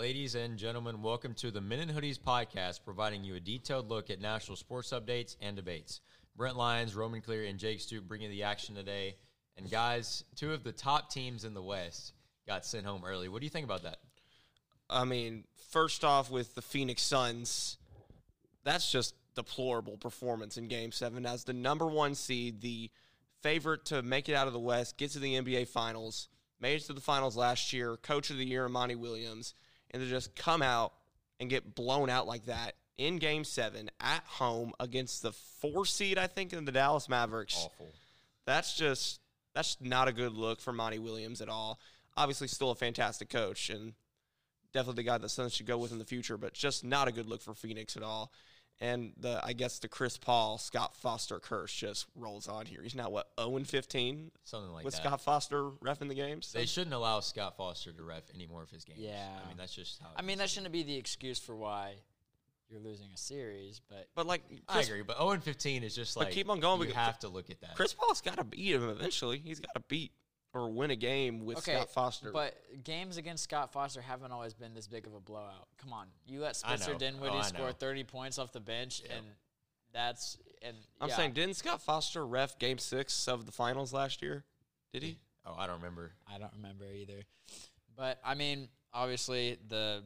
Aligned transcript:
Ladies 0.00 0.34
and 0.34 0.56
gentlemen, 0.56 1.02
welcome 1.02 1.34
to 1.34 1.50
the 1.50 1.60
Men 1.60 1.80
in 1.80 1.90
Hoodies 1.90 2.18
podcast, 2.18 2.80
providing 2.86 3.22
you 3.22 3.34
a 3.34 3.40
detailed 3.40 3.90
look 3.90 4.08
at 4.08 4.18
national 4.18 4.56
sports 4.56 4.94
updates 4.94 5.36
and 5.42 5.54
debates. 5.54 6.00
Brent 6.34 6.56
Lyons, 6.56 6.94
Roman 6.94 7.20
Cleary, 7.20 7.50
and 7.50 7.58
Jake 7.58 7.80
Stute 7.80 8.08
bringing 8.08 8.30
the 8.30 8.44
action 8.44 8.74
today. 8.74 9.16
And 9.58 9.70
guys, 9.70 10.24
two 10.36 10.54
of 10.54 10.64
the 10.64 10.72
top 10.72 11.10
teams 11.10 11.44
in 11.44 11.52
the 11.52 11.62
West 11.62 12.14
got 12.46 12.64
sent 12.64 12.86
home 12.86 13.02
early. 13.04 13.28
What 13.28 13.40
do 13.40 13.44
you 13.44 13.50
think 13.50 13.66
about 13.66 13.82
that? 13.82 13.98
I 14.88 15.04
mean, 15.04 15.44
first 15.68 16.02
off, 16.02 16.30
with 16.30 16.54
the 16.54 16.62
Phoenix 16.62 17.02
Suns, 17.02 17.76
that's 18.64 18.90
just 18.90 19.14
deplorable 19.34 19.98
performance 19.98 20.56
in 20.56 20.66
Game 20.68 20.92
Seven 20.92 21.26
as 21.26 21.44
the 21.44 21.52
number 21.52 21.86
one 21.86 22.14
seed, 22.14 22.62
the 22.62 22.90
favorite 23.42 23.84
to 23.84 24.00
make 24.00 24.30
it 24.30 24.34
out 24.34 24.46
of 24.46 24.54
the 24.54 24.60
West, 24.60 24.96
get 24.96 25.10
to 25.10 25.18
the 25.18 25.34
NBA 25.34 25.68
Finals, 25.68 26.28
made 26.58 26.76
it 26.76 26.86
to 26.86 26.94
the 26.94 27.02
finals 27.02 27.36
last 27.36 27.74
year, 27.74 27.98
Coach 27.98 28.30
of 28.30 28.38
the 28.38 28.46
Year, 28.46 28.66
Monty 28.66 28.94
Williams, 28.94 29.52
and 29.90 30.02
to 30.02 30.08
just 30.08 30.34
come 30.36 30.62
out 30.62 30.92
and 31.38 31.48
get 31.48 31.74
blown 31.74 32.10
out 32.10 32.26
like 32.26 32.46
that 32.46 32.74
in 32.98 33.16
Game 33.16 33.44
Seven 33.44 33.90
at 34.00 34.22
home 34.24 34.72
against 34.78 35.22
the 35.22 35.32
four 35.32 35.86
seed, 35.86 36.18
I 36.18 36.26
think, 36.26 36.52
in 36.52 36.64
the 36.64 36.72
Dallas 36.72 37.08
Mavericks. 37.08 37.56
Awful. 37.56 37.88
That's 38.46 38.74
just 38.76 39.20
that's 39.54 39.76
not 39.80 40.08
a 40.08 40.12
good 40.12 40.32
look 40.32 40.60
for 40.60 40.72
Monty 40.72 40.98
Williams 40.98 41.40
at 41.40 41.48
all. 41.48 41.80
Obviously, 42.16 42.48
still 42.48 42.70
a 42.70 42.74
fantastic 42.74 43.30
coach 43.30 43.70
and 43.70 43.94
definitely 44.72 45.02
the 45.02 45.08
guy 45.08 45.18
the 45.18 45.28
Suns 45.28 45.54
should 45.54 45.66
go 45.66 45.78
with 45.78 45.92
in 45.92 45.98
the 45.98 46.04
future, 46.04 46.36
but 46.36 46.52
just 46.52 46.84
not 46.84 47.08
a 47.08 47.12
good 47.12 47.26
look 47.26 47.42
for 47.42 47.54
Phoenix 47.54 47.96
at 47.96 48.02
all. 48.02 48.32
And 48.82 49.12
the 49.18 49.40
I 49.44 49.52
guess 49.52 49.78
the 49.78 49.88
Chris 49.88 50.16
Paul 50.16 50.56
Scott 50.56 50.96
Foster 50.96 51.38
curse 51.38 51.72
just 51.74 52.06
rolls 52.16 52.48
on 52.48 52.64
here. 52.64 52.80
He's 52.82 52.94
now 52.94 53.10
what 53.10 53.28
0 53.38 53.58
15 53.62 54.30
Something 54.44 54.72
like 54.72 54.82
that. 54.82 54.84
with 54.86 54.94
that. 54.94 55.02
Scott 55.02 55.20
Foster 55.20 55.68
ref 55.82 56.00
in 56.00 56.08
the 56.08 56.14
games. 56.14 56.50
They 56.52 56.64
shouldn't 56.64 56.94
allow 56.94 57.20
Scott 57.20 57.56
Foster 57.58 57.92
to 57.92 58.02
ref 58.02 58.22
any 58.34 58.46
more 58.46 58.62
of 58.62 58.70
his 58.70 58.84
games. 58.84 59.00
Yeah. 59.00 59.28
I 59.44 59.48
mean, 59.48 59.58
that's 59.58 59.74
just 59.74 60.00
how. 60.00 60.08
I 60.16 60.22
mean, 60.22 60.38
that 60.38 60.48
shouldn't 60.48 60.72
be 60.72 60.82
the 60.82 60.96
excuse 60.96 61.38
for 61.38 61.54
why 61.54 61.96
you're 62.70 62.80
losing 62.80 63.08
a 63.12 63.16
series, 63.18 63.80
but 63.88 64.08
but 64.14 64.26
like 64.26 64.42
I 64.68 64.80
agree, 64.80 65.02
but 65.02 65.16
0 65.18 65.30
and 65.32 65.42
15 65.42 65.82
is 65.82 65.94
just 65.94 66.16
like 66.16 66.30
keep 66.30 66.48
on 66.48 66.60
going 66.60 66.80
You 66.80 66.86
because- 66.86 67.02
have 67.04 67.18
to 67.18 67.28
look 67.28 67.50
at 67.50 67.60
that. 67.60 67.74
Chris 67.76 67.92
Paul's 67.92 68.20
got 68.22 68.36
to 68.38 68.44
beat 68.44 68.74
him 68.76 68.88
eventually. 68.88 69.38
He's 69.44 69.60
got 69.60 69.74
to 69.74 69.82
beat 69.88 70.12
or 70.52 70.68
win 70.70 70.90
a 70.90 70.96
game 70.96 71.44
with 71.44 71.58
okay. 71.58 71.74
Scott 71.74 71.90
Foster. 71.90 72.32
But 72.32 72.54
games 72.84 73.16
against 73.16 73.44
Scott 73.44 73.72
Foster 73.72 74.00
haven't 74.00 74.32
always 74.32 74.54
been 74.54 74.74
this 74.74 74.86
big 74.86 75.06
of 75.06 75.14
a 75.14 75.20
blowout. 75.20 75.68
Come 75.78 75.92
on, 75.92 76.06
you 76.26 76.40
let 76.40 76.56
Spencer 76.56 76.92
know. 76.92 76.98
Dinwiddie 76.98 77.36
Oh, 77.38 77.42
score 77.42 77.72
30 77.72 78.04
points 78.04 78.38
off 78.38 78.52
the 78.52 78.60
bench, 78.60 79.02
and 79.14 79.24
that's 79.92 80.38
and 80.62 80.76
I'm 81.00 81.08
yeah. 81.08 81.16
saying, 81.16 81.32
didn't 81.32 81.54
Scott 81.54 81.82
Foster 81.82 82.26
ref 82.26 82.58
Game 82.58 82.78
Six 82.78 83.28
of 83.28 83.46
the 83.46 83.52
finals 83.52 83.92
last 83.92 84.22
year? 84.22 84.44
Did 84.92 85.02
he? 85.02 85.18
oh, 85.46 85.54
I 85.56 85.66
don't 85.66 85.76
remember. 85.76 86.12
I 86.32 86.38
don't 86.38 86.52
remember 86.56 86.84
either. 86.92 87.22
But 87.96 88.18
I 88.24 88.34
mean, 88.34 88.68
obviously 88.92 89.58
the 89.68 90.02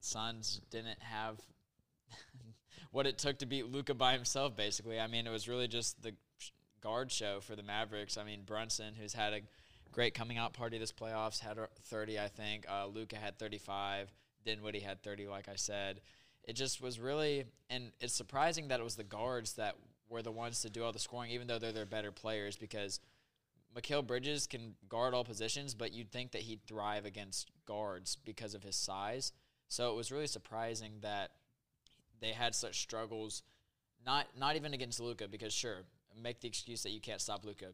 Suns 0.00 0.60
didn't 0.70 1.00
have 1.00 1.38
what 2.90 3.06
it 3.06 3.18
took 3.18 3.38
to 3.38 3.46
beat 3.46 3.66
Luka 3.66 3.94
by 3.94 4.12
himself. 4.12 4.56
Basically, 4.56 5.00
I 5.00 5.06
mean, 5.06 5.26
it 5.26 5.30
was 5.30 5.48
really 5.48 5.68
just 5.68 6.02
the 6.02 6.14
guard 6.80 7.12
show 7.12 7.40
for 7.40 7.56
the 7.56 7.62
Mavericks. 7.62 8.16
I 8.16 8.24
mean, 8.24 8.42
Brunson, 8.44 8.94
who's 8.94 9.12
had 9.12 9.32
a 9.32 9.40
great 9.92 10.14
coming 10.14 10.38
out 10.38 10.52
party 10.52 10.78
this 10.78 10.92
playoffs, 10.92 11.40
had 11.40 11.58
30, 11.84 12.18
I 12.18 12.28
think. 12.28 12.66
Uh, 12.68 12.86
Luka 12.86 13.16
had 13.16 13.38
35. 13.38 14.12
Dinwiddie 14.44 14.80
had 14.80 15.02
30, 15.02 15.28
like 15.28 15.48
I 15.48 15.56
said. 15.56 16.00
It 16.44 16.54
just 16.54 16.80
was 16.80 16.98
really, 16.98 17.44
and 17.68 17.92
it's 18.00 18.14
surprising 18.14 18.68
that 18.68 18.80
it 18.80 18.84
was 18.84 18.96
the 18.96 19.04
guards 19.04 19.54
that 19.54 19.76
were 20.08 20.22
the 20.22 20.32
ones 20.32 20.60
to 20.62 20.70
do 20.70 20.82
all 20.84 20.92
the 20.92 20.98
scoring, 20.98 21.30
even 21.30 21.46
though 21.46 21.58
they're 21.58 21.72
their 21.72 21.86
better 21.86 22.10
players, 22.12 22.56
because 22.56 23.00
Mikal 23.76 24.06
Bridges 24.06 24.46
can 24.46 24.74
guard 24.88 25.14
all 25.14 25.24
positions, 25.24 25.74
but 25.74 25.92
you'd 25.92 26.10
think 26.10 26.32
that 26.32 26.42
he'd 26.42 26.64
thrive 26.66 27.04
against 27.04 27.50
guards 27.66 28.16
because 28.24 28.54
of 28.54 28.62
his 28.62 28.76
size. 28.76 29.32
So 29.68 29.92
it 29.92 29.96
was 29.96 30.10
really 30.10 30.26
surprising 30.26 30.94
that 31.02 31.30
they 32.20 32.32
had 32.32 32.54
such 32.54 32.80
struggles. 32.80 33.42
Not 34.04 34.26
not 34.36 34.56
even 34.56 34.74
against 34.74 34.98
Luka, 34.98 35.28
because 35.28 35.52
sure, 35.52 35.82
make 36.20 36.40
the 36.40 36.48
excuse 36.48 36.82
that 36.82 36.90
you 36.90 37.00
can't 37.00 37.20
stop 37.20 37.44
Luka. 37.44 37.66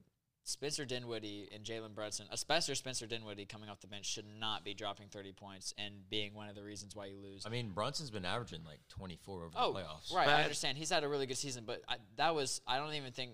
Spencer 0.48 0.84
Dinwiddie 0.84 1.48
and 1.52 1.64
Jalen 1.64 1.92
Brunson, 1.92 2.26
especially 2.30 2.76
Spencer 2.76 3.06
Dinwiddie 3.08 3.46
coming 3.46 3.68
off 3.68 3.80
the 3.80 3.88
bench, 3.88 4.06
should 4.06 4.26
not 4.38 4.64
be 4.64 4.74
dropping 4.74 5.08
30 5.08 5.32
points 5.32 5.74
and 5.76 6.08
being 6.08 6.34
one 6.34 6.48
of 6.48 6.54
the 6.54 6.62
reasons 6.62 6.94
why 6.94 7.06
you 7.06 7.16
lose. 7.20 7.44
I 7.44 7.48
mean, 7.48 7.70
Brunson's 7.70 8.10
been 8.12 8.24
averaging 8.24 8.60
like 8.64 8.78
24 8.88 9.34
over 9.46 9.50
Oh, 9.56 9.72
the 9.72 9.80
playoffs. 9.80 10.14
right. 10.14 10.28
I 10.28 10.42
understand. 10.42 10.78
He's 10.78 10.90
had 10.90 11.02
a 11.02 11.08
really 11.08 11.26
good 11.26 11.36
season, 11.36 11.64
but 11.66 11.82
I, 11.88 11.96
that 12.16 12.32
was 12.36 12.60
I 12.64 12.78
don't 12.78 12.94
even 12.94 13.10
think 13.10 13.32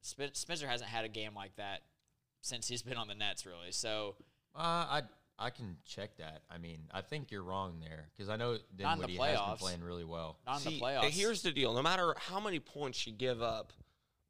Spencer 0.00 0.66
hasn't 0.66 0.88
had 0.88 1.04
a 1.04 1.08
game 1.08 1.34
like 1.34 1.54
that 1.56 1.82
since 2.40 2.66
he's 2.66 2.82
been 2.82 2.96
on 2.96 3.08
the 3.08 3.14
Nets, 3.14 3.44
really. 3.44 3.70
So 3.70 4.16
Uh, 4.54 4.58
I 4.58 5.02
I 5.38 5.50
can 5.50 5.76
check 5.84 6.16
that. 6.16 6.44
I 6.50 6.56
mean, 6.56 6.78
I 6.92 7.02
think 7.02 7.30
you're 7.30 7.42
wrong 7.42 7.78
there 7.80 8.06
because 8.14 8.30
I 8.30 8.36
know 8.36 8.52
Not 8.78 9.00
the 9.00 9.06
Dinwiddie 9.08 9.16
has 9.18 9.38
been 9.48 9.56
playing 9.58 9.82
really 9.82 10.04
well. 10.04 10.38
not 10.46 10.56
in 10.64 10.70
See, 10.72 10.78
the 10.78 10.84
playoffs. 10.84 11.10
Here's 11.10 11.42
the 11.42 11.50
deal: 11.52 11.74
no 11.74 11.82
matter 11.82 12.14
how 12.18 12.40
many 12.40 12.58
points 12.58 13.06
you 13.06 13.12
give 13.12 13.42
up 13.42 13.72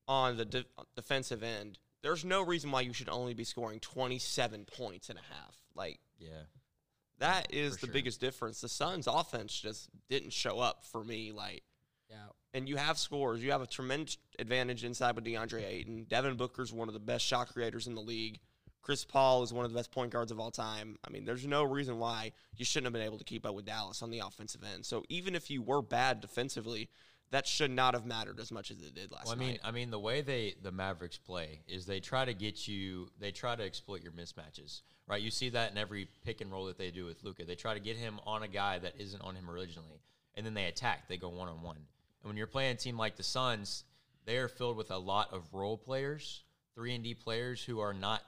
on 0.09 0.37
the 0.37 0.45
de- 0.45 0.65
defensive 0.97 1.43
end, 1.45 1.79
there's 2.05 2.25
no 2.25 2.43
reason 2.43 2.71
why 2.71 2.83
you 2.83 2.93
should 2.93 3.09
only 3.09 3.35
be 3.35 3.43
scoring 3.45 3.81
27 3.81 4.67
points 4.67 5.09
and 5.09 5.19
a 5.19 5.23
half. 5.35 5.57
Like 5.75 5.99
Yeah. 6.21 6.43
that 7.19 7.53
is 7.53 7.75
For 7.75 7.81
the 7.81 7.87
sure. 7.89 7.93
biggest 7.95 8.21
difference. 8.21 8.61
The 8.61 8.69
Suns' 8.69 9.07
offense 9.09 9.59
just 9.59 9.89
didn't 10.09 10.33
show 10.33 10.61
up 10.61 10.85
for 10.85 11.03
me. 11.03 11.33
Like, 11.33 11.63
yeah. 12.11 12.27
and 12.53 12.69
you 12.69 12.77
have 12.77 12.99
scores. 12.99 13.43
You 13.43 13.53
have 13.53 13.63
a 13.63 13.67
tremendous 13.67 14.19
advantage 14.39 14.85
inside 14.85 15.17
with 15.17 15.25
DeAndre 15.25 15.65
Ayton. 15.65 16.05
Devin 16.05 16.37
Booker's 16.37 16.73
one 16.73 16.89
of 16.89 16.95
the 16.95 17.01
best 17.01 17.25
shot 17.25 17.49
creators 17.53 17.87
in 17.87 17.95
the 17.95 18.03
league. 18.03 18.39
Chris 18.83 19.03
Paul 19.03 19.43
is 19.43 19.51
one 19.53 19.65
of 19.65 19.73
the 19.73 19.79
best 19.79 19.91
point 19.91 20.13
guards 20.13 20.31
of 20.31 20.39
all 20.39 20.51
time. 20.51 20.99
I 21.03 21.09
mean, 21.11 21.25
there's 21.25 21.47
no 21.47 21.63
reason 21.65 21.99
why 21.99 22.33
you 22.55 22.67
shouldn't 22.67 22.85
have 22.87 22.93
been 22.93 23.01
able 23.01 23.17
to 23.17 23.25
keep 23.25 23.47
up 23.47 23.55
with 23.55 23.65
Dallas 23.65 24.03
on 24.03 24.11
the 24.11 24.19
offensive 24.19 24.63
end. 24.63 24.85
So 24.85 25.05
even 25.09 25.35
if 25.35 25.49
you 25.51 25.63
were 25.63 25.81
bad 25.81 26.21
defensively, 26.21 26.91
that 27.31 27.47
should 27.47 27.71
not 27.71 27.95
have 27.95 28.07
mattered 28.07 28.39
as 28.39 28.53
much 28.53 28.71
as 28.71 28.79
it 28.79 28.95
did 28.95 29.11
last 29.11 29.27
Well, 29.27 29.35
I 29.35 29.39
mean, 29.39 29.49
night. 29.51 29.61
I 29.65 29.71
mean, 29.71 29.91
the 29.91 29.99
way 29.99 30.21
they 30.21 30.55
the 30.63 30.71
Mavericks 30.71 31.19
play 31.19 31.61
is 31.67 31.87
they 31.87 32.01
try 32.01 32.25
to 32.25 32.35
get 32.35 32.69
you. 32.69 33.09
They 33.19 33.33
try 33.33 33.57
to 33.57 33.63
exploit 33.63 34.03
your 34.03 34.13
mismatches, 34.13 34.83
right? 35.09 35.21
You 35.21 35.31
see 35.31 35.49
that 35.51 35.73
in 35.73 35.79
every 35.79 36.09
pick 36.25 36.41
and 36.41 36.51
roll 36.53 36.67
that 36.67 36.79
they 36.79 36.91
do 36.91 37.05
with 37.05 37.23
Luka. 37.25 37.45
They 37.45 37.55
try 37.57 37.75
to 37.75 37.81
get 37.81 37.97
him 37.97 38.21
on 38.27 38.43
a 38.43 38.49
guy 38.49 38.79
that 38.79 38.95
isn't 38.99 39.21
on 39.21 39.35
him 39.35 39.51
originally, 39.51 40.03
and 40.35 40.47
then 40.47 40.55
they 40.55 40.67
attack. 40.67 41.09
They 41.09 41.17
go 41.17 41.29
one 41.29 41.49
on 41.49 41.63
one. 41.63 41.77
And 41.77 42.31
when 42.31 42.37
you're 42.37 42.47
playing 42.47 42.73
a 42.73 42.77
team 42.77 42.97
like 42.97 43.17
the 43.17 43.23
Suns, 43.23 43.85
they 44.25 44.39
are 44.39 44.49
filled 44.49 44.77
with 44.77 44.91
a 44.91 44.99
lot 44.99 45.33
of 45.33 45.53
role 45.53 45.77
players, 45.77 46.43
three 46.75 46.95
and 46.95 47.05
D 47.05 47.15
players 47.15 47.63
who 47.63 47.81
are 47.81 47.93
not 47.93 48.23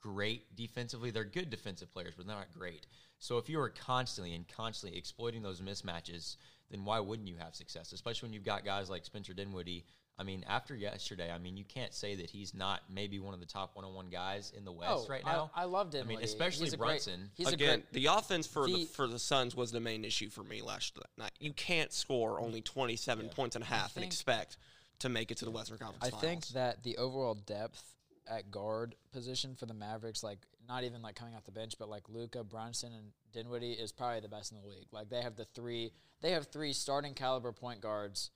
great 0.00 0.56
defensively. 0.56 1.10
They're 1.10 1.24
good 1.24 1.50
defensive 1.50 1.92
players, 1.92 2.14
but 2.16 2.26
they're 2.26 2.36
not 2.36 2.52
great. 2.56 2.86
So 3.18 3.38
if 3.38 3.48
you 3.48 3.60
are 3.60 3.68
constantly 3.68 4.34
and 4.34 4.46
constantly 4.48 4.98
exploiting 4.98 5.42
those 5.42 5.60
mismatches, 5.60 6.36
then 6.72 6.84
why 6.84 6.98
wouldn't 6.98 7.28
you 7.28 7.36
have 7.38 7.54
success? 7.54 7.92
Especially 7.92 8.26
when 8.26 8.32
you've 8.34 8.44
got 8.44 8.64
guys 8.64 8.90
like 8.90 9.04
Spencer 9.04 9.32
Dinwiddie. 9.34 9.84
I 10.18 10.24
mean, 10.24 10.44
after 10.46 10.74
yesterday, 10.76 11.30
I 11.32 11.38
mean, 11.38 11.56
you 11.56 11.64
can't 11.64 11.94
say 11.94 12.16
that 12.16 12.28
he's 12.28 12.52
not 12.52 12.80
maybe 12.92 13.18
one 13.18 13.32
of 13.34 13.40
the 13.40 13.46
top 13.46 13.74
one-on-one 13.76 14.08
guys 14.10 14.52
in 14.56 14.64
the 14.64 14.72
West 14.72 14.90
Oh, 14.92 15.06
right 15.08 15.22
I- 15.24 15.32
now. 15.32 15.50
I 15.54 15.64
love 15.64 15.94
I 15.94 16.02
mean, 16.02 16.20
especially 16.22 16.64
He's 16.66 16.74
a 16.74 16.76
great- 16.76 16.86
Brunson. 17.04 17.30
he's 17.34 17.48
a 17.48 17.52
Again, 17.54 17.80
great- 17.80 17.92
the 17.92 18.06
offense 18.06 18.46
for 18.46 18.66
the, 18.66 18.72
the- 18.72 18.84
for 18.86 19.06
the 19.06 19.18
Suns 19.18 19.54
was 19.56 19.72
the 19.72 19.80
main 19.80 20.04
issue 20.04 20.28
for 20.28 20.42
me 20.44 20.60
last 20.60 20.98
night. 21.16 21.32
You 21.40 21.52
can't 21.54 21.92
score 21.92 22.40
only 22.40 22.60
27 22.60 23.30
points 23.30 23.56
and 23.56 23.62
a 23.62 23.66
half 23.66 23.96
and 23.96 24.04
expect 24.04 24.58
to 24.98 25.08
make 25.08 25.30
it 25.30 25.38
to 25.38 25.44
the 25.46 25.50
Western 25.50 25.78
Conference 25.78 26.04
I 26.04 26.10
Finals. 26.10 26.20
think 26.22 26.46
that 26.48 26.82
the 26.82 26.98
overall 26.98 27.34
depth 27.34 27.82
at 28.28 28.50
guard 28.50 28.94
position 29.12 29.54
for 29.54 29.66
the 29.66 29.74
Mavericks, 29.74 30.22
like 30.22 30.38
not 30.68 30.84
even 30.84 31.02
like 31.02 31.14
coming 31.14 31.34
off 31.34 31.44
the 31.44 31.52
bench, 31.52 31.74
but 31.78 31.88
like 31.88 32.08
Luka, 32.08 32.44
Brunson, 32.44 32.92
and 32.92 33.12
Dinwiddie 33.32 33.72
is 33.72 33.92
probably 33.92 34.20
the 34.20 34.28
best 34.28 34.52
in 34.52 34.58
the 34.60 34.66
league. 34.66 34.88
Like 34.92 35.08
they 35.08 35.22
have 35.22 35.36
the 35.36 35.46
three, 35.54 35.92
they 36.20 36.30
have 36.32 36.46
three 36.46 36.72
starting 36.72 37.14
caliber 37.14 37.52
point 37.52 37.80
guards 37.80 38.30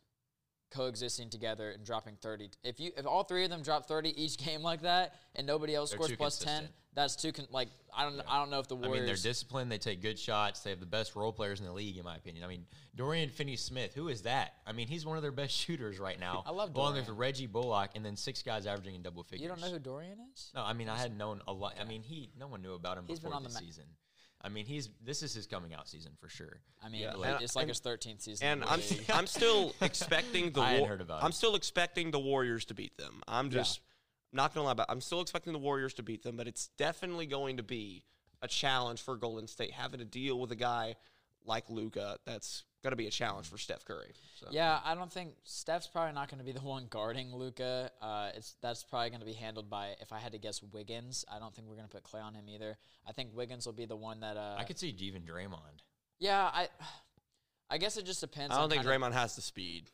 coexisting 0.70 1.30
together 1.30 1.70
and 1.70 1.84
dropping 1.84 2.16
30. 2.20 2.50
If 2.64 2.80
you 2.80 2.92
if 2.96 3.06
all 3.06 3.24
three 3.24 3.44
of 3.44 3.50
them 3.50 3.62
drop 3.62 3.86
30 3.86 4.20
each 4.22 4.36
game 4.44 4.62
like 4.62 4.82
that 4.82 5.14
and 5.34 5.46
nobody 5.46 5.74
else 5.74 5.90
They're 5.90 5.98
scores 5.98 6.16
plus 6.16 6.38
10, 6.38 6.68
that's 6.94 7.14
too 7.16 7.32
con- 7.32 7.46
like 7.50 7.68
I 7.96 8.04
don't 8.04 8.20
I 8.28 8.38
don't 8.38 8.50
know 8.50 8.58
if 8.58 8.68
the 8.68 8.76
I 8.76 8.88
mean, 8.88 9.06
they're 9.06 9.16
disciplined. 9.16 9.70
They 9.70 9.78
take 9.78 10.02
good 10.02 10.18
shots. 10.18 10.60
They 10.60 10.70
have 10.70 10.80
the 10.80 10.86
best 10.86 11.14
role 11.14 11.32
players 11.32 11.60
in 11.60 11.66
the 11.66 11.72
league, 11.72 11.96
in 11.96 12.04
my 12.04 12.16
opinion. 12.16 12.44
I 12.44 12.48
mean, 12.48 12.66
Dorian 12.94 13.28
Finney-Smith, 13.30 13.94
who 13.94 14.08
is 14.08 14.22
that? 14.22 14.54
I 14.66 14.72
mean, 14.72 14.88
he's 14.88 15.04
one 15.06 15.16
of 15.16 15.22
their 15.22 15.32
best 15.32 15.54
shooters 15.56 15.98
right 15.98 16.18
now. 16.18 16.42
I 16.46 16.50
love 16.50 16.74
Along 16.74 16.92
Dorian. 16.92 17.06
with 17.06 17.16
Reggie 17.16 17.46
Bullock, 17.46 17.90
and 17.94 18.04
then 18.04 18.16
six 18.16 18.42
guys 18.42 18.66
averaging 18.66 18.94
in 18.94 19.02
double 19.02 19.22
figures. 19.22 19.42
You 19.42 19.48
don't 19.48 19.60
know 19.60 19.70
who 19.70 19.78
Dorian 19.78 20.18
is? 20.34 20.50
No, 20.54 20.62
I 20.62 20.72
mean 20.72 20.88
I 20.88 20.98
had 20.98 21.16
known 21.16 21.40
a 21.46 21.52
lot. 21.52 21.74
I 21.80 21.84
mean 21.84 22.02
he, 22.02 22.30
no 22.38 22.48
one 22.48 22.62
knew 22.62 22.74
about 22.74 22.98
him 22.98 23.04
He's 23.06 23.20
been 23.20 23.30
before 23.30 23.36
on 23.36 23.42
the 23.42 23.48
the 23.50 23.54
ma- 23.54 23.60
season. 23.60 23.84
I 24.46 24.48
mean 24.48 24.64
he's 24.64 24.88
this 25.04 25.22
is 25.24 25.34
his 25.34 25.46
coming 25.48 25.74
out 25.74 25.88
season 25.88 26.12
for 26.20 26.28
sure. 26.28 26.60
I 26.82 26.88
mean, 26.88 27.00
Yeah. 27.02 27.14
like, 27.14 27.30
And- 27.34 27.42
it's 27.42 27.56
like 27.56 27.64
and- 27.64 27.70
his 27.70 27.80
13th 27.80 28.22
season. 28.22 28.46
And 28.46 28.64
I'm 28.64 28.78
league. 28.80 29.10
I'm 29.10 29.26
still 29.26 29.74
expecting 29.80 30.52
the 30.52 30.60
I 30.60 30.78
War- 30.78 30.88
heard 30.88 31.00
about 31.00 31.24
I'm 31.24 31.30
it. 31.30 31.34
still 31.34 31.56
expecting 31.56 32.12
the 32.12 32.20
Warriors 32.20 32.64
to 32.66 32.74
beat 32.74 32.96
them. 32.96 33.22
I'm 33.26 33.50
just 33.50 33.80
not 34.32 34.54
gonna 34.54 34.66
lie 34.66 34.72
about. 34.72 34.86
I'm 34.88 35.00
still 35.00 35.20
expecting 35.20 35.52
the 35.52 35.58
Warriors 35.58 35.94
to 35.94 36.02
beat 36.04 36.22
them, 36.22 36.36
but 36.36 36.46
it's 36.46 36.68
definitely 36.78 37.26
going 37.26 37.56
to 37.56 37.62
be 37.64 38.04
a 38.40 38.46
challenge 38.48 39.00
for 39.02 39.16
Golden 39.16 39.48
State 39.48 39.72
having 39.72 39.98
to 39.98 40.04
deal 40.04 40.38
with 40.38 40.52
a 40.52 40.56
guy 40.56 40.94
like 41.44 41.68
Luka. 41.68 42.18
That's 42.24 42.64
going 42.86 42.92
to 42.92 42.96
be 42.96 43.08
a 43.08 43.10
challenge 43.10 43.48
for 43.48 43.58
Steph 43.58 43.84
Curry. 43.84 44.12
So. 44.40 44.46
Yeah, 44.50 44.78
I 44.84 44.94
don't 44.94 45.10
think 45.12 45.34
Steph's 45.44 45.86
probably 45.88 46.14
not 46.14 46.30
going 46.30 46.38
to 46.38 46.44
be 46.44 46.52
the 46.52 46.60
one 46.64 46.86
guarding 46.88 47.34
Luka. 47.34 47.90
Uh, 48.00 48.30
it's 48.34 48.54
that's 48.62 48.84
probably 48.84 49.10
going 49.10 49.20
to 49.20 49.26
be 49.26 49.32
handled 49.32 49.68
by, 49.68 49.96
if 50.00 50.12
I 50.12 50.18
had 50.18 50.32
to 50.32 50.38
guess, 50.38 50.62
Wiggins. 50.62 51.24
I 51.30 51.38
don't 51.38 51.54
think 51.54 51.66
we're 51.68 51.74
going 51.74 51.88
to 51.88 51.92
put 51.94 52.04
Clay 52.04 52.20
on 52.20 52.34
him 52.34 52.48
either. 52.48 52.76
I 53.06 53.12
think 53.12 53.30
Wiggins 53.34 53.66
will 53.66 53.72
be 53.72 53.86
the 53.86 53.96
one 53.96 54.20
that. 54.20 54.36
Uh, 54.36 54.54
I 54.58 54.64
could 54.64 54.78
see 54.78 54.94
even 55.00 55.22
Draymond 55.22 55.82
Yeah, 56.18 56.42
I 56.52 56.68
I 57.68 57.78
guess 57.78 57.96
it 57.96 58.06
just 58.06 58.20
depends. 58.20 58.52
I 58.52 58.56
don't 58.56 58.64
on 58.64 58.70
think 58.70 58.84
kind 58.84 59.02
of- 59.02 59.10
Draymond 59.10 59.14
has 59.14 59.34
the 59.36 59.42
speed. 59.42 59.90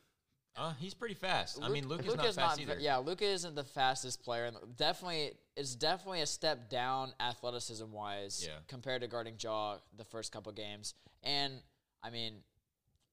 Uh, 0.54 0.74
he's 0.78 0.92
pretty 0.92 1.14
fast. 1.14 1.58
I 1.62 1.64
Luke- 1.64 1.72
mean, 1.72 1.88
Luke 1.88 2.00
is 2.00 2.08
Luka's 2.08 2.36
not 2.36 2.48
fast 2.48 2.56
ve- 2.58 2.62
either. 2.64 2.78
Yeah, 2.78 2.98
Luka 2.98 3.24
isn't 3.24 3.54
the 3.54 3.64
fastest 3.64 4.22
player. 4.22 4.44
and 4.44 4.56
Definitely, 4.76 5.32
it's 5.56 5.74
definitely 5.74 6.20
a 6.20 6.26
step 6.26 6.68
down 6.68 7.14
athleticism 7.20 7.90
wise 7.90 8.44
Yeah. 8.46 8.56
compared 8.68 9.00
to 9.00 9.08
guarding 9.08 9.36
Ja 9.40 9.78
the 9.96 10.04
first 10.04 10.30
couple 10.30 10.52
games. 10.52 10.92
And 11.22 11.62
I 12.02 12.10
mean, 12.10 12.42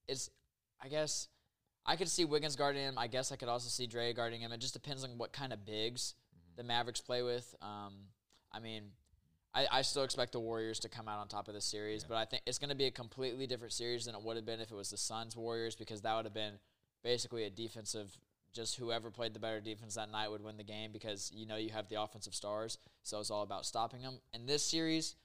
it's 0.09 0.29
I 0.83 0.87
guess 0.89 1.27
I 1.85 1.95
could 1.95 2.09
see 2.09 2.25
Wiggins 2.25 2.55
guarding 2.55 2.81
him. 2.81 2.97
I 2.97 3.07
guess 3.07 3.31
I 3.31 3.35
could 3.35 3.49
also 3.49 3.69
see 3.69 3.87
Dre 3.87 4.13
guarding 4.13 4.41
him. 4.41 4.51
It 4.51 4.59
just 4.59 4.73
depends 4.73 5.03
on 5.03 5.17
what 5.17 5.31
kind 5.31 5.53
of 5.53 5.65
bigs 5.65 6.15
Mm-hmm. 6.33 6.55
the 6.57 6.63
Mavericks 6.63 7.01
play 7.01 7.21
with. 7.23 7.55
Um, 7.61 7.93
I 8.51 8.59
mean. 8.59 8.91
I, 9.51 9.65
I 9.71 9.81
still 9.81 10.03
expect 10.03 10.33
the 10.33 10.39
Warriors 10.39 10.79
to 10.81 10.89
come 10.89 11.07
out 11.07 11.17
on 11.19 11.27
top 11.27 11.47
of 11.47 11.55
the 11.55 11.59
series, 11.61 12.03
but 12.03 12.17
I 12.17 12.25
think 12.25 12.43
it's 12.45 12.59
going 12.59 12.69
to 12.69 12.75
be 12.75 12.85
a 12.85 12.91
completely 12.91 13.47
different 13.47 13.73
series 13.73 14.05
than 14.05 14.13
it 14.13 14.21
would 14.21 14.35
have 14.35 14.45
been 14.45 14.59
if 14.59 14.69
it 14.69 14.75
was 14.75 14.91
the 14.91 14.97
Suns 14.97 15.35
Warriors 15.35 15.75
because 15.75 16.01
that 16.01 16.15
would 16.15 16.25
have 16.25 16.35
been 16.35 16.59
basically 17.03 17.45
a 17.45 17.49
defensive 17.49 18.15
just 18.53 18.75
whoever 18.77 19.09
played 19.09 19.33
the 19.33 19.39
better 19.39 19.59
defense 19.59 19.95
that 19.95 20.11
night 20.11 20.29
would 20.29 20.43
win 20.43 20.57
the 20.57 20.63
game 20.63 20.91
because 20.91 21.31
you 21.33 21.47
know 21.47 21.55
you 21.55 21.71
have 21.71 21.87
the 21.89 21.99
offensive 21.99 22.35
stars 22.35 22.77
so 23.03 23.19
it's 23.19 23.31
all 23.31 23.43
about 23.43 23.65
stopping 23.65 24.01
them 24.03 24.19
in 24.33 24.45
this 24.45 24.63
series 24.63 25.15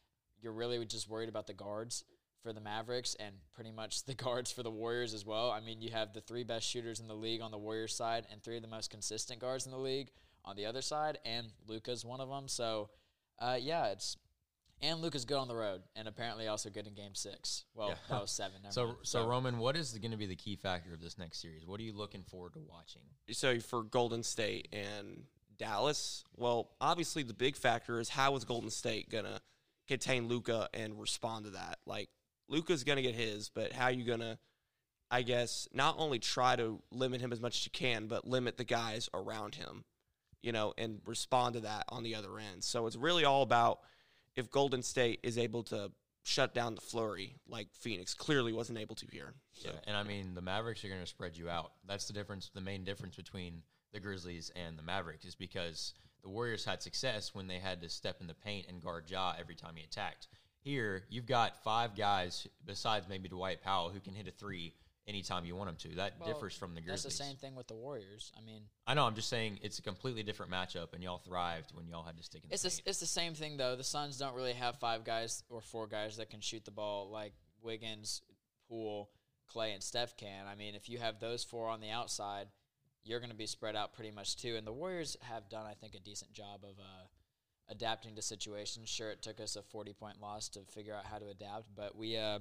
you're 0.41 0.53
really 0.53 0.85
just 0.87 1.09
worried 1.09 1.29
about 1.29 1.47
the 1.47 1.55
guards 1.55 2.05
for 2.45 2.53
the 2.53 2.61
mavericks 2.61 3.17
and 3.19 3.35
pretty 3.55 3.73
much 3.73 4.05
the 4.05 4.15
guards 4.15 4.53
for 4.53 4.63
the 4.63 4.71
warriors 4.71 5.13
as 5.15 5.25
well 5.27 5.51
i 5.51 5.59
mean 5.61 5.81
you 5.83 5.91
have 5.91 6.13
the 6.13 6.21
three 6.21 6.45
best 6.45 6.65
shooters 6.69 7.01
in 7.01 7.09
the 7.09 7.15
league 7.15 7.41
on 7.41 7.51
the 7.51 7.59
warriors 7.59 7.97
side 7.97 8.25
and 8.31 8.41
three 8.43 8.55
of 8.57 8.63
the 8.63 8.69
most 8.69 8.91
consistent 8.91 9.41
guards 9.41 9.65
in 9.67 9.73
the 9.73 9.79
league 9.79 10.11
on 10.45 10.55
the 10.55 10.67
other 10.67 10.83
side 10.83 11.19
and 11.25 11.47
luka's 11.67 12.05
one 12.05 12.21
of 12.21 12.29
them 12.29 12.47
so 12.47 12.89
uh, 13.41 13.57
yeah 13.61 13.87
it's 13.87 14.17
and 14.83 15.01
Luka's 15.01 15.25
good 15.25 15.39
on 15.39 15.47
the 15.49 15.55
road, 15.55 15.83
and 15.97 16.09
apparently 16.09 16.49
also 16.49 16.69
good 16.69 16.87
in 16.89 16.95
Game 16.95 17.15
Six. 17.15 17.65
Well, 17.75 17.91
Yeah. 17.91 17.95
that 18.11 18.21
was 18.21 18.33
seven. 18.33 18.61
never 18.61 18.73
So, 18.73 18.87
mind. 18.87 18.99
so 19.05 19.27
Roman, 19.27 19.59
what 19.59 19.77
is 19.77 19.97
going 19.97 20.11
to 20.11 20.17
be 20.17 20.27
the 20.27 20.35
key 20.37 20.57
factor 20.57 20.93
of 20.93 21.01
this 21.01 21.17
next 21.17 21.41
series? 21.41 21.65
What 21.65 21.79
are 21.81 21.85
you 21.85 21.93
looking 21.95 22.23
forward 22.25 22.55
to 22.55 22.59
watching? 22.59 23.03
So 23.31 23.61
for 23.61 23.85
Golden 23.85 24.23
State 24.25 24.69
and 24.73 25.23
Dallas, 25.57 26.25
well, 26.37 26.73
obviously 26.81 27.23
the 27.23 27.33
big 27.33 27.57
factor 27.57 28.01
is 28.01 28.09
how 28.11 28.35
is 28.37 28.45
Golden 28.45 28.69
State 28.69 29.09
gonna 29.09 29.41
contain 29.87 30.27
Luka 30.29 30.69
and 30.75 31.01
respond 31.01 31.45
to 31.47 31.51
that? 31.53 31.79
Like 31.87 32.09
Luka's 32.49 32.85
gonna 32.85 33.03
get 33.03 33.15
his, 33.15 33.49
but 33.49 33.73
how 33.73 33.89
you 33.89 34.05
gonna, 34.05 34.39
I 35.11 35.23
guess, 35.23 35.69
not 35.73 35.97
only 35.99 36.19
try 36.19 36.57
to 36.57 36.81
limit 36.91 37.21
him 37.21 37.33
as 37.33 37.41
much 37.41 37.57
as 37.57 37.67
you 37.67 37.73
can, 37.73 38.07
but 38.07 38.27
limit 38.27 38.57
the 38.57 38.65
guys 38.65 39.09
around 39.15 39.55
him, 39.55 39.85
you 40.43 40.53
know, 40.53 40.75
and 40.77 41.01
respond 41.07 41.55
to 41.55 41.61
that 41.61 41.85
on 41.89 42.03
the 42.03 42.15
other 42.15 42.39
end. 42.39 42.65
So 42.65 42.87
it's 42.87 42.97
really 42.97 43.25
all 43.25 43.43
about 43.43 43.81
if 44.37 44.51
Golden 44.51 44.83
State 44.83 45.21
is 45.23 45.39
able 45.39 45.63
to 45.65 45.91
shut 46.25 46.55
down 46.55 46.75
the 46.75 46.81
flurry 46.81 47.37
like 47.47 47.69
Phoenix 47.73 48.15
clearly 48.15 48.53
wasn't 48.53 48.79
able 48.79 48.95
to 48.97 49.07
here. 49.13 49.35
So. 49.53 49.69
Yeah, 49.69 49.79
and 49.87 49.97
I 49.97 50.03
mean 50.03 50.35
the 50.35 50.41
Mavericks 50.41 50.85
are 50.85 50.89
going 50.89 51.01
to 51.01 51.07
spread 51.07 51.37
you 51.37 51.49
out. 51.49 51.73
That's 51.87 52.07
the 52.07 52.15
difference. 52.15 52.51
The 52.55 52.61
main 52.61 52.83
difference 52.83 53.15
between 53.15 53.63
the 53.93 54.01
Grizzlies 54.01 54.51
and 54.57 54.79
the 54.79 54.83
Mavericks 54.83 55.25
is 55.25 55.35
because 55.35 55.93
the 56.23 56.31
Warriors 56.31 56.65
had 56.65 56.83
success 56.83 57.35
when 57.35 57.47
they 57.47 57.59
had 57.59 57.83
to 57.83 57.89
step 57.91 58.21
in 58.21 58.27
the 58.27 58.35
paint 58.35 58.67
and 58.69 58.83
guard 58.83 59.05
Ja 59.09 59.35
every 59.39 59.55
time 59.55 59.75
he 59.77 59.85
attacked. 59.85 60.29
Here, 60.65 61.03
you've 61.11 61.27
got 61.27 61.63
five 61.63 61.95
guys 61.95 62.49
besides 62.65 63.07
maybe 63.09 63.29
Dwight 63.29 63.63
Powell 63.63 63.91
who 63.91 64.01
can 64.01 64.15
hit 64.15 64.27
a 64.27 64.31
three 64.31 64.73
anytime 65.07 65.45
you 65.45 65.55
want 65.55 65.69
them 65.69 65.77
to. 65.91 65.97
That 65.97 66.15
Well, 66.19 66.33
differs 66.33 66.55
from 66.55 66.75
the 66.75 66.81
Grizzlies. 66.81 67.03
that's 67.05 67.19
the 67.19 67.25
same 67.25 67.37
thing 67.37 67.55
with 67.55 67.67
the 67.69 67.75
Warriors. 67.75 68.33
I 68.39 68.41
mean, 68.41 68.63
I 68.87 68.95
know. 68.95 69.05
I'm 69.05 69.15
just 69.15 69.29
saying 69.29 69.59
it's 69.63 69.79
a 69.79 69.83
completely 69.83 70.23
different 70.23 70.51
matchup, 70.51 70.95
and 70.95 71.03
y'all 71.03 71.19
thrived 71.19 71.73
when 71.75 71.87
y'all 71.87 72.03
had 72.03 72.17
to 72.17 72.23
stick 72.23 72.43
in 72.43 72.49
the 72.49 72.55
It's 72.55 72.63
paint. 72.63 72.81
the, 72.83 72.89
it's 72.91 73.01
the 73.01 73.07
same 73.07 73.35
thing 73.35 73.59
though. 73.59 73.77
The 73.77 73.85
Suns 73.85 74.17
don't 74.17 74.35
really 74.35 74.55
have 74.55 74.77
five 74.79 75.05
guys 75.05 75.45
or 75.51 75.61
four 75.61 75.87
guys 75.87 76.17
that 76.17 76.31
can 76.31 76.41
shoot 76.41 76.65
the 76.65 76.71
ball 76.71 77.11
like 77.11 77.35
Wiggins, 77.61 78.23
Poole, 78.67 79.11
Clay, 79.47 79.73
and 79.73 79.83
Steph 79.83 80.17
can. 80.17 80.47
I 80.47 80.55
mean, 80.55 80.75
if 80.75 80.89
you 80.89 80.97
have 80.97 81.21
those 81.21 81.45
four 81.45 81.69
on 81.69 81.81
the 81.83 81.91
outside, 81.91 82.47
you're 83.05 83.21
going 83.21 83.31
to 83.31 83.37
be 83.37 83.47
spread 83.47 83.77
out 83.77 83.93
pretty 83.93 84.11
much 84.11 84.37
too. 84.37 84.57
And 84.57 84.67
the 84.67 84.73
Warriors 84.73 85.19
have 85.21 85.51
done, 85.51 85.67
I 85.67 85.75
think, 85.75 85.95
a 85.95 86.01
decent 86.01 86.33
job 86.33 86.61
of 86.65 86.79
uh, 86.81 87.05
adapting 87.69 88.15
to 88.17 88.23
situations. 88.23 88.89
Sure, 88.89 89.11
it 89.11 89.23
took 89.23 89.41
us 89.41 89.57
a 89.57 89.63
40 89.63 89.93
point 89.93 90.21
loss 90.21 90.49
to 90.51 90.61
figure 90.61 90.95
out 90.95 91.05
how 91.07 91.19
to 91.19 91.29
adapt, 91.29 91.67
but 91.77 91.97
we 91.97 92.17
uh, 92.17 92.39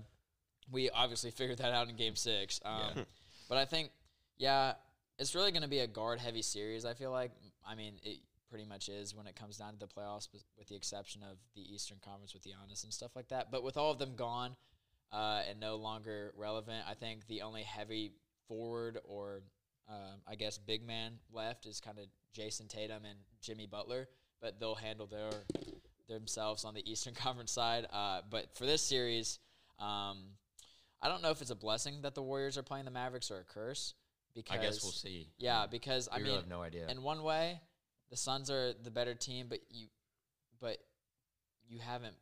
we 0.71 0.89
obviously 0.89 1.31
figured 1.39 1.57
that 1.59 1.73
out 1.73 1.89
in 1.89 1.95
Game 1.95 2.15
Six. 2.15 2.59
Um, 2.65 2.81
Yeah. 2.95 3.03
But 3.49 3.57
I 3.57 3.65
think, 3.65 3.91
yeah, 4.37 4.73
it's 5.19 5.35
really 5.35 5.51
going 5.51 5.63
to 5.63 5.67
be 5.69 5.79
a 5.79 5.87
guard 5.87 6.19
heavy 6.19 6.41
series. 6.41 6.85
I 6.85 6.93
feel 6.93 7.11
like. 7.11 7.31
I 7.67 7.75
mean, 7.75 7.95
it 8.03 8.19
pretty 8.49 8.65
much 8.65 8.87
is 8.89 9.15
when 9.15 9.25
it 9.27 9.35
comes 9.35 9.57
down 9.57 9.73
to 9.73 9.79
the 9.79 9.87
playoffs, 9.87 10.27
with- 10.31 10.45
the 10.67 10.75
exception 10.75 11.21
of 11.23 11.37
the 11.55 11.61
Eastern 11.73 11.97
Conference 12.03 12.33
with 12.33 12.43
the 12.43 12.51
Giannis 12.51 12.83
and 12.83 12.93
stuff 12.93 13.15
like 13.15 13.27
that. 13.29 13.51
But 13.51 13.63
with 13.63 13.77
all 13.77 13.91
of 13.91 13.99
them 13.99 14.15
gone 14.15 14.55
uh, 15.11 15.41
and 15.49 15.59
no 15.59 15.75
longer 15.75 16.33
relevant, 16.37 16.83
I 16.87 16.93
think 16.93 17.27
the 17.27 17.41
only 17.41 17.63
heavy 17.63 18.13
forward 18.47 18.99
or 19.05 19.41
um, 19.89 20.21
I 20.27 20.35
guess 20.35 20.57
big 20.57 20.85
man 20.85 21.13
left 21.31 21.65
is 21.65 21.79
kind 21.81 21.97
of 21.99 22.05
Jayson 22.33 22.67
Tatum 22.67 23.03
and 23.05 23.19
Jimmy 23.41 23.65
Butler, 23.67 24.07
but 24.43 24.59
they'll 24.59 24.75
handle 24.75 25.07
their 25.07 25.31
themselves 26.09 26.65
on 26.65 26.75
the 26.75 26.91
Eastern 26.91 27.13
Conference 27.15 27.51
side. 27.51 27.87
Uh, 27.91 28.21
but 28.29 28.55
for 28.55 28.65
this 28.65 28.81
series, 28.83 29.39
um, 29.79 30.25
I 31.01 31.07
don't 31.07 31.23
know 31.23 31.31
if 31.31 31.41
it's 31.41 31.49
a 31.49 31.55
blessing 31.55 32.01
that 32.01 32.13
the 32.13 32.21
Warriors 32.21 32.57
are 32.57 32.63
playing 32.63 32.85
the 32.85 32.91
Mavericks 32.91 33.31
or 33.31 33.39
a 33.39 33.43
curse. 33.43 33.95
Because 34.35 34.59
I 34.59 34.61
guess 34.61 34.83
we'll 34.83 34.91
see. 34.91 35.29
Yeah, 35.37 35.67
because 35.69 36.09
we 36.11 36.17
I 36.17 36.19
really 36.19 36.31
mean, 36.31 36.39
have 36.41 36.49
no 36.49 36.61
idea. 36.61 36.87
in 36.87 37.03
one 37.03 37.23
way, 37.23 37.61
the 38.09 38.17
Suns 38.17 38.49
are 38.49 38.73
the 38.73 38.89
better 38.89 39.13
team, 39.13 39.45
but 39.47 39.59
you, 39.69 39.87
but 40.59 40.77
you 41.67 41.77
haven't 41.79 42.15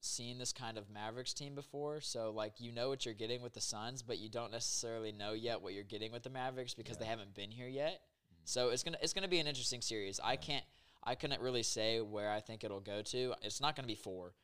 seen 0.00 0.38
this 0.38 0.52
kind 0.52 0.76
of 0.76 0.90
Mavericks 0.90 1.32
team 1.32 1.54
before. 1.54 2.02
So 2.02 2.30
like 2.30 2.52
you 2.58 2.70
know 2.70 2.90
what 2.90 3.06
you're 3.06 3.14
getting 3.14 3.40
with 3.40 3.54
the 3.54 3.62
Suns, 3.62 4.02
but 4.02 4.18
you 4.18 4.28
don't 4.28 4.52
necessarily 4.52 5.10
know 5.10 5.32
yet 5.32 5.62
what 5.62 5.72
you're 5.72 5.84
getting 5.84 6.12
with 6.12 6.22
the 6.22 6.30
Mavericks 6.30 6.74
because 6.74 6.98
they 6.98 7.06
haven't 7.06 7.34
been 7.34 7.50
here 7.50 7.66
yet. 7.66 8.00
So 8.44 8.68
it's 8.68 8.82
gonna 8.82 8.98
it's 9.00 9.14
gonna 9.14 9.26
be 9.26 9.40
an 9.40 9.46
interesting 9.46 9.80
series. 9.80 10.20
I 10.22 10.36
can't 10.36 10.64
I 11.02 11.14
couldn't 11.14 11.40
really 11.40 11.62
say 11.62 12.00
where 12.00 12.30
I 12.30 12.40
think 12.40 12.64
it'll 12.64 12.80
go 12.80 13.02
to. 13.02 13.34
It's 13.42 13.60
not 13.60 13.76
gonna 13.76 13.88
be 13.88 13.94
four. 13.94 14.34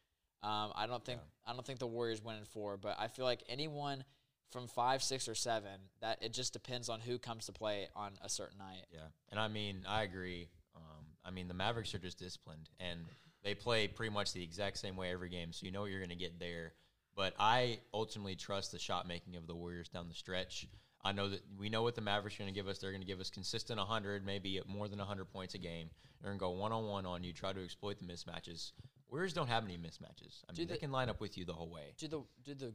Um, 0.42 0.72
I 0.74 0.86
don't 0.86 1.04
think 1.04 1.20
I 1.46 1.52
don't 1.52 1.64
think 1.66 1.78
the 1.78 1.86
Warriors 1.86 2.22
win 2.22 2.36
in 2.36 2.44
four, 2.44 2.76
but 2.76 2.96
I 2.98 3.08
feel 3.08 3.24
like 3.24 3.42
anyone 3.48 4.04
from 4.50 4.68
five, 4.68 5.02
six, 5.02 5.28
or 5.28 5.34
seven 5.34 5.80
that 6.00 6.22
it 6.22 6.32
just 6.32 6.52
depends 6.52 6.88
on 6.88 7.00
who 7.00 7.18
comes 7.18 7.46
to 7.46 7.52
play 7.52 7.88
on 7.96 8.12
a 8.22 8.28
certain 8.28 8.58
night. 8.58 8.86
Yeah, 8.92 9.08
and 9.30 9.40
I 9.40 9.48
mean, 9.48 9.84
I 9.88 10.02
agree. 10.02 10.48
Um, 10.76 11.04
I 11.24 11.30
mean, 11.30 11.48
the 11.48 11.54
Mavericks 11.54 11.94
are 11.94 11.98
just 11.98 12.18
disciplined, 12.18 12.68
and 12.78 13.00
they 13.42 13.54
play 13.54 13.88
pretty 13.88 14.12
much 14.12 14.32
the 14.32 14.42
exact 14.42 14.78
same 14.78 14.96
way 14.96 15.10
every 15.12 15.28
game, 15.28 15.52
so 15.52 15.66
you 15.66 15.72
know 15.72 15.80
what 15.80 15.90
you're 15.90 16.00
going 16.00 16.10
to 16.10 16.16
get 16.16 16.38
there. 16.38 16.72
But 17.16 17.34
I 17.38 17.78
ultimately 17.92 18.34
trust 18.34 18.72
the 18.72 18.78
shot 18.78 19.06
making 19.08 19.36
of 19.36 19.46
the 19.46 19.54
Warriors 19.54 19.88
down 19.88 20.08
the 20.08 20.14
stretch. 20.14 20.66
I 21.04 21.12
know 21.12 21.28
that 21.28 21.42
we 21.58 21.68
know 21.68 21.82
what 21.82 21.94
the 21.94 22.00
Mavericks 22.00 22.36
are 22.36 22.44
going 22.44 22.52
to 22.52 22.58
give 22.58 22.66
us. 22.68 22.78
They're 22.78 22.90
going 22.90 23.02
to 23.02 23.06
give 23.06 23.20
us 23.20 23.28
consistent 23.30 23.78
100, 23.78 24.24
maybe 24.24 24.60
more 24.66 24.88
than 24.88 24.98
100 24.98 25.26
points 25.26 25.54
a 25.54 25.58
game. 25.58 25.90
They're 26.20 26.30
going 26.30 26.38
to 26.38 26.42
go 26.42 26.50
one 26.50 26.72
on 26.72 26.86
one 26.86 27.04
on 27.04 27.22
you, 27.22 27.32
try 27.32 27.52
to 27.52 27.62
exploit 27.62 27.98
the 27.98 28.06
mismatches. 28.06 28.72
Warriors 29.10 29.34
don't 29.34 29.48
have 29.48 29.64
any 29.64 29.76
mismatches. 29.76 30.42
I 30.48 30.52
mean, 30.52 30.66
Do 30.66 30.72
they 30.72 30.78
can 30.78 30.90
line 30.90 31.08
up 31.10 31.20
with 31.20 31.36
you 31.36 31.44
the 31.44 31.52
whole 31.52 31.68
way. 31.70 31.94
do 31.98 32.08
the 32.08 32.22
do 32.42 32.54
the 32.54 32.72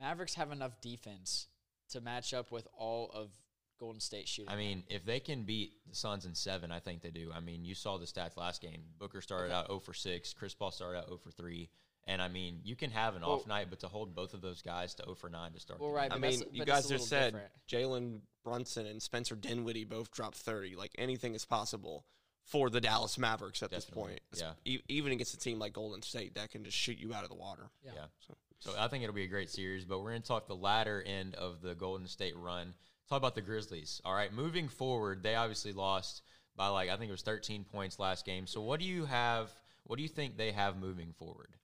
Mavericks 0.00 0.34
have 0.34 0.50
enough 0.50 0.80
defense 0.80 1.46
to 1.90 2.00
match 2.00 2.34
up 2.34 2.50
with 2.50 2.66
all 2.76 3.10
of 3.14 3.30
Golden 3.78 4.00
State 4.00 4.26
shooting? 4.26 4.50
I 4.52 4.56
mean, 4.56 4.82
if 4.88 5.04
they 5.04 5.20
can 5.20 5.44
beat 5.44 5.74
the 5.88 5.94
Suns 5.94 6.26
in 6.26 6.34
seven, 6.34 6.72
I 6.72 6.80
think 6.80 7.00
they 7.02 7.10
do. 7.10 7.30
I 7.34 7.40
mean, 7.40 7.64
you 7.64 7.74
saw 7.74 7.96
the 7.98 8.06
stats 8.06 8.36
last 8.36 8.60
game. 8.60 8.82
Booker 8.98 9.20
started 9.20 9.52
out 9.52 9.68
0 9.68 9.78
for 9.78 9.94
6. 9.94 10.32
Chris 10.34 10.54
Paul 10.54 10.72
started 10.72 10.98
out 10.98 11.06
0 11.06 11.18
for 11.18 11.30
3. 11.30 11.70
And 12.06 12.20
I 12.20 12.28
mean, 12.28 12.60
you 12.64 12.74
can 12.74 12.90
have 12.90 13.14
an 13.14 13.22
Well- 13.22 13.32
off 13.32 13.46
night, 13.46 13.68
but 13.70 13.80
to 13.80 13.88
hold 13.88 14.14
both 14.14 14.34
of 14.34 14.40
those 14.40 14.60
guys 14.62 14.94
to 14.96 15.04
0 15.04 15.14
for 15.14 15.30
9 15.30 15.52
to 15.52 15.60
start 15.60 15.80
Well, 15.80 15.90
the 15.90 15.94
right. 15.96 16.12
I 16.12 16.18
mean, 16.18 16.42
you 16.50 16.64
guys 16.64 16.86
a 16.90 16.96
just 16.96 17.08
said. 17.08 17.40
Jalen 17.68 18.22
Brunson 18.44 18.86
and 18.86 19.00
Spencer 19.00 19.36
Dinwiddie 19.36 19.84
both 19.84 20.10
dropped 20.10 20.36
30. 20.36 20.74
Like 20.74 20.90
anything 20.98 21.34
is 21.34 21.44
possible 21.44 22.04
for 22.44 22.68
the 22.70 22.80
Dallas 22.80 23.18
Mavericks 23.18 23.62
at 23.62 23.70
Definitely, 23.70 24.18
this 24.32 24.42
point. 24.42 24.56
yeah. 24.66 24.72
E- 24.72 24.82
even 24.88 25.12
against 25.12 25.32
a 25.34 25.38
team 25.38 25.60
like 25.60 25.72
Golden 25.74 26.02
State 26.02 26.34
that 26.34 26.50
can 26.50 26.64
just 26.64 26.76
shoot 26.76 26.98
you 26.98 27.14
out 27.14 27.22
of 27.22 27.28
the 27.30 27.36
water. 27.36 27.70
Yeah. 27.84 27.92
Yeah. 27.94 28.06
So- 28.26 28.36
So 28.58 28.74
I 28.78 28.86
think 28.88 29.02
it'll 29.04 29.14
be 29.14 29.24
a 29.24 29.28
great 29.28 29.50
series, 29.50 29.84
but 29.84 30.00
we're 30.00 30.10
going 30.10 30.22
to 30.22 30.28
talk 30.28 30.46
the 30.46 30.54
latter 30.56 31.02
end 31.02 31.34
of 31.36 31.62
the 31.62 31.74
Golden 31.76 32.06
State 32.08 32.36
run. 32.36 32.74
Talk 33.08 33.18
about 33.18 33.34
the 33.34 33.40
Grizzlies. 33.42 34.00
All 34.04 34.14
right, 34.14 34.32
moving 34.32 34.68
forward, 34.68 35.22
they 35.22 35.34
obviously 35.34 35.72
lost 35.72 36.22
by 36.56 36.68
like 36.68 36.88
I 36.90 36.96
think 36.96 37.08
it 37.08 37.12
was 37.12 37.22
13 37.22 37.64
points 37.64 37.98
last 37.98 38.24
game. 38.24 38.46
So 38.46 38.60
what 38.60 38.78
do 38.80 38.86
you 38.86 39.04
have? 39.04 39.50
What 39.84 39.96
do 39.96 40.02
you 40.02 40.08
think 40.08 40.36
they 40.36 40.52
have 40.52 40.76
moving 40.76 41.12
forward? 41.12 41.56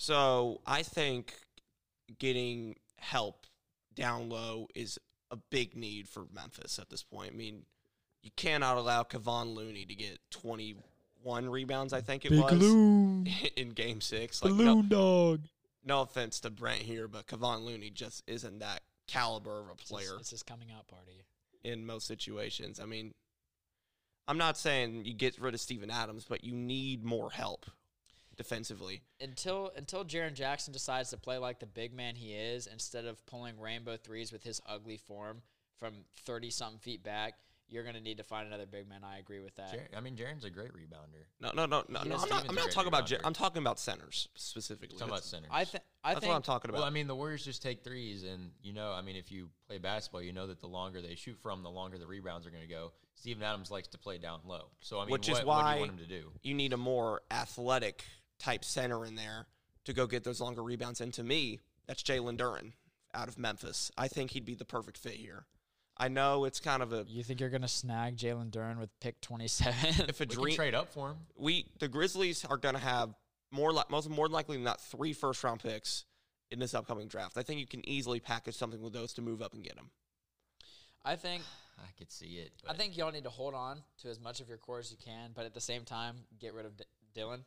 So 0.00 0.62
I 0.66 0.82
think 0.82 1.34
getting 2.18 2.76
help 2.96 3.44
down 3.94 4.30
low 4.30 4.66
is 4.74 4.98
a 5.30 5.36
big 5.36 5.76
need 5.76 6.08
for 6.08 6.24
Memphis 6.32 6.78
at 6.78 6.88
this 6.88 7.02
point. 7.02 7.32
I 7.34 7.36
mean, 7.36 7.66
you 8.22 8.30
cannot 8.34 8.78
allow 8.78 9.02
Kevon 9.02 9.54
Looney 9.54 9.84
to 9.84 9.94
get 9.94 10.18
21 10.30 11.50
rebounds, 11.50 11.92
I 11.92 12.00
think 12.00 12.24
it 12.24 12.30
was, 12.30 12.62
in 13.56 13.68
game 13.74 14.00
six. 14.00 14.42
Like, 14.42 14.54
no, 14.54 14.80
dog. 14.80 15.42
no 15.84 16.00
offense 16.00 16.40
to 16.40 16.50
Brent 16.50 16.80
here, 16.80 17.06
but 17.06 17.26
Kevon 17.26 17.66
Looney 17.66 17.90
just 17.90 18.22
isn't 18.26 18.60
that 18.60 18.80
caliber 19.06 19.60
of 19.60 19.68
a 19.68 19.74
player 19.74 20.16
it's 20.18 20.30
his 20.30 20.42
coming 20.42 20.68
out 20.74 20.88
party. 20.88 21.26
in 21.62 21.84
most 21.84 22.06
situations. 22.06 22.80
I 22.80 22.86
mean, 22.86 23.12
I'm 24.26 24.38
not 24.38 24.56
saying 24.56 25.04
you 25.04 25.12
get 25.12 25.38
rid 25.38 25.52
of 25.52 25.60
Steven 25.60 25.90
Adams, 25.90 26.24
but 26.26 26.42
you 26.42 26.54
need 26.54 27.04
more 27.04 27.30
help 27.30 27.66
defensively. 28.42 29.02
until 29.20 29.70
until 29.76 30.04
Jaren 30.04 30.34
Jackson 30.34 30.72
decides 30.72 31.10
to 31.10 31.16
play 31.18 31.38
like 31.38 31.60
the 31.60 31.66
big 31.66 31.92
man 31.92 32.14
he 32.14 32.32
is, 32.32 32.66
instead 32.66 33.04
of 33.04 33.24
pulling 33.26 33.58
rainbow 33.60 33.96
threes 33.96 34.32
with 34.32 34.42
his 34.42 34.60
ugly 34.66 34.96
form 34.96 35.42
from 35.78 35.94
thirty 36.24 36.50
something 36.50 36.78
feet 36.78 37.02
back, 37.04 37.34
you're 37.68 37.84
gonna 37.84 38.00
need 38.00 38.16
to 38.16 38.24
find 38.24 38.46
another 38.46 38.66
big 38.66 38.88
man. 38.88 39.04
I 39.04 39.18
agree 39.18 39.40
with 39.40 39.54
that. 39.56 39.72
Jar- 39.72 39.88
I 39.96 40.00
mean, 40.00 40.16
Jaren's 40.16 40.44
a 40.44 40.50
great 40.50 40.72
rebounder. 40.72 41.24
No, 41.40 41.50
no, 41.54 41.66
no, 41.66 41.84
no. 41.88 42.02
No 42.02 42.16
I'm 42.16 42.28
not. 42.28 42.48
I'm 42.48 42.54
not 42.54 42.64
great 42.64 42.70
talking 42.72 42.88
about. 42.88 43.06
Jar- 43.06 43.18
rebounder. 43.18 43.26
I'm 43.26 43.34
talking 43.34 43.62
about 43.62 43.78
centers 43.78 44.28
specifically. 44.34 44.98
Talking 44.98 45.12
about 45.12 45.24
centers. 45.24 45.50
I 45.52 45.64
think 45.64 45.84
I 46.02 46.14
that's 46.14 46.20
think 46.20 46.30
what 46.30 46.36
I'm 46.36 46.42
talking 46.42 46.70
about. 46.70 46.78
Well, 46.78 46.86
I 46.86 46.90
mean, 46.90 47.06
the 47.06 47.14
Warriors 47.14 47.44
just 47.44 47.62
take 47.62 47.84
threes, 47.84 48.24
and 48.24 48.50
you 48.62 48.72
know, 48.72 48.92
I 48.92 49.02
mean, 49.02 49.16
if 49.16 49.30
you 49.30 49.50
play 49.68 49.78
basketball, 49.78 50.22
you 50.22 50.32
know 50.32 50.46
that 50.46 50.60
the 50.60 50.66
longer 50.66 51.00
they 51.00 51.14
shoot 51.14 51.38
from, 51.42 51.62
the 51.62 51.70
longer 51.70 51.98
the 51.98 52.06
rebounds 52.06 52.46
are 52.46 52.50
going 52.50 52.62
to 52.62 52.68
go. 52.68 52.92
Steven 53.14 53.42
Adams 53.42 53.70
likes 53.70 53.88
to 53.88 53.98
play 53.98 54.16
down 54.16 54.40
low, 54.46 54.70
so 54.80 54.98
I 54.98 55.02
mean, 55.04 55.10
Which 55.10 55.28
what, 55.28 55.40
is 55.40 55.44
what 55.44 55.58
do 55.58 55.62
why 55.64 55.74
you 55.74 55.80
want 55.80 55.92
him 55.92 55.98
to 55.98 56.06
do? 56.06 56.32
you 56.42 56.54
need 56.54 56.72
a 56.72 56.78
more 56.78 57.20
athletic 57.30 58.02
type 58.40 58.64
center 58.64 59.04
in 59.04 59.14
there 59.14 59.46
to 59.84 59.92
go 59.92 60.06
get 60.06 60.24
those 60.24 60.40
longer 60.40 60.62
rebounds. 60.62 61.00
And 61.00 61.12
to 61.14 61.22
me, 61.22 61.60
that's 61.86 62.02
Jalen 62.02 62.36
Duren 62.38 62.72
out 63.14 63.28
of 63.28 63.38
Memphis. 63.38 63.90
I 63.96 64.08
think 64.08 64.30
he'd 64.32 64.44
be 64.44 64.54
the 64.54 64.64
perfect 64.64 64.98
fit 64.98 65.14
here. 65.14 65.44
I 65.96 66.08
know 66.08 66.44
it's 66.46 66.60
kind 66.60 66.82
of 66.82 66.92
a 66.92 67.04
you 67.08 67.22
think 67.22 67.40
you're 67.40 67.50
gonna 67.50 67.68
snag 67.68 68.16
Jalen 68.16 68.50
Duren 68.50 68.78
with 68.78 68.88
pick 69.00 69.20
twenty 69.20 69.48
seven. 69.48 70.06
if 70.08 70.20
a 70.20 70.24
We 70.24 70.26
dream. 70.34 70.54
trade 70.56 70.74
up 70.74 70.92
for 70.92 71.10
him. 71.10 71.16
we 71.36 71.66
the 71.78 71.88
Grizzlies 71.88 72.44
are 72.46 72.56
going 72.56 72.74
to 72.74 72.80
have 72.80 73.14
more 73.50 73.72
like 73.72 73.90
most 73.90 74.08
more 74.08 74.28
likely 74.28 74.56
than 74.56 74.64
not 74.64 74.80
three 74.80 75.12
first 75.12 75.44
round 75.44 75.60
picks 75.60 76.04
in 76.50 76.58
this 76.58 76.72
upcoming 76.74 77.06
draft. 77.08 77.36
I 77.36 77.42
think 77.42 77.60
you 77.60 77.66
can 77.66 77.86
easily 77.88 78.18
package 78.20 78.54
something 78.56 78.80
with 78.80 78.92
those 78.92 79.12
to 79.14 79.22
move 79.22 79.42
up 79.42 79.52
and 79.52 79.62
get 79.62 79.76
them. 79.76 79.90
I 81.04 81.16
think 81.16 81.42
I 81.78 81.88
could 81.98 82.10
see 82.10 82.36
it. 82.38 82.52
I 82.68 82.72
think 82.74 82.96
y'all 82.96 83.12
need 83.12 83.24
to 83.24 83.30
hold 83.30 83.54
on 83.54 83.82
to 84.02 84.08
as 84.08 84.20
much 84.20 84.40
of 84.40 84.48
your 84.48 84.58
core 84.58 84.78
as 84.78 84.90
you 84.90 84.96
can, 85.04 85.30
but 85.34 85.44
at 85.44 85.52
the 85.54 85.60
same 85.60 85.84
time, 85.84 86.16
get 86.38 86.54
rid 86.54 86.64
of 86.66 86.76
D- 86.76 86.84
Dillon. 87.14 87.44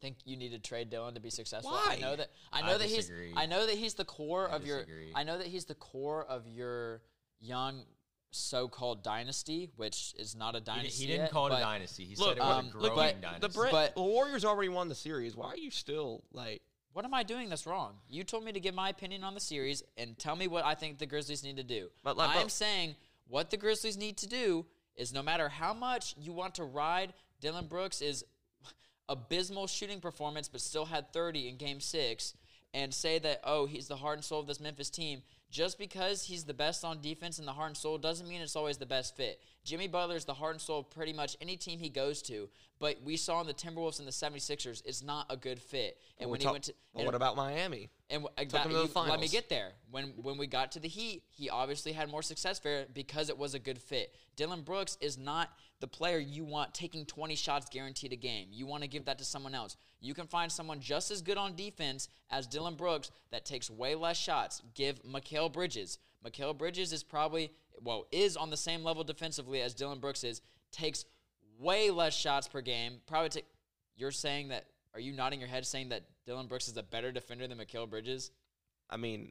I 0.00 0.06
think 0.06 0.16
you 0.24 0.36
need 0.36 0.52
to 0.52 0.58
trade 0.58 0.88
Dillon 0.88 1.14
to 1.14 1.20
be 1.20 1.30
successful. 1.30 1.72
I 1.74 1.96
know 1.96 2.16
that 2.16 2.30
I 2.52 2.60
I 2.60 2.66
know 2.66 2.78
that 2.78 2.88
he's. 2.88 3.10
I 3.36 3.46
know 3.46 3.66
that 3.66 3.74
he's 3.76 3.94
the 3.94 4.04
core 4.04 4.50
I 4.50 4.56
of 4.56 4.66
your. 4.66 4.84
I 5.14 5.24
know 5.24 5.36
that 5.38 5.46
he's 5.46 5.66
the 5.66 5.74
core 5.74 6.24
of 6.24 6.46
your 6.46 7.02
young 7.40 7.82
so-called 8.30 9.02
dynasty, 9.02 9.70
which 9.76 10.14
is 10.18 10.34
not 10.36 10.54
a 10.54 10.60
dynasty. 10.60 11.02
he 11.02 11.06
didn't 11.08 11.22
yet, 11.22 11.30
call 11.32 11.48
it 11.48 11.56
a 11.56 11.60
dynasty. 11.60 12.04
He 12.04 12.14
Look, 12.14 12.28
said 12.28 12.36
it 12.38 12.40
was 12.40 12.58
um, 12.58 12.70
a 12.74 12.78
look, 12.78 12.94
growing 12.94 13.14
but 13.14 13.20
dynasty. 13.20 13.40
The, 13.40 13.48
Brit, 13.52 13.72
But- 13.72 13.94
the 13.96 14.02
Warriors 14.02 14.44
already 14.44 14.68
won 14.68 14.88
the 14.88 14.94
series. 14.94 15.36
Why 15.36 15.48
are 15.48 15.56
you 15.56 15.70
still 15.70 16.22
like? 16.32 16.62
What 16.92 17.04
am 17.04 17.12
I 17.14 17.22
doing 17.22 17.48
that's 17.48 17.66
wrong? 17.66 17.94
You 18.08 18.24
told 18.24 18.44
me 18.44 18.52
to 18.52 18.60
give 18.60 18.74
my 18.74 18.88
opinion 18.88 19.22
on 19.22 19.34
the 19.34 19.40
series 19.40 19.82
and 19.96 20.18
tell 20.18 20.34
me 20.34 20.48
what 20.48 20.64
I 20.64 20.74
think 20.74 20.98
the 20.98 21.06
Grizzlies 21.06 21.44
need 21.44 21.56
to 21.56 21.62
do. 21.64 21.90
But 22.02 22.16
like- 22.16 22.30
I'm 22.30 22.44
but- 22.44 22.52
saying 22.52 22.96
what 23.28 23.50
the 23.50 23.56
Grizzlies 23.56 23.96
need 23.96 24.16
to 24.18 24.28
do 24.28 24.66
is 24.96 25.12
no 25.12 25.22
matter 25.22 25.48
how 25.48 25.72
much 25.74 26.14
you 26.18 26.32
want 26.32 26.54
to 26.56 26.64
ride 26.64 27.12
Dillon 27.40 27.66
Brooks 27.66 28.02
is 28.02 28.24
abysmal 29.10 29.66
shooting 29.66 30.00
performance 30.00 30.48
but 30.48 30.60
still 30.60 30.86
had 30.86 31.12
30 31.12 31.48
in 31.48 31.56
game 31.56 31.80
6 31.80 32.34
and 32.72 32.94
say 32.94 33.18
that 33.18 33.40
oh 33.44 33.66
he's 33.66 33.88
the 33.88 33.96
heart 33.96 34.16
and 34.16 34.24
soul 34.24 34.40
of 34.40 34.46
this 34.46 34.60
Memphis 34.60 34.88
team 34.88 35.22
just 35.50 35.78
because 35.78 36.24
he's 36.24 36.44
the 36.44 36.54
best 36.54 36.84
on 36.84 37.00
defense 37.00 37.38
and 37.38 37.46
the 37.46 37.52
heart 37.52 37.68
and 37.68 37.76
soul 37.76 37.98
doesn't 37.98 38.28
mean 38.28 38.40
it's 38.40 38.56
always 38.56 38.78
the 38.78 38.86
best 38.86 39.16
fit. 39.16 39.40
Jimmy 39.70 39.86
Butler 39.86 40.16
is 40.16 40.24
the 40.24 40.34
heart 40.34 40.54
and 40.54 40.60
soul 40.60 40.80
of 40.80 40.90
pretty 40.90 41.12
much 41.12 41.36
any 41.40 41.56
team 41.56 41.78
he 41.78 41.88
goes 41.90 42.22
to, 42.22 42.48
but 42.80 43.00
we 43.04 43.16
saw 43.16 43.40
in 43.40 43.46
the 43.46 43.54
Timberwolves 43.54 44.00
and 44.00 44.08
the 44.08 44.10
76ers 44.12 44.82
it's 44.84 45.00
not 45.00 45.26
a 45.30 45.36
good 45.36 45.60
fit. 45.60 45.96
And 46.18 46.26
We're 46.28 46.32
when 46.32 46.40
he 46.40 46.44
talk- 46.44 46.52
went 46.54 46.64
to 46.64 46.74
well, 46.92 47.00
and- 47.02 47.06
what 47.06 47.14
about 47.14 47.36
Miami? 47.36 47.88
and 48.10 48.24
w- 48.24 48.48
Took 48.48 48.62
him 48.62 48.72
to 48.72 48.78
the 48.78 48.86
you- 48.88 49.08
let 49.08 49.20
me 49.20 49.28
get 49.28 49.48
there. 49.48 49.74
When 49.92 50.08
when 50.20 50.38
we 50.38 50.48
got 50.48 50.72
to 50.72 50.80
the 50.80 50.88
Heat, 50.88 51.22
he 51.30 51.48
obviously 51.48 51.92
had 51.92 52.08
more 52.10 52.20
success 52.24 52.58
there 52.58 52.86
because 52.92 53.28
it 53.28 53.38
was 53.38 53.54
a 53.54 53.60
good 53.60 53.80
fit. 53.80 54.12
Dillon 54.34 54.62
Brooks 54.62 54.98
is 55.00 55.16
not 55.16 55.56
the 55.78 55.86
player 55.86 56.18
you 56.18 56.44
want 56.44 56.74
taking 56.74 57.06
20 57.06 57.36
shots 57.36 57.68
guaranteed 57.70 58.12
a 58.12 58.16
game. 58.16 58.48
You 58.50 58.66
want 58.66 58.82
to 58.82 58.88
give 58.88 59.04
that 59.04 59.18
to 59.18 59.24
someone 59.24 59.54
else. 59.54 59.76
You 60.00 60.14
can 60.14 60.26
find 60.26 60.50
someone 60.50 60.80
just 60.80 61.12
as 61.12 61.22
good 61.22 61.38
on 61.38 61.54
defense 61.54 62.08
as 62.28 62.48
Dillon 62.48 62.74
Brooks 62.74 63.12
that 63.30 63.44
takes 63.44 63.70
way 63.70 63.94
less 63.94 64.18
shots. 64.18 64.62
Give 64.74 65.00
Mikal 65.04 65.52
Bridges. 65.52 65.98
Mikal 66.24 66.58
Bridges 66.58 66.92
is 66.92 67.04
probably 67.04 67.52
well 67.82 68.06
is 68.10 68.36
on 68.36 68.50
the 68.50 68.56
same 68.56 68.84
level 68.84 69.04
defensively 69.04 69.60
as 69.62 69.74
Dillon 69.74 69.98
Brooks 69.98 70.24
is. 70.24 70.40
Takes 70.72 71.04
way 71.58 71.90
less 71.90 72.14
shots 72.14 72.48
per 72.48 72.60
game. 72.60 73.00
Probably 73.06 73.28
take. 73.28 73.46
You're 73.96 74.10
saying 74.12 74.48
that? 74.48 74.66
Are 74.94 75.00
you 75.00 75.12
nodding 75.12 75.40
your 75.40 75.48
head 75.48 75.66
saying 75.66 75.90
that 75.90 76.04
Dillon 76.26 76.46
Brooks 76.46 76.68
is 76.68 76.76
a 76.76 76.82
better 76.82 77.12
defender 77.12 77.46
than 77.46 77.58
Mikal 77.58 77.88
Bridges? 77.88 78.30
I 78.88 78.96
mean, 78.96 79.30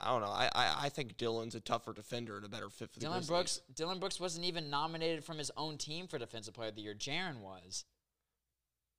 I 0.00 0.12
don't 0.12 0.22
know. 0.22 0.28
I, 0.28 0.48
I, 0.54 0.76
I 0.82 0.88
think 0.88 1.16
Dillon's 1.16 1.54
a 1.54 1.60
tougher 1.60 1.92
defender 1.92 2.36
and 2.36 2.44
a 2.44 2.48
better 2.48 2.70
fit 2.70 2.90
for 2.90 3.00
the 3.00 3.04
Dillon 3.04 3.18
Grizzlies. 3.18 3.28
Brooks. 3.28 3.60
Dillon 3.74 3.98
Brooks 3.98 4.20
wasn't 4.20 4.46
even 4.46 4.70
nominated 4.70 5.24
from 5.24 5.38
his 5.38 5.50
own 5.56 5.76
team 5.76 6.06
for 6.06 6.18
Defensive 6.18 6.54
Player 6.54 6.70
of 6.70 6.76
the 6.76 6.82
Year. 6.82 6.94
Jaren 6.94 7.40
was. 7.40 7.84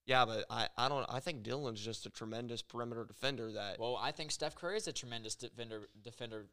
Yeah, 0.06 0.26
but 0.26 0.46
I, 0.50 0.68
I 0.78 0.90
don't. 0.90 1.06
I 1.10 1.20
think 1.20 1.44
Dillon's 1.44 1.84
just 1.84 2.06
a 2.06 2.10
tremendous 2.10 2.62
perimeter 2.62 3.06
defender. 3.06 3.52
That 3.52 3.80
Well, 3.80 3.98
I 4.02 4.12
think 4.12 4.32
Steph 4.32 4.56
Curry 4.56 4.78
is 4.78 4.88
a 4.88 4.94
tremendous 4.94 5.36
defender, 5.36 5.88
defender, 6.04 6.48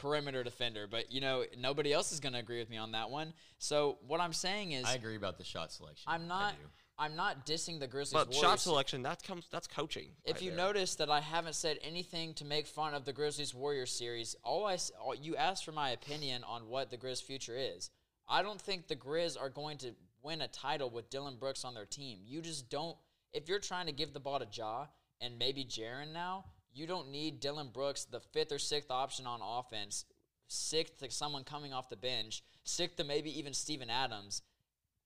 perimeter 0.00 0.42
defender. 0.44 0.86
But 0.90 1.12
you 1.12 1.20
know, 1.20 1.44
nobody 1.58 1.92
else 1.92 2.12
is 2.12 2.20
going 2.20 2.32
to 2.34 2.38
agree 2.38 2.58
with 2.58 2.70
me 2.70 2.76
on 2.76 2.92
that 2.92 3.10
one. 3.10 3.32
So 3.58 3.98
what 4.06 4.20
I'm 4.20 4.32
saying 4.32 4.72
is, 4.72 4.84
I 4.84 4.94
agree 4.94 5.16
about 5.16 5.38
the 5.38 5.44
shot 5.44 5.72
selection. 5.72 6.04
I'm 6.06 6.28
not. 6.28 6.54
I'm 6.96 7.16
not 7.16 7.44
dissing 7.44 7.80
the 7.80 7.88
Grizzlies. 7.88 8.12
but 8.12 8.28
Warriors. 8.28 8.40
shot 8.40 8.60
selection 8.60 9.02
that 9.02 9.20
comes 9.24 9.48
that's 9.50 9.66
coaching. 9.66 10.10
If 10.24 10.34
right 10.36 10.42
you 10.42 10.50
there. 10.50 10.58
notice 10.58 10.94
that 10.96 11.10
I 11.10 11.18
haven't 11.20 11.54
said 11.56 11.78
anything 11.82 12.34
to 12.34 12.44
make 12.44 12.68
fun 12.68 12.94
of 12.94 13.04
the 13.04 13.12
Grizzlies 13.12 13.52
Warriors 13.52 13.90
series, 13.90 14.36
all 14.44 14.64
I 14.64 14.74
s- 14.74 14.92
all, 15.00 15.12
you 15.12 15.34
asked 15.34 15.64
for 15.64 15.72
my 15.72 15.90
opinion 15.90 16.44
on 16.44 16.68
what 16.68 16.90
the 16.90 16.96
Grizz 16.96 17.20
future 17.22 17.56
is. 17.56 17.90
I 18.28 18.42
don't 18.42 18.60
think 18.60 18.86
the 18.86 18.94
Grizz 18.94 19.36
are 19.40 19.50
going 19.50 19.76
to 19.78 19.94
win 20.22 20.40
a 20.40 20.46
title 20.48 20.88
with 20.88 21.10
Dillon 21.10 21.34
Brooks 21.36 21.64
on 21.64 21.74
their 21.74 21.84
team. 21.84 22.20
You 22.24 22.40
just 22.40 22.70
don't. 22.70 22.96
If 23.32 23.48
you're 23.48 23.58
trying 23.58 23.86
to 23.86 23.92
give 23.92 24.12
the 24.12 24.20
ball 24.20 24.38
to 24.38 24.46
Ja 24.52 24.86
and 25.20 25.36
maybe 25.36 25.64
Jaren 25.64 26.12
now, 26.12 26.44
you 26.74 26.86
don't 26.86 27.10
need 27.10 27.40
Dillon 27.40 27.68
Brooks, 27.72 28.04
the 28.04 28.20
fifth 28.20 28.52
or 28.52 28.58
sixth 28.58 28.90
option 28.90 29.26
on 29.26 29.40
offense, 29.42 30.04
sixth 30.48 30.98
to 30.98 31.10
someone 31.10 31.44
coming 31.44 31.72
off 31.72 31.88
the 31.88 31.96
bench, 31.96 32.42
sixth 32.64 32.96
to 32.96 33.04
maybe 33.04 33.38
even 33.38 33.54
Steven 33.54 33.88
Adams, 33.88 34.42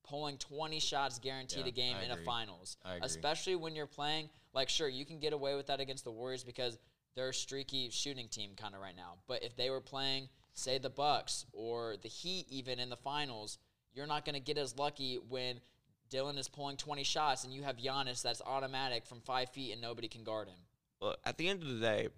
pulling 0.02 0.38
20 0.38 0.80
shots 0.80 1.18
guaranteed 1.18 1.64
Yeah, 1.64 1.68
a 1.68 1.72
game 1.72 1.96
I 2.00 2.04
in 2.04 2.10
a 2.10 2.16
finals. 2.24 2.78
Agree. 2.84 3.00
Especially 3.02 3.56
when 3.56 3.76
you're 3.76 3.86
playing, 3.86 4.30
like, 4.54 4.68
sure, 4.68 4.88
you 4.88 5.04
can 5.04 5.20
get 5.20 5.32
away 5.32 5.54
with 5.54 5.66
that 5.66 5.80
against 5.80 6.04
the 6.04 6.10
Warriors 6.10 6.42
because 6.42 6.78
they're 7.14 7.28
a 7.28 7.34
streaky 7.34 7.90
shooting 7.90 8.28
team 8.28 8.52
kind 8.56 8.74
of 8.74 8.80
right 8.80 8.96
now. 8.96 9.14
But 9.26 9.42
if 9.42 9.54
they 9.56 9.70
were 9.70 9.80
playing, 9.80 10.28
say, 10.54 10.78
the 10.78 10.90
Bucks 10.90 11.44
or 11.52 11.96
the 12.02 12.08
Heat 12.08 12.46
even 12.48 12.78
in 12.78 12.88
the 12.88 12.96
finals, 12.96 13.58
you're 13.92 14.06
not 14.06 14.24
going 14.24 14.34
to 14.34 14.40
get 14.40 14.56
as 14.56 14.76
lucky 14.78 15.18
when 15.28 15.60
Dillon 16.08 16.38
is 16.38 16.48
pulling 16.48 16.76
20 16.76 17.02
shots 17.04 17.44
and 17.44 17.52
you 17.52 17.62
have 17.62 17.76
Giannis 17.76 18.22
that's 18.22 18.40
automatic 18.40 19.04
from 19.04 19.20
five 19.20 19.50
feet 19.50 19.72
and 19.72 19.80
nobody 19.82 20.08
can 20.08 20.24
guard 20.24 20.48
him. 20.48 20.56
Look, 21.00 21.18
at 21.24 21.38
the 21.38 21.48
end 21.48 21.62
of 21.62 21.68
the 21.68 21.80
day, 21.80 22.08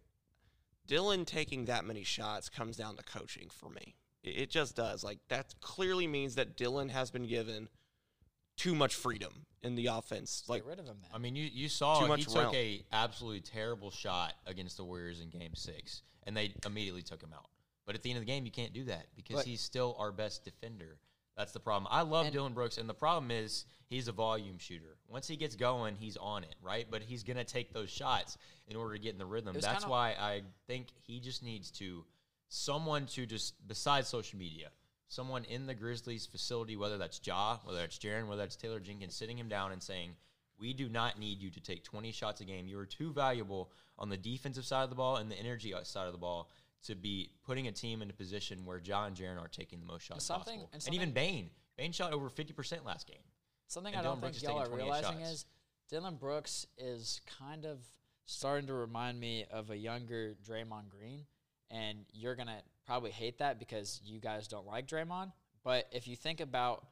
Dillon 0.87 1.25
taking 1.25 1.67
that 1.67 1.85
many 1.85 2.03
shots 2.03 2.49
comes 2.49 2.77
down 2.77 2.97
to 2.97 3.03
coaching 3.03 3.49
for 3.51 3.69
me. 3.69 3.95
It, 4.23 4.31
it 4.43 4.51
just 4.51 4.77
does. 4.77 5.05
Like 5.05 5.19
that 5.29 5.55
clearly 5.61 6.07
means 6.07 6.35
that 6.37 6.57
Dillon 6.57 6.89
has 6.89 7.11
been 7.11 7.27
given 7.27 7.69
too 8.57 8.75
much 8.75 8.95
freedom 8.95 9.47
in 9.63 9.75
the 9.75 9.87
offense. 9.87 10.45
Like 10.49 10.63
Get 10.63 10.69
rid 10.71 10.79
of 10.81 10.87
him 10.87 10.99
then. 11.03 11.11
I 11.15 11.19
mean, 11.19 11.37
you, 11.37 11.49
you 11.53 11.69
saw 11.69 12.01
Too 12.01 12.09
much 12.09 12.21
he 12.21 12.25
took 12.27 12.37
realm. 12.37 12.55
a 12.55 12.85
absolutely 12.93 13.41
terrible 13.41 13.91
shot 13.91 14.35
against 14.47 14.77
the 14.77 14.85
Warriors 14.85 15.21
in 15.21 15.29
Game 15.31 15.55
Six, 15.55 16.03
and 16.27 16.37
they 16.37 16.53
immediately 16.67 17.03
took 17.03 17.23
him 17.23 17.33
out. 17.35 17.47
But 17.87 17.95
at 17.95 18.03
the 18.03 18.11
end 18.11 18.19
of 18.19 18.23
the 18.27 18.31
game, 18.31 18.45
you 18.45 18.53
can't 18.53 18.73
do 18.73 18.85
that 18.85 19.07
because 19.17 19.37
But- 19.37 19.47
he's 19.47 19.61
still 19.61 19.97
our 19.99 20.13
best 20.13 20.45
defender. 20.45 20.99
That's 21.41 21.53
the 21.53 21.61
problem. 21.61 21.89
I 21.91 22.03
love 22.03 22.27
And- 22.27 22.35
Dillon 22.35 22.53
Brooks, 22.53 22.77
and 22.77 22.87
the 22.87 22.93
problem 22.93 23.31
is 23.31 23.65
he's 23.87 24.09
a 24.09 24.13
volume 24.13 24.59
shooter. 24.59 24.99
Once 25.09 25.27
he 25.27 25.37
gets 25.37 25.57
going, 25.57 25.97
he's 25.97 26.19
on 26.19 26.45
it, 26.45 26.55
right? 26.61 26.87
But 26.91 27.01
he's 27.01 27.23
gonna 27.23 27.45
take 27.45 27.73
those 27.73 27.89
shots 27.89 28.37
in 28.67 28.77
order 28.77 28.93
to 28.95 29.01
get 29.01 29.15
in 29.15 29.19
the 29.19 29.25
rhythm. 29.25 29.55
That's 29.55 29.67
kinda- 29.67 29.89
why 29.89 30.11
I 30.11 30.43
think 30.67 30.93
he 31.01 31.19
just 31.19 31.43
needs 31.43 31.71
to 31.73 32.05
someone 32.49 33.07
to 33.07 33.25
just 33.25 33.55
besides 33.67 34.07
social 34.07 34.39
media, 34.39 34.71
someone 35.09 35.45
in 35.45 35.65
the 35.65 35.75
Grizzlies 35.75 36.27
facility, 36.27 36.77
whether 36.77 36.99
that's 36.99 37.19
Ja, 37.27 37.59
whether 37.65 37.79
that's 37.79 37.99
Jaren, 37.99 38.29
whether 38.29 38.43
that's 38.43 38.57
Taylor 38.57 38.79
Jenkins, 38.81 39.15
sitting 39.15 39.39
him 39.39 39.49
down 39.49 39.73
and 39.73 39.83
saying, 39.83 40.19
"We 40.59 40.75
do 40.75 40.91
not 40.91 41.19
need 41.19 41.41
you 41.41 41.51
to 41.53 41.61
take 41.61 41.85
20 41.85 42.13
shots 42.13 42.43
a 42.43 42.45
game. 42.45 42.69
You 42.69 42.79
are 42.81 42.87
too 42.87 43.15
valuable 43.15 43.73
on 43.97 44.11
the 44.11 44.19
defensive 44.19 44.67
side 44.67 44.85
of 44.85 44.91
the 44.91 44.97
ball 44.97 45.17
and 45.17 45.31
the 45.33 45.39
energy 45.39 45.73
side 45.85 46.07
of 46.07 46.13
the 46.13 46.19
ball." 46.19 46.51
To 46.85 46.95
be 46.95 47.31
putting 47.45 47.69
a 47.69 47.73
team 47.73 48.01
in 48.01 48.09
a 48.09 48.13
position 48.15 48.65
where 48.65 48.79
Ja 48.83 49.05
and 49.05 49.15
Jaren 49.15 49.39
are 49.39 49.49
taking 49.49 49.81
the 49.81 49.87
most 49.87 50.03
shots 50.03 50.25
something- 50.25 50.61
possible, 50.61 50.71
and 50.73 50.87
and, 50.87 50.95
even 50.95 51.13
Bane, 51.13 51.51
Bane 51.77 51.93
shot 51.93 52.13
over 52.13 52.29
fifty 52.31 52.53
percent 52.55 52.85
last 52.87 53.07
game. 53.07 53.23
Something 53.67 53.95
And 53.95 54.01
I 54.01 54.03
don't 54.03 54.19
Dillon 54.19 54.33
think 54.33 54.43
y'all 54.43 54.59
are 54.59 54.75
realizing 54.75 55.19
shots. 55.21 55.31
is 55.31 55.47
Dillon 55.91 56.17
Brooks 56.17 56.67
is 56.79 57.21
kind 57.39 57.67
of 57.67 57.81
starting 58.25 58.67
to 58.69 58.75
remind 58.75 59.21
me 59.21 59.45
of 59.51 59.71
a 59.71 59.77
younger 59.77 60.37
Draymond 60.49 60.89
Green, 60.89 61.27
and 61.71 62.07
you're 62.13 62.35
gonna 62.35 62.63
probably 62.87 63.11
hate 63.11 63.39
that 63.39 63.59
because 63.59 64.01
you 64.03 64.19
guys 64.19 64.49
don't 64.49 64.67
like 64.67 64.87
Draymond. 64.87 65.33
But 65.63 65.87
if 65.93 66.09
you 66.09 66.17
think 66.17 66.41
about 66.41 66.87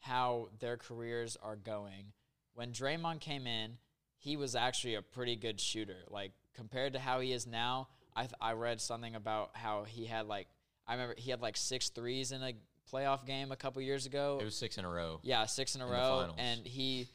how 0.00 0.48
their 0.58 0.76
careers 0.76 1.36
are 1.36 1.56
going, 1.56 2.12
when 2.54 2.72
Draymond 2.72 3.20
came 3.20 3.46
in, 3.46 3.78
he 4.16 4.36
was 4.36 4.56
actually 4.56 4.96
a 4.96 5.02
pretty 5.02 5.36
good 5.36 5.60
shooter. 5.60 6.04
Like 6.08 6.32
compared 6.54 6.94
to 6.94 6.98
how 6.98 7.20
he 7.20 7.32
is 7.32 7.46
now, 7.46 7.88
I 8.16 8.22
th- 8.22 8.34
I 8.40 8.52
read 8.52 8.80
something 8.80 9.14
about 9.14 9.50
how 9.54 9.84
he 9.84 10.06
had 10.06 10.26
like 10.26 10.48
I 10.86 10.92
remember 10.94 11.14
he 11.18 11.30
had 11.30 11.40
like 11.40 11.56
six 11.56 11.90
threes 11.90 12.32
in 12.32 12.42
a 12.42 12.52
playoff 12.92 13.26
game 13.26 13.52
a 13.52 13.56
couple 13.56 13.82
years 13.82 14.06
ago. 14.06 14.38
It 14.40 14.44
was 14.44 14.56
six 14.56 14.78
in 14.78 14.84
a 14.84 14.88
row. 14.90 15.20
Yeah, 15.22 15.44
six 15.46 15.74
in 15.74 15.80
a 15.82 15.86
in 15.86 15.92
row, 15.92 16.34
and 16.38 16.66
he 16.66 17.08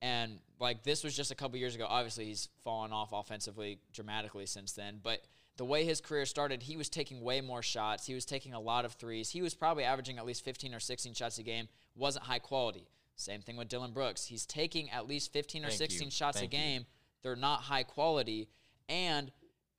And 0.00 0.38
like 0.58 0.82
this 0.82 1.04
was 1.04 1.16
just 1.16 1.30
a 1.30 1.34
couple 1.34 1.58
years 1.58 1.74
ago. 1.74 1.86
Obviously, 1.88 2.24
he's 2.26 2.48
fallen 2.64 2.92
off 2.92 3.10
offensively 3.12 3.78
dramatically 3.92 4.46
since 4.46 4.72
then. 4.72 5.00
But 5.02 5.20
the 5.56 5.64
way 5.64 5.84
his 5.84 6.00
career 6.00 6.24
started, 6.26 6.62
he 6.62 6.76
was 6.76 6.88
taking 6.88 7.20
way 7.20 7.40
more 7.40 7.62
shots. 7.62 8.06
He 8.06 8.14
was 8.14 8.24
taking 8.24 8.54
a 8.54 8.60
lot 8.60 8.84
of 8.84 8.94
threes. 8.94 9.30
He 9.30 9.42
was 9.42 9.54
probably 9.54 9.84
averaging 9.84 10.18
at 10.18 10.24
least 10.26 10.44
15 10.44 10.74
or 10.74 10.80
16 10.80 11.14
shots 11.14 11.38
a 11.38 11.42
game. 11.42 11.68
Wasn't 11.94 12.24
high 12.24 12.38
quality. 12.38 12.88
Same 13.16 13.42
thing 13.42 13.56
with 13.56 13.68
Dillon 13.68 13.92
Brooks. 13.92 14.24
He's 14.24 14.46
taking 14.46 14.90
at 14.90 15.06
least 15.06 15.32
15 15.32 15.64
or 15.64 15.68
Thank 15.68 15.78
16 15.78 16.04
you. 16.06 16.10
shots 16.10 16.38
Thank 16.40 16.52
a 16.52 16.56
you. 16.56 16.62
game. 16.62 16.86
They're 17.22 17.36
not 17.36 17.60
high 17.60 17.82
quality. 17.82 18.48
And 18.88 19.30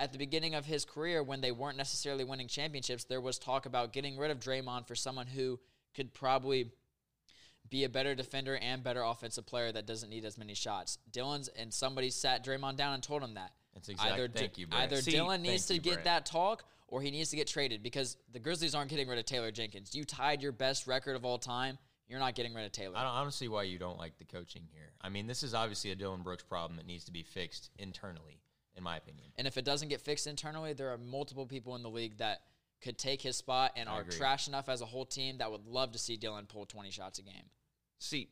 at 0.04 0.12
the 0.12 0.18
beginning 0.18 0.54
of 0.54 0.66
his 0.66 0.84
career, 0.84 1.24
when 1.24 1.40
they 1.40 1.54
weren't 1.54 1.78
necessarily 1.78 2.26
winning 2.26 2.50
championships, 2.50 3.06
there 3.06 3.22
was 3.22 3.40
talk 3.40 3.66
about 3.66 3.94
getting 3.94 4.18
rid 4.18 4.32
of 4.32 4.40
Draymond 4.40 4.86
for 4.86 4.96
someone 4.96 5.28
who 5.28 5.60
could 5.96 6.14
probably 6.14 6.72
be 7.70 7.86
a 7.86 7.90
better 7.90 8.14
defender 8.14 8.58
and 8.58 8.84
better 8.84 9.02
offensive 9.02 9.46
player 9.46 9.72
that 9.72 9.86
doesn't 9.88 10.10
need 10.10 10.26
as 10.26 10.38
many 10.38 10.54
shots. 10.56 10.98
Dillon's 11.10 11.48
and 11.48 11.74
somebody 11.74 12.10
sat 12.10 12.46
Draymond 12.46 12.76
down 12.76 12.94
and 12.94 13.02
told 13.02 13.24
him 13.24 13.36
that. 13.36 13.54
That's 13.74 13.88
exact- 13.88 14.12
Either, 14.12 14.28
thank 14.28 14.54
D- 14.56 14.62
you, 14.62 14.68
Brett. 14.68 14.82
either 14.84 14.98
See, 14.98 15.12
Dillon 15.12 15.42
needs 15.42 15.68
to 15.68 15.76
you, 15.76 15.80
get 15.80 15.94
Brett. 15.94 16.04
that 16.04 16.26
talk 16.26 16.66
or 16.90 17.02
he 17.02 17.10
needs 17.10 17.30
to 17.30 17.38
get 17.38 17.48
traded 17.48 17.82
because 17.82 18.18
the 18.34 18.40
Grizzlies 18.40 18.76
aren't 18.76 18.90
getting 18.90 19.08
rid 19.08 19.18
of 19.18 19.26
Taylor 19.26 19.52
Jenkins. 19.52 19.96
You 19.96 20.04
tied 20.04 20.42
your 20.44 20.52
best 20.52 20.86
record 20.86 21.16
of 21.16 21.24
all 21.24 21.38
time. 21.38 21.78
You're 22.10 22.20
not 22.20 22.36
getting 22.36 22.54
rid 22.54 22.66
of 22.66 22.74
Taylor. 22.74 22.98
I 22.98 23.04
don't, 23.04 23.14
I 23.14 23.22
don't 23.22 23.34
see 23.34 23.48
why 23.48 23.64
you 23.64 23.80
don't 23.80 23.98
like 23.98 24.18
the 24.18 24.26
coaching 24.26 24.64
here. 24.74 24.92
I 25.02 25.08
mean, 25.08 25.26
this 25.26 25.42
is 25.42 25.54
obviously 25.54 25.92
a 25.92 25.96
Dillon 25.96 26.22
Brooks 26.22 26.44
problem 26.44 26.76
that 26.76 26.86
needs 26.86 27.06
to 27.06 27.12
be 27.12 27.24
fixed 27.24 27.72
internally, 27.80 28.42
in 28.76 28.84
my 28.84 28.98
opinion. 28.98 29.26
And 29.38 29.48
if 29.48 29.58
it 29.58 29.66
doesn't 29.66 29.90
get 29.90 30.02
fixed 30.02 30.28
internally, 30.28 30.74
there 30.74 30.92
are 30.92 30.98
multiple 30.98 31.46
people 31.46 31.76
in 31.76 31.84
the 31.84 31.90
league 31.90 32.18
that 32.18 32.42
could 32.82 32.98
take 32.98 33.22
his 33.22 33.38
spot 33.38 33.72
and 33.76 33.88
I 33.88 33.94
are 33.94 34.02
agree. 34.02 34.18
trash 34.18 34.48
enough 34.48 34.68
as 34.68 34.82
a 34.82 34.86
whole 34.86 35.06
team 35.06 35.38
that 35.38 35.52
would 35.52 35.66
love 35.66 35.92
to 35.94 35.98
see 35.98 36.18
Dillon 36.18 36.46
pull 36.46 36.66
20 36.66 36.92
shots 36.92 37.20
a 37.20 37.22
game. 37.22 37.50
See, 38.00 38.30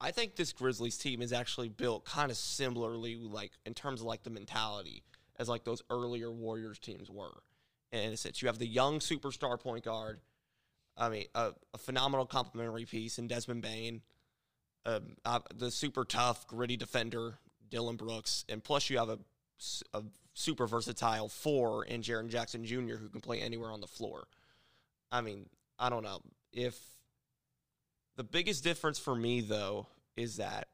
I 0.00 0.10
think 0.10 0.34
this 0.36 0.52
Grizzlies 0.52 0.98
team 0.98 1.22
is 1.22 1.32
actually 1.32 1.68
built 1.68 2.04
kind 2.04 2.30
of 2.30 2.36
similarly, 2.36 3.14
like 3.16 3.52
in 3.64 3.74
terms 3.74 4.00
of 4.00 4.06
like 4.06 4.22
the 4.24 4.30
mentality 4.30 5.02
as 5.38 5.48
like 5.48 5.64
those 5.64 5.82
earlier 5.90 6.30
Warriors 6.30 6.78
teams 6.78 7.10
were. 7.10 7.42
And 7.92 8.12
it's 8.12 8.24
that 8.24 8.42
you 8.42 8.48
have 8.48 8.58
the 8.58 8.66
young 8.66 8.98
superstar 8.98 9.58
point 9.60 9.84
guard. 9.84 10.20
I 10.96 11.08
mean, 11.08 11.24
a, 11.34 11.52
a 11.72 11.78
phenomenal 11.78 12.26
complementary 12.26 12.84
piece 12.84 13.18
in 13.18 13.28
Desmond 13.28 13.62
Bane, 13.62 14.02
um, 14.86 15.16
uh, 15.24 15.40
the 15.54 15.70
super 15.70 16.04
tough, 16.04 16.46
gritty 16.48 16.76
defender 16.76 17.38
Dillon 17.68 17.96
Brooks, 17.96 18.44
and 18.48 18.62
plus 18.62 18.90
you 18.90 18.98
have 18.98 19.08
a, 19.08 19.12
s- 19.12 19.18
a 19.92 20.02
super 20.34 20.66
versatile 20.66 21.28
four 21.28 21.84
in 21.84 22.02
Jaren 22.02 22.28
Jackson 22.28 22.64
Jr. 22.64 22.96
who 22.96 23.08
can 23.08 23.20
play 23.20 23.40
anywhere 23.40 23.70
on 23.70 23.80
the 23.80 23.86
floor. 23.86 24.24
I 25.12 25.20
mean, 25.20 25.46
I 25.78 25.90
don't 25.90 26.02
know 26.02 26.20
if 26.52 26.78
the 28.16 28.24
biggest 28.24 28.64
difference 28.64 28.98
for 28.98 29.14
me, 29.14 29.40
though, 29.40 29.86
is 30.16 30.36
that 30.36 30.68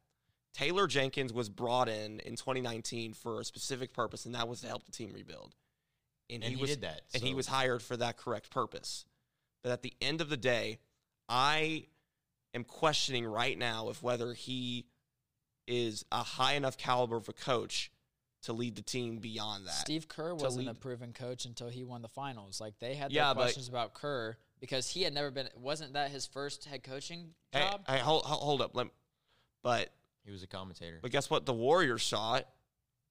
Taylor 0.52 0.86
Jenkins 0.86 1.32
was 1.32 1.48
brought 1.48 1.88
in 1.88 2.20
in 2.20 2.36
2019 2.36 3.14
for 3.14 3.40
a 3.40 3.44
specific 3.44 3.92
purpose, 3.92 4.26
and 4.26 4.34
that 4.34 4.48
was 4.48 4.60
to 4.60 4.66
help 4.66 4.84
the 4.84 4.92
team 4.92 5.12
rebuild. 5.14 5.54
And 6.28 6.44
he 6.44 6.56
was, 6.56 6.70
did 6.70 6.82
that, 6.82 7.02
and 7.12 7.22
he 7.22 7.34
was 7.34 7.48
hired 7.48 7.82
for 7.82 7.96
that 7.96 8.16
correct 8.16 8.50
purpose. 8.50 9.04
But 9.62 9.72
at 9.72 9.82
the 9.82 9.92
end 10.00 10.20
of 10.20 10.28
the 10.28 10.36
day, 10.36 10.78
I 11.28 11.86
am 12.54 12.64
questioning 12.64 13.26
right 13.26 13.58
now 13.58 13.88
if 13.88 14.02
whether 14.02 14.32
he 14.32 14.86
is 15.66 16.04
a 16.12 16.22
high 16.22 16.54
enough 16.54 16.76
caliber 16.76 17.16
of 17.16 17.28
a 17.28 17.32
coach 17.32 17.90
to 18.42 18.52
lead 18.52 18.74
the 18.76 18.82
team 18.82 19.18
beyond 19.18 19.66
that. 19.66 19.74
Steve 19.74 20.08
Kerr 20.08 20.34
wasn't 20.34 20.68
a 20.68 20.74
proven 20.74 21.12
coach 21.12 21.44
until 21.44 21.68
he 21.68 21.84
won 21.84 22.02
the 22.02 22.08
finals. 22.08 22.60
Like 22.60 22.78
they 22.78 22.94
had 22.94 23.12
Yeah, 23.12 23.26
their 23.26 23.34
but- 23.34 23.40
questions 23.42 23.68
about 23.68 23.94
Kerr 23.94 24.36
because 24.60 24.88
he 24.90 25.02
had 25.02 25.12
never 25.14 25.30
been. 25.30 25.48
Wasn't 25.56 25.92
that 25.94 26.10
his 26.10 26.26
first 26.26 26.64
head 26.64 26.82
coaching 26.82 27.34
job? 27.52 27.84
hey, 27.88 27.98
hold, 27.98 28.24
hold 28.24 28.42
hold 28.42 28.62
up. 28.62 28.74
Let, 28.74 28.88
but 29.62 29.92
He 30.24 30.30
was 30.30 30.42
a 30.42 30.46
commentator. 30.46 30.98
But 31.02 31.10
guess 31.10 31.28
what? 31.30 31.44
The 31.46 31.52
Warriors 31.54 32.02
saw 32.02 32.36
it 32.36 32.46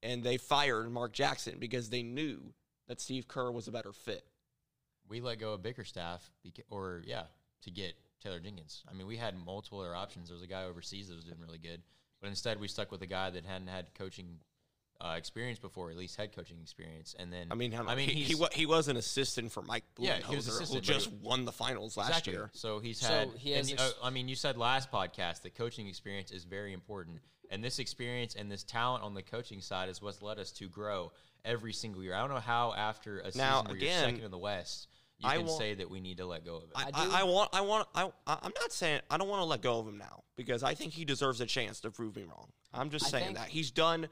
and 0.01 0.23
they 0.23 0.37
fired 0.37 0.89
Mark 0.91 1.11
Jackson 1.13 1.57
because 1.59 1.89
they 1.89 2.01
knew 2.03 2.53
that 2.87 2.99
Steve 3.01 3.27
Kerr 3.27 3.51
was 3.51 3.67
a 3.67 3.71
better 3.71 3.91
fit. 3.93 4.25
we 5.07 5.21
let 5.21 5.39
go 5.39 5.53
of 5.53 5.61
Bickerstaff, 5.63 6.29
beca- 6.45 6.63
or 6.69 7.01
yeah, 7.05 7.23
to 7.63 7.71
get 7.71 7.93
Taylor 8.21 8.39
Jenkins. 8.39 8.83
I 8.89 8.93
mean, 8.93 9.07
we 9.07 9.17
had 9.17 9.35
multiple 9.35 9.79
other 9.79 9.95
options. 9.95 10.27
There 10.29 10.35
was 10.35 10.43
a 10.43 10.47
guy 10.47 10.63
overseas 10.65 11.07
that 11.09 11.15
was 11.15 11.25
doing 11.25 11.39
really 11.39 11.57
good, 11.57 11.81
but 12.21 12.27
instead 12.29 12.59
we 12.59 12.67
stuck 12.67 12.91
with 12.91 13.01
a 13.01 13.07
guy 13.07 13.29
that 13.31 13.43
hadn't 13.45 13.69
had 13.69 13.93
coaching 13.95 14.39
uh, 15.01 15.15
experience 15.17 15.59
before, 15.59 15.89
at 15.91 15.97
least 15.97 16.17
head 16.17 16.35
coaching 16.35 16.57
experience. 16.61 17.15
And 17.17 17.31
then 17.31 17.47
I 17.51 17.55
mean, 17.55 17.73
I, 17.73 17.79
I 17.83 17.95
mean, 17.95 18.09
he, 18.09 18.15
he, 18.23 18.33
he's- 18.33 18.53
he 18.53 18.65
was 18.65 18.87
an 18.89 18.97
assistant 18.97 19.51
for 19.51 19.61
Mike 19.61 19.85
Budenholzer, 19.95 20.03
Yeah, 20.05 20.17
he 20.29 20.35
was 20.35 20.47
who 20.47 20.53
assistant, 20.55 20.85
but 20.85 20.93
just 20.93 21.09
he- 21.09 21.15
won 21.21 21.45
the 21.45 21.51
finals 21.51 21.95
last 21.95 22.09
exactly. 22.09 22.33
year. 22.33 22.49
So 22.53 22.79
he's 22.79 22.99
So 22.99 23.07
had. 23.07 23.29
he 23.37 23.51
has 23.51 23.67
y- 23.67 23.73
ex- 23.73 23.81
uh, 23.81 23.91
I 24.05 24.09
mean, 24.09 24.27
you 24.27 24.35
said 24.35 24.57
last 24.57 24.91
podcast 24.91 25.43
that 25.43 25.55
coaching 25.55 25.87
experience 25.87 26.31
is 26.31 26.43
very 26.43 26.73
important, 26.73 27.19
and 27.49 27.63
this 27.63 27.79
experience 27.79 28.35
and 28.35 28.51
this 28.51 28.63
talent 28.63 29.03
on 29.03 29.13
the 29.13 29.21
coaching 29.23 29.61
side 29.61 29.87
is 29.89 30.01
what's 30.01 30.21
led 30.21 30.37
us 30.37 30.51
to 30.53 30.67
grow 30.67 31.11
every 31.45 31.71
single 31.73 32.03
year. 32.03 32.13
I 32.13 32.19
don't 32.19 32.29
know 32.31 32.41
how 32.41 32.73
after 32.73 33.19
a 33.19 33.31
Now, 33.37 33.61
season 33.61 33.65
where 33.67 33.75
again, 33.77 33.99
you're 34.01 34.09
second 34.09 34.25
in 34.25 34.31
the 34.31 34.37
West, 34.37 34.87
you 35.19 35.29
I 35.29 35.37
can 35.37 35.45
want- 35.45 35.57
say 35.59 35.73
that 35.75 35.89
we 35.89 36.01
need 36.01 36.17
to 36.17 36.25
let 36.25 36.43
go 36.45 36.57
of 36.57 36.63
it. 36.63 36.69
I, 36.75 36.89
I 36.93 37.21
I, 37.21 37.23
want, 37.23 37.49
I 37.53 37.61
want, 37.61 37.87
I, 37.95 38.03
I- 38.27 38.39
I'm 38.41 38.51
not 38.59 38.73
saying 38.73 38.99
I 39.09 39.17
don't 39.17 39.29
want 39.29 39.39
to 39.41 39.45
let 39.45 39.61
go 39.61 39.79
of 39.79 39.87
him 39.87 39.97
now 39.97 40.23
because 40.35 40.61
I 40.61 40.73
think 40.75 40.91
he 40.91 41.05
deserves 41.05 41.39
a 41.39 41.45
chance 41.45 41.79
to 41.81 41.91
prove 41.91 42.17
me 42.17 42.23
wrong. 42.23 42.49
I'm 42.73 42.89
just 42.89 43.09
saying 43.09 43.25
think- 43.27 43.37
that 43.37 43.47
he's 43.47 43.71
done 43.71 44.09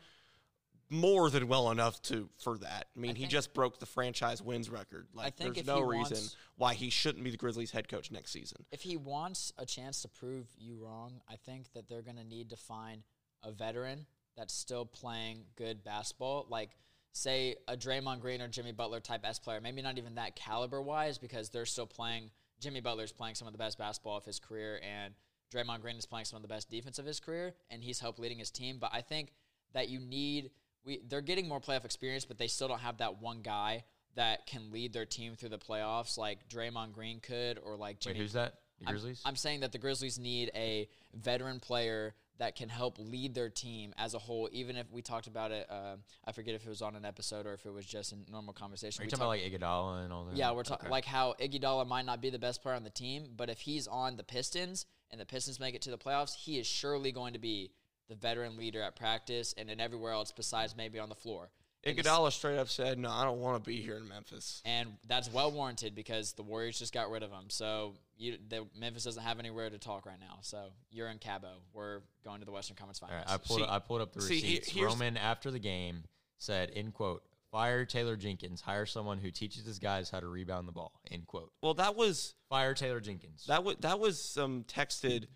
more 0.89 1.29
than 1.29 1.47
well 1.47 1.71
enough 1.71 2.01
to 2.03 2.29
for 2.37 2.57
that. 2.59 2.87
I 2.95 2.99
mean, 2.99 3.15
he 3.15 3.23
think- 3.23 3.31
just 3.31 3.53
broke 3.53 3.79
the 3.79 3.85
franchise 3.85 4.41
wins 4.41 4.69
record. 4.69 5.07
Like, 5.13 5.35
there's 5.35 5.65
no 5.65 5.81
reason 5.81 6.17
wants- 6.17 6.35
why 6.55 6.73
he 6.73 6.89
shouldn't 6.89 7.23
be 7.23 7.31
the 7.31 7.37
Grizzlies 7.37 7.71
head 7.71 7.87
coach 7.87 8.11
next 8.11 8.31
season. 8.31 8.65
if 8.71 8.81
he 8.81 8.95
wants 8.97 9.51
a 9.57 9.65
chance 9.65 10.01
to 10.01 10.07
prove 10.07 10.47
you 10.57 10.77
wrong, 10.77 11.21
I 11.27 11.35
think 11.35 11.71
that 11.73 11.87
they're 11.87 12.01
going 12.01 12.17
to 12.17 12.23
need 12.23 12.49
to 12.51 12.57
find 12.57 13.03
a 13.43 13.51
veteran 13.51 14.07
that's 14.35 14.53
still 14.53 14.85
playing 14.85 15.45
good 15.55 15.83
basketball, 15.83 16.45
like 16.49 16.77
say 17.11 17.55
a 17.67 17.75
Draymond 17.75 18.19
Green 18.21 18.41
or 18.41 18.47
Jimmy 18.47 18.71
Butler 18.71 18.99
type 18.99 19.25
S 19.25 19.39
player. 19.39 19.59
Maybe 19.59 19.81
not 19.81 19.97
even 19.97 20.15
that 20.15 20.35
caliber 20.35 20.81
wise, 20.81 21.17
because 21.17 21.49
they're 21.49 21.65
still 21.65 21.87
playing. 21.87 22.31
Jimmy 22.59 22.79
Butler's 22.79 23.11
playing 23.11 23.35
some 23.35 23.47
of 23.47 23.53
the 23.53 23.57
best 23.57 23.77
basketball 23.77 24.17
of 24.17 24.25
his 24.25 24.39
career, 24.39 24.79
and 24.83 25.15
Draymond 25.51 25.81
Green 25.81 25.95
is 25.97 26.05
playing 26.05 26.25
some 26.25 26.37
of 26.37 26.41
the 26.43 26.47
best 26.47 26.69
defense 26.69 26.99
of 26.99 27.05
his 27.05 27.19
career, 27.19 27.55
and 27.69 27.83
he's 27.83 27.99
helped 27.99 28.19
leading 28.19 28.37
his 28.37 28.51
team. 28.51 28.77
But 28.79 28.91
I 28.93 29.01
think 29.01 29.33
that 29.73 29.89
you 29.89 29.99
need 29.99 30.51
we 30.87 31.01
they're 31.07 31.21
getting 31.21 31.47
more 31.47 31.59
playoff 31.59 31.85
experience, 31.85 32.25
but 32.25 32.37
they 32.39 32.47
still 32.47 32.67
don't 32.67 32.79
have 32.79 32.97
that 32.97 33.21
one 33.21 33.41
guy 33.41 33.83
that 34.15 34.47
can 34.47 34.71
lead 34.71 34.93
their 34.93 35.05
team 35.05 35.35
through 35.35 35.49
the 35.49 35.59
playoffs 35.59 36.17
like 36.17 36.49
Draymond 36.49 36.93
Green 36.93 37.19
could, 37.19 37.59
or 37.63 37.75
like 37.75 37.97
Wait, 38.05 38.15
who's 38.17 38.33
that? 38.33 38.55
The 38.79 38.85
I'm- 38.87 38.93
Grizzlies. 38.93 39.21
I'm, 39.25 39.35
saying 39.35 39.59
that 39.61 39.71
the 39.71 39.77
Grizzlies 39.77 40.17
need 40.19 40.49
a 40.55 40.87
veteran 41.13 41.59
player 41.59 42.13
that 42.39 42.55
can 42.55 42.69
help 42.69 42.97
lead 42.99 43.33
their 43.33 43.49
team 43.49 43.93
as 43.97 44.13
a 44.13 44.19
whole. 44.19 44.47
Even 44.51 44.75
if 44.75 44.91
we 44.91 45.01
talked 45.01 45.25
about 45.25 45.51
it, 45.51 45.65
uh, 45.69 45.95
I 46.25 46.31
forget 46.31 46.53
if 46.53 46.63
it 46.63 46.69
was 46.69 46.83
on 46.83 46.95
an 46.95 47.03
episode 47.03 47.47
or 47.47 47.53
if 47.55 47.65
it 47.65 47.71
was 47.73 47.85
just 47.87 48.11
a 48.13 48.17
normal 48.31 48.53
conversation. 48.53 49.01
Are 49.01 49.05
you 49.05 49.07
We 49.07 49.11
talking 49.11 49.21
about 49.23 49.61
like 49.61 49.61
Iguodala 49.61 50.03
and 50.03 50.13
all 50.13 50.25
that? 50.25 50.35
yeah, 50.37 50.51
we're 50.51 50.61
talking 50.63 50.85
Okay. 50.85 50.91
like 50.91 51.05
how 51.05 51.33
Iguodala 51.39 51.87
might 51.87 52.05
not 52.05 52.21
be 52.21 52.29
the 52.29 52.37
best 52.39 52.61
player 52.61 52.75
on 52.75 52.83
the 52.83 52.91
team, 52.91 53.29
but 53.35 53.49
if 53.49 53.59
he's 53.61 53.87
on 53.87 54.17
the 54.17 54.23
Pistons 54.23 54.85
and 55.09 55.19
the 55.19 55.25
Pistons 55.25 55.59
make 55.59 55.73
it 55.73 55.81
to 55.83 55.89
the 55.89 55.97
playoffs, 55.97 56.35
he 56.35 56.59
is 56.59 56.67
surely 56.67 57.11
going 57.11 57.33
to 57.33 57.39
be 57.39 57.71
the 58.09 58.15
veteran 58.15 58.57
leader 58.57 58.81
at 58.81 58.95
practice 58.95 59.53
and 59.57 59.69
in 59.69 59.79
everywhere 59.79 60.13
else 60.13 60.31
besides 60.31 60.75
maybe 60.75 60.99
on 60.99 61.09
the 61.09 61.15
floor. 61.15 61.49
And 61.83 61.97
the 61.97 62.03
Iguodala 62.03 62.31
straight 62.31 62.57
up 62.57 62.69
said, 62.69 62.97
"No, 62.97 63.09
I 63.09 63.23
don't 63.23 63.39
want 63.39 63.63
to 63.63 63.67
be 63.67 63.81
here 63.81 63.97
in 63.97 64.07
Memphis." 64.07 64.61
and 64.65 64.97
that's 65.07 65.31
well 65.31 65.51
warranted 65.51 65.95
because 65.95 66.33
the 66.33 66.43
Warriors 66.43 66.79
just 66.79 66.93
got 66.93 67.09
rid 67.09 67.23
of 67.23 67.31
him. 67.31 67.45
So 67.49 67.93
you, 68.17 68.37
the, 68.49 68.65
Memphis 68.77 69.03
doesn't 69.03 69.21
have 69.21 69.39
anywhere 69.39 69.69
to 69.69 69.77
talk 69.77 70.05
right 70.05 70.19
now. 70.19 70.39
So 70.41 70.69
you're 70.89 71.07
in 71.09 71.19
Cabo. 71.19 71.61
We're 71.73 72.01
going 72.23 72.39
to 72.39 72.45
the 72.45 72.51
Western 72.51 72.75
Conference 72.75 72.99
Finals. 72.99 73.23
right, 73.27 73.33
I 73.33 73.37
pulled 73.37 73.59
See- 73.59 73.65
I 73.69 73.79
pulled 73.79 74.01
up 74.01 74.11
the 74.13 74.21
see, 74.21 74.35
receipts. 74.35 74.69
here's- 74.69 74.91
Roman 74.91 75.17
after 75.17 75.51
the 75.51 75.59
game 75.59 76.03
said, 76.39 76.71
"In 76.71 76.91
quote, 76.91 77.23
fire 77.51 77.85
Taylor 77.85 78.15
Jenkins. 78.17 78.61
Hire 78.61 78.85
someone 78.87 79.19
who 79.19 79.29
teaches 79.31 79.65
his 79.65 79.79
guys 79.79 80.09
how 80.09 80.19
to 80.19 80.27
rebound 80.27 80.67
the 80.67 80.73
ball." 80.73 80.99
End 81.11 81.27
quote. 81.27 81.53
Well, 81.61 81.75
that 81.75 81.95
was 81.95 82.33
Fire 82.49 82.73
Taylor 82.73 82.99
Jenkins. 82.99 83.45
that 83.45 83.63
was 83.63 83.77
that 83.81 83.99
was 83.99 84.35
um, 84.37 84.65
texted 84.67 85.27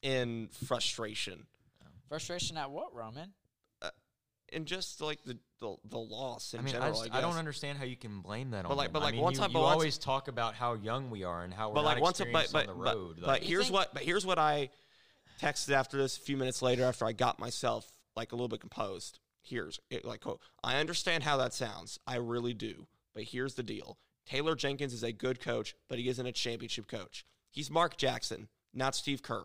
in 0.00 0.48
frustration 0.48 1.46
Frustration 2.12 2.58
at 2.58 2.70
what, 2.70 2.94
Roman? 2.94 3.32
Uh, 3.80 3.88
and 4.52 4.66
just 4.66 5.00
like 5.00 5.24
the 5.24 5.38
the, 5.60 5.76
the 5.88 5.98
loss 5.98 6.52
in 6.52 6.60
I 6.60 6.62
mean, 6.62 6.72
general. 6.74 6.90
I, 7.00 7.04
just, 7.04 7.14
I, 7.14 7.18
I 7.18 7.20
don't 7.22 7.36
understand 7.36 7.78
how 7.78 7.84
you 7.84 7.96
can 7.96 8.20
blame 8.20 8.50
that 8.50 8.64
But 8.64 8.72
on 8.72 8.76
like- 8.76 8.88
him. 8.88 8.92
but 8.92 8.98
I 9.00 9.04
like 9.06 9.14
mean, 9.14 9.22
one 9.22 9.32
you, 9.32 9.38
time- 9.38 9.50
you 9.52 9.58
once- 9.60 9.72
always 9.72 9.96
talk 9.98 10.28
about 10.28 10.54
how 10.54 10.74
young 10.74 11.08
we 11.10 11.24
are 11.24 11.42
and 11.42 11.54
how 11.54 11.68
we're 11.70 11.76
But 11.76 11.82
not 11.82 11.94
like 11.94 12.02
once, 12.02 12.18
but 12.18 12.24
experienced 12.26 12.52
but 12.52 12.68
on 12.68 12.78
the 12.78 12.84
but, 12.84 12.94
road. 12.96 13.16
but 13.20 13.26
Like, 13.28 13.42
You 13.42 13.48
here's 13.48 13.64
think- 13.66 13.74
what 13.74 13.94
but 13.94 14.02
here's 14.02 14.26
what 14.26 14.38
I 14.38 14.68
texted 15.40 15.70
after 15.70 15.96
this 15.96 16.18
a 16.18 16.20
few 16.20 16.36
minutes 16.36 16.60
later 16.60 16.84
after 16.84 17.06
I 17.06 17.12
got 17.12 17.38
myself 17.38 17.90
like 18.14 18.32
a 18.32 18.34
little 18.34 18.48
bit 18.48 18.60
composed. 18.60 19.18
Here's 19.40 19.80
it, 19.88 20.04
like 20.04 20.20
quote, 20.20 20.40
I 20.62 20.78
understand 20.80 21.22
how 21.24 21.36
that 21.38 21.54
sounds. 21.54 21.98
I 22.06 22.16
really 22.16 22.52
do. 22.54 22.86
But 23.14 23.24
here's 23.24 23.54
the 23.54 23.62
deal. 23.62 23.98
Taylor 24.26 24.54
Jenkins 24.54 24.92
is 24.92 25.02
a 25.02 25.12
good 25.12 25.40
coach, 25.40 25.74
but 25.88 25.98
he 25.98 26.08
isn't 26.08 26.26
a 26.26 26.30
championship 26.32 26.88
coach. 26.88 27.24
He's 27.50 27.70
Mark 27.70 27.96
Jackson, 27.96 28.48
not 28.74 28.94
Steve 28.94 29.22
Kerr. 29.22 29.44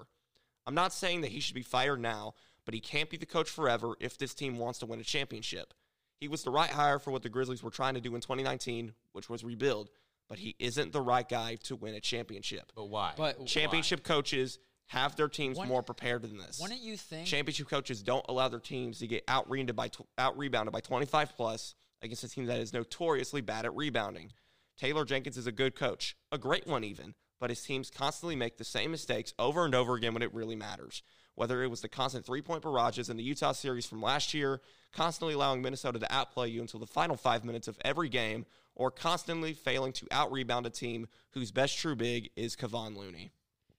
I'm 0.65 0.75
not 0.75 0.91
saying 0.93 1.21
that 1.21 1.31
he 1.31 1.39
should 1.39 1.55
be 1.55 1.61
fired 1.63 1.99
now, 2.01 2.33
but 2.67 2.73
he 2.73 2.81
can't 2.81 3.09
be 3.09 3.15
the 3.15 3.25
coach 3.25 3.49
forever 3.49 3.93
if 4.01 4.17
this 4.17 4.33
team 4.33 4.57
wants 4.57 4.77
to 4.79 4.85
win 4.85 4.99
a 4.99 5.03
championship. 5.03 5.73
He 6.19 6.27
was 6.27 6.43
the 6.43 6.51
right 6.51 6.69
hire 6.69 6.99
for 6.99 7.11
what 7.11 7.23
the 7.23 7.29
Grizzlies 7.29 7.63
were 7.63 7.71
trying 7.71 7.93
to 7.93 8.01
do 8.01 8.13
in 8.13 8.19
2019, 8.19 8.93
which 9.13 9.29
was 9.29 9.41
rebuild, 9.41 9.89
but 10.27 10.37
he 10.39 10.53
isn't 10.59 10.91
the 10.91 10.99
right 10.99 11.27
guy 11.27 11.55
to 11.63 11.77
win 11.77 11.95
a 11.95 12.01
championship. 12.01 12.73
but 12.75 12.89
why? 12.89 13.13
But 13.15 13.45
Championship 13.45 14.03
coaches 14.03 14.59
have 14.87 15.15
their 15.15 15.29
teams 15.29 15.55
Wouldn't- 15.57 15.71
more 15.71 15.81
prepared 15.81 16.23
than 16.23 16.37
this. 16.37 16.59
Wouldn't 16.59 16.81
you 16.81 16.97
think? 16.97 17.25
Championship 17.25 17.69
coaches 17.69 18.03
don't 18.03 18.25
allow 18.27 18.49
their 18.49 18.59
teams 18.59 18.99
to 18.99 19.07
get 19.07 19.23
out 19.29 19.49
rebounded 19.49 19.77
by 19.77 19.89
out 20.17 20.37
rebounded 20.37 20.73
by 20.73 20.81
25 20.81 21.37
plus 21.37 21.73
against 22.01 22.25
a 22.25 22.29
team 22.29 22.47
that 22.47 22.59
is 22.59 22.73
notoriously 22.73 23.39
bad 23.39 23.63
at 23.63 23.73
rebounding. 23.73 24.33
Taylor 24.77 25.05
Jenkins 25.05 25.37
is 25.37 25.47
a 25.47 25.53
good 25.53 25.73
coach, 25.73 26.17
a 26.33 26.37
great 26.37 26.67
one 26.67 26.83
even, 26.83 27.15
but 27.39 27.49
his 27.49 27.63
teams 27.63 27.89
constantly 27.89 28.35
make 28.35 28.57
the 28.57 28.65
same 28.65 28.91
mistakes 28.91 29.33
over 29.39 29.63
and 29.63 29.73
over 29.73 29.95
again 29.95 30.13
when 30.13 30.21
it 30.23 30.33
really 30.33 30.55
matters. 30.55 31.01
Whether 31.37 31.61
it 31.61 31.67
was 31.67 31.81
the 31.81 31.87
constant 31.87 32.25
three-point 32.25 32.63
barrages 32.63 33.11
in 33.11 33.15
the 33.15 33.21
Utah 33.21 33.51
series 33.51 33.85
from 33.85 34.01
last 34.01 34.33
year, 34.33 34.59
constantly 34.91 35.35
allowing 35.35 35.61
Minnesota 35.61 35.99
to 35.99 36.11
outplay 36.11 36.49
you 36.49 36.61
until 36.61 36.79
the 36.79 36.87
final 36.87 37.15
5 37.15 37.45
minutes 37.45 37.67
of 37.67 37.77
every 37.85 38.09
game, 38.09 38.47
or 38.73 38.89
constantly 38.89 39.53
failing 39.53 39.93
to 39.93 40.07
out-rebound 40.09 40.65
a 40.65 40.71
team 40.71 41.07
whose 41.33 41.51
best 41.51 41.77
true 41.77 41.95
big 41.95 42.31
is 42.35 42.55
Kevon 42.55 42.97
Looney. 42.97 43.29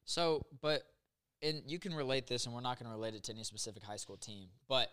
So, 0.05 0.47
but 0.62 0.85
and 1.42 1.62
you 1.66 1.81
can 1.81 1.94
relate 1.94 2.29
this, 2.29 2.47
and 2.47 2.55
we're 2.55 2.61
not 2.61 2.79
going 2.79 2.88
to 2.88 2.97
relate 2.97 3.14
it 3.14 3.25
to 3.25 3.33
any 3.33 3.42
specific 3.42 3.83
high 3.83 3.97
school 3.97 4.16
team. 4.16 4.51
But 4.68 4.88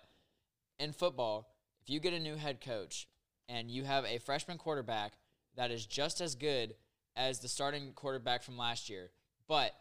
in 0.79 0.91
football, 0.91 1.53
if 1.83 1.91
you 1.91 1.99
get 1.99 2.13
a 2.13 2.19
new 2.19 2.35
head 2.35 2.61
coach 2.61 3.07
and 3.47 3.69
you 3.69 3.83
have 3.83 4.05
a 4.05 4.17
freshman 4.17 4.57
quarterback 4.57 5.13
that 5.55 5.69
is 5.69 5.85
just 5.85 6.19
as 6.19 6.33
good 6.33 6.73
as 7.15 7.41
the 7.41 7.47
starting 7.47 7.91
quarterback 7.93 8.41
from 8.41 8.57
last 8.57 8.89
year, 8.89 9.11
but 9.47 9.71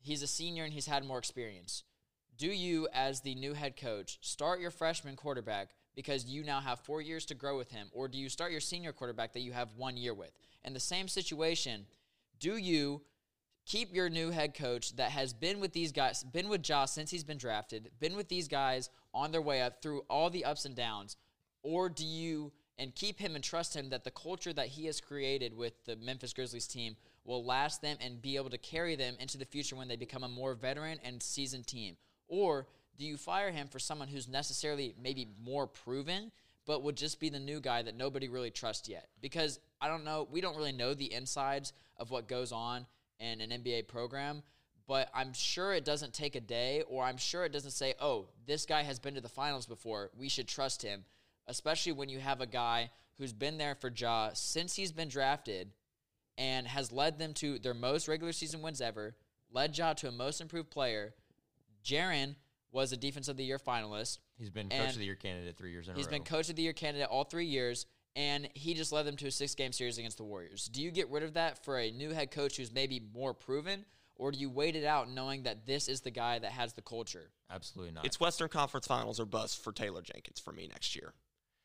he's 0.00 0.22
a 0.22 0.28
senior 0.28 0.62
and 0.62 0.72
he's 0.72 0.86
had 0.86 1.04
more 1.04 1.18
experience, 1.18 1.82
do 2.40 2.46
you, 2.46 2.88
as 2.94 3.20
the 3.20 3.34
new 3.34 3.52
head 3.52 3.76
coach, 3.76 4.16
start 4.22 4.60
your 4.60 4.70
freshman 4.70 5.14
quarterback 5.14 5.74
because 5.94 6.24
you 6.24 6.42
now 6.42 6.58
have 6.58 6.80
four 6.80 7.02
years 7.02 7.26
to 7.26 7.34
grow 7.34 7.58
with 7.58 7.70
him, 7.70 7.88
or 7.92 8.08
do 8.08 8.16
you 8.16 8.30
start 8.30 8.50
your 8.50 8.62
senior 8.62 8.94
quarterback 8.94 9.34
that 9.34 9.40
you 9.40 9.52
have 9.52 9.74
one 9.76 9.98
year 9.98 10.14
with? 10.14 10.30
In 10.64 10.72
the 10.72 10.80
same 10.80 11.06
situation, 11.06 11.84
do 12.38 12.56
you 12.56 13.02
keep 13.66 13.94
your 13.94 14.08
new 14.08 14.30
head 14.30 14.54
coach 14.54 14.96
that 14.96 15.10
has 15.10 15.34
been 15.34 15.60
with 15.60 15.74
these 15.74 15.92
guys, 15.92 16.24
been 16.24 16.48
with 16.48 16.62
Josh 16.62 16.92
since 16.92 17.10
he's 17.10 17.24
been 17.24 17.36
drafted, 17.36 17.90
been 18.00 18.16
with 18.16 18.30
these 18.30 18.48
guys 18.48 18.88
on 19.12 19.32
their 19.32 19.42
way 19.42 19.60
up 19.60 19.82
through 19.82 20.00
all 20.08 20.30
the 20.30 20.46
ups 20.46 20.64
and 20.64 20.74
downs, 20.74 21.18
or 21.62 21.90
do 21.90 22.06
you 22.06 22.52
and 22.78 22.94
keep 22.94 23.18
him 23.18 23.34
and 23.34 23.44
trust 23.44 23.76
him 23.76 23.90
that 23.90 24.04
the 24.04 24.10
culture 24.10 24.54
that 24.54 24.68
he 24.68 24.86
has 24.86 24.98
created 24.98 25.54
with 25.54 25.74
the 25.84 25.96
Memphis 25.96 26.32
Grizzlies 26.32 26.66
team 26.66 26.96
will 27.26 27.44
last 27.44 27.82
them 27.82 27.98
and 28.00 28.22
be 28.22 28.36
able 28.36 28.48
to 28.48 28.56
carry 28.56 28.96
them 28.96 29.14
into 29.20 29.36
the 29.36 29.44
future 29.44 29.76
when 29.76 29.88
they 29.88 29.96
become 29.96 30.24
a 30.24 30.28
more 30.28 30.54
veteran 30.54 30.98
and 31.04 31.22
seasoned 31.22 31.66
team? 31.66 31.98
Or 32.30 32.66
do 32.96 33.04
you 33.04 33.18
fire 33.18 33.50
him 33.50 33.68
for 33.68 33.78
someone 33.78 34.08
who's 34.08 34.28
necessarily 34.28 34.94
maybe 35.02 35.28
more 35.44 35.66
proven, 35.66 36.30
but 36.64 36.82
would 36.82 36.96
just 36.96 37.20
be 37.20 37.28
the 37.28 37.38
new 37.38 37.60
guy 37.60 37.82
that 37.82 37.96
nobody 37.96 38.28
really 38.28 38.50
trusts 38.50 38.88
yet? 38.88 39.08
Because 39.20 39.58
I 39.80 39.88
don't 39.88 40.04
know, 40.04 40.26
we 40.30 40.40
don't 40.40 40.56
really 40.56 40.72
know 40.72 40.94
the 40.94 41.12
insides 41.12 41.72
of 41.98 42.10
what 42.10 42.28
goes 42.28 42.52
on 42.52 42.86
in 43.18 43.40
an 43.40 43.50
NBA 43.50 43.88
program, 43.88 44.42
but 44.86 45.10
I'm 45.14 45.32
sure 45.32 45.74
it 45.74 45.84
doesn't 45.84 46.14
take 46.14 46.36
a 46.36 46.40
day, 46.40 46.82
or 46.88 47.04
I'm 47.04 47.16
sure 47.16 47.44
it 47.44 47.52
doesn't 47.52 47.72
say, 47.72 47.94
oh, 48.00 48.28
this 48.46 48.64
guy 48.64 48.82
has 48.82 48.98
been 48.98 49.14
to 49.14 49.20
the 49.20 49.28
finals 49.28 49.66
before, 49.66 50.10
we 50.16 50.28
should 50.28 50.48
trust 50.48 50.82
him, 50.82 51.04
especially 51.46 51.92
when 51.92 52.08
you 52.08 52.18
have 52.20 52.40
a 52.40 52.46
guy 52.46 52.90
who's 53.18 53.32
been 53.32 53.58
there 53.58 53.74
for 53.74 53.92
Ja 53.94 54.30
since 54.34 54.76
he's 54.76 54.92
been 54.92 55.08
drafted 55.08 55.70
and 56.38 56.66
has 56.66 56.90
led 56.90 57.18
them 57.18 57.34
to 57.34 57.58
their 57.58 57.74
most 57.74 58.08
regular 58.08 58.32
season 58.32 58.62
wins 58.62 58.80
ever, 58.80 59.14
led 59.52 59.76
Ja 59.76 59.92
to 59.92 60.08
a 60.08 60.12
most 60.12 60.40
improved 60.40 60.70
player. 60.70 61.12
Jaren 61.84 62.36
was 62.72 62.92
a 62.92 62.96
Defense 62.96 63.28
of 63.28 63.36
the 63.36 63.44
Year 63.44 63.58
finalist. 63.58 64.18
He's 64.36 64.50
been 64.50 64.68
coach 64.68 64.90
of 64.90 64.98
the 64.98 65.04
year 65.04 65.16
candidate 65.16 65.56
three 65.56 65.72
years 65.72 65.88
in 65.88 65.94
He's 65.94 66.06
a 66.06 66.08
row. 66.08 66.12
He's 66.12 66.18
been 66.18 66.24
Coach 66.24 66.48
of 66.48 66.56
the 66.56 66.62
Year 66.62 66.72
candidate 66.72 67.08
all 67.08 67.24
three 67.24 67.46
years, 67.46 67.86
and 68.16 68.48
he 68.54 68.74
just 68.74 68.92
led 68.92 69.06
them 69.06 69.16
to 69.16 69.26
a 69.26 69.30
six 69.30 69.54
game 69.54 69.72
series 69.72 69.98
against 69.98 70.16
the 70.16 70.24
Warriors. 70.24 70.66
Do 70.66 70.82
you 70.82 70.90
get 70.90 71.10
rid 71.10 71.22
of 71.22 71.34
that 71.34 71.64
for 71.64 71.78
a 71.78 71.90
new 71.90 72.10
head 72.10 72.30
coach 72.30 72.56
who's 72.56 72.72
maybe 72.72 73.00
more 73.12 73.34
proven, 73.34 73.84
or 74.16 74.32
do 74.32 74.38
you 74.38 74.50
wait 74.50 74.76
it 74.76 74.84
out 74.84 75.10
knowing 75.10 75.42
that 75.44 75.66
this 75.66 75.88
is 75.88 76.00
the 76.00 76.10
guy 76.10 76.38
that 76.38 76.52
has 76.52 76.72
the 76.74 76.82
culture? 76.82 77.30
Absolutely 77.50 77.92
not. 77.92 78.06
It's 78.06 78.20
Western 78.20 78.48
Conference 78.48 78.86
Finals 78.86 79.18
or 79.18 79.26
bust 79.26 79.62
for 79.62 79.72
Taylor 79.72 80.02
Jenkins 80.02 80.40
for 80.40 80.52
me 80.52 80.68
next 80.68 80.94
year. 80.94 81.14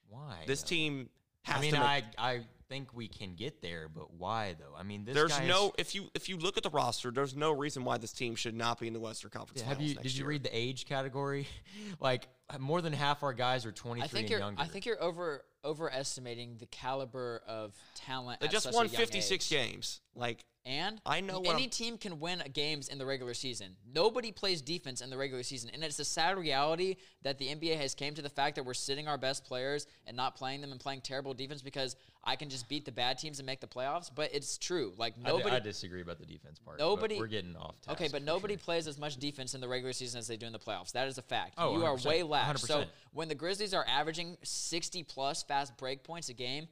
why 0.09 0.43
This 0.47 0.63
team 0.63 0.97
has 0.99 1.07
I 1.47 1.61
mean, 1.61 1.73
to 1.73 1.79
make 1.79 2.03
I 2.17 2.29
I 2.31 2.39
think 2.67 2.93
we 2.95 3.07
can 3.07 3.35
get 3.35 3.61
there, 3.61 3.87
but 3.87 4.11
why 4.13 4.55
though? 4.59 4.73
I 4.77 4.83
mean, 4.83 5.05
this 5.05 5.13
There's 5.13 5.31
guy's- 5.31 5.47
no 5.47 5.73
if 5.77 5.93
you 5.93 6.09
if 6.15 6.29
you 6.29 6.37
look 6.37 6.57
at 6.57 6.63
the 6.63 6.69
roster, 6.69 7.11
there's 7.11 7.35
no 7.35 7.51
reason 7.51 7.83
why 7.83 7.97
this 7.97 8.11
team 8.11 8.35
should 8.35 8.55
not 8.55 8.79
be 8.79 8.87
in 8.87 8.93
the 8.93 8.99
Western 8.99 9.29
Conference 9.31 9.61
Have 9.61 9.77
Finals 9.77 9.89
you 9.89 9.95
next 9.95 10.03
did 10.03 10.13
you 10.17 10.23
year. 10.23 10.29
read 10.29 10.43
the 10.43 10.57
age 10.57 10.85
category? 10.85 11.47
like 11.99 12.27
more 12.59 12.81
than 12.81 12.93
half 12.93 13.21
our 13.23 13.33
guys 13.33 13.65
are 13.65 13.71
23 13.71 14.03
I 14.03 14.07
think 14.07 14.21
and 14.23 14.29
you're. 14.31 14.39
younger. 14.39 14.61
I 14.61 14.65
think 14.67 14.85
you're 14.85 15.01
over 15.01 15.43
overestimating 15.65 16.57
the 16.59 16.65
caliber 16.67 17.41
of 17.47 17.73
talent. 17.95 18.39
They 18.39 18.47
just 18.47 18.71
won 18.73 18.87
56 18.87 19.49
games. 19.49 20.01
Like 20.15 20.45
And 20.65 21.01
I 21.05 21.21
know 21.21 21.41
any 21.41 21.67
team 21.67 21.97
can 21.97 22.19
win 22.19 22.41
games 22.53 22.87
in 22.87 22.97
the 22.97 23.05
regular 23.05 23.33
season. 23.33 23.75
Nobody 23.93 24.31
plays 24.31 24.61
defense 24.61 25.01
in 25.01 25.09
the 25.09 25.17
regular 25.17 25.43
season, 25.43 25.71
and 25.73 25.83
it's 25.83 25.99
a 25.99 26.05
sad 26.05 26.37
reality 26.37 26.95
that 27.23 27.37
the 27.37 27.47
NBA 27.47 27.77
has 27.77 27.95
came 27.95 28.13
to 28.13 28.21
the 28.21 28.29
fact 28.29 28.55
that 28.55 28.63
we're 28.63 28.73
sitting 28.73 29.07
our 29.07 29.17
best 29.17 29.43
players 29.43 29.87
and 30.05 30.15
not 30.15 30.35
playing 30.35 30.61
them 30.61 30.71
and 30.71 30.79
playing 30.79 31.01
terrible 31.01 31.33
defense 31.33 31.61
because 31.61 31.95
I 32.25 32.35
can 32.35 32.49
just 32.49 32.67
beat 32.67 32.85
the 32.85 32.91
bad 32.91 33.19
teams 33.19 33.39
and 33.39 33.45
make 33.45 33.59
the 33.59 33.67
playoffs. 33.67 34.09
But 34.13 34.33
it's 34.33 34.57
true. 34.57 34.93
Like 34.97 35.17
nobody. 35.17 35.55
I, 35.55 35.59
disagree 35.59 36.01
about 36.01 36.19
the 36.19 36.25
defense 36.25 36.59
part. 36.59 36.79
Nobody- 36.79 37.19
we're 37.19 37.27
getting 37.27 37.55
off. 37.55 37.79
Task 37.81 38.01
Okay, 38.01 38.09
but 38.11 38.23
nobody 38.23 38.55
sure. 38.55 38.63
plays 38.63 38.87
as 38.87 38.97
much 38.97 39.17
defense 39.17 39.53
in 39.53 39.61
the 39.61 39.67
regular 39.67 39.93
season 39.93 40.19
as 40.19 40.27
they 40.27 40.37
do 40.37 40.45
in 40.45 40.53
the 40.53 40.59
playoffs. 40.59 40.91
That 40.93 41.07
is 41.07 41.17
a 41.17 41.21
fact. 41.21 41.53
Oh, 41.57 41.77
you 41.77 41.85
are 41.85 41.95
100%, 41.95 42.05
way 42.05 42.23
lax. 42.23 42.61
So 42.63 42.85
when 43.13 43.27
the 43.27 43.35
Grizzlies 43.35 43.73
are 43.73 43.85
averaging 43.87 44.37
60 44.43 45.03
plus 45.03 45.43
fast 45.43 45.77
break 45.77 46.03
points 46.03 46.29
a 46.29 46.33
game, 46.33 46.67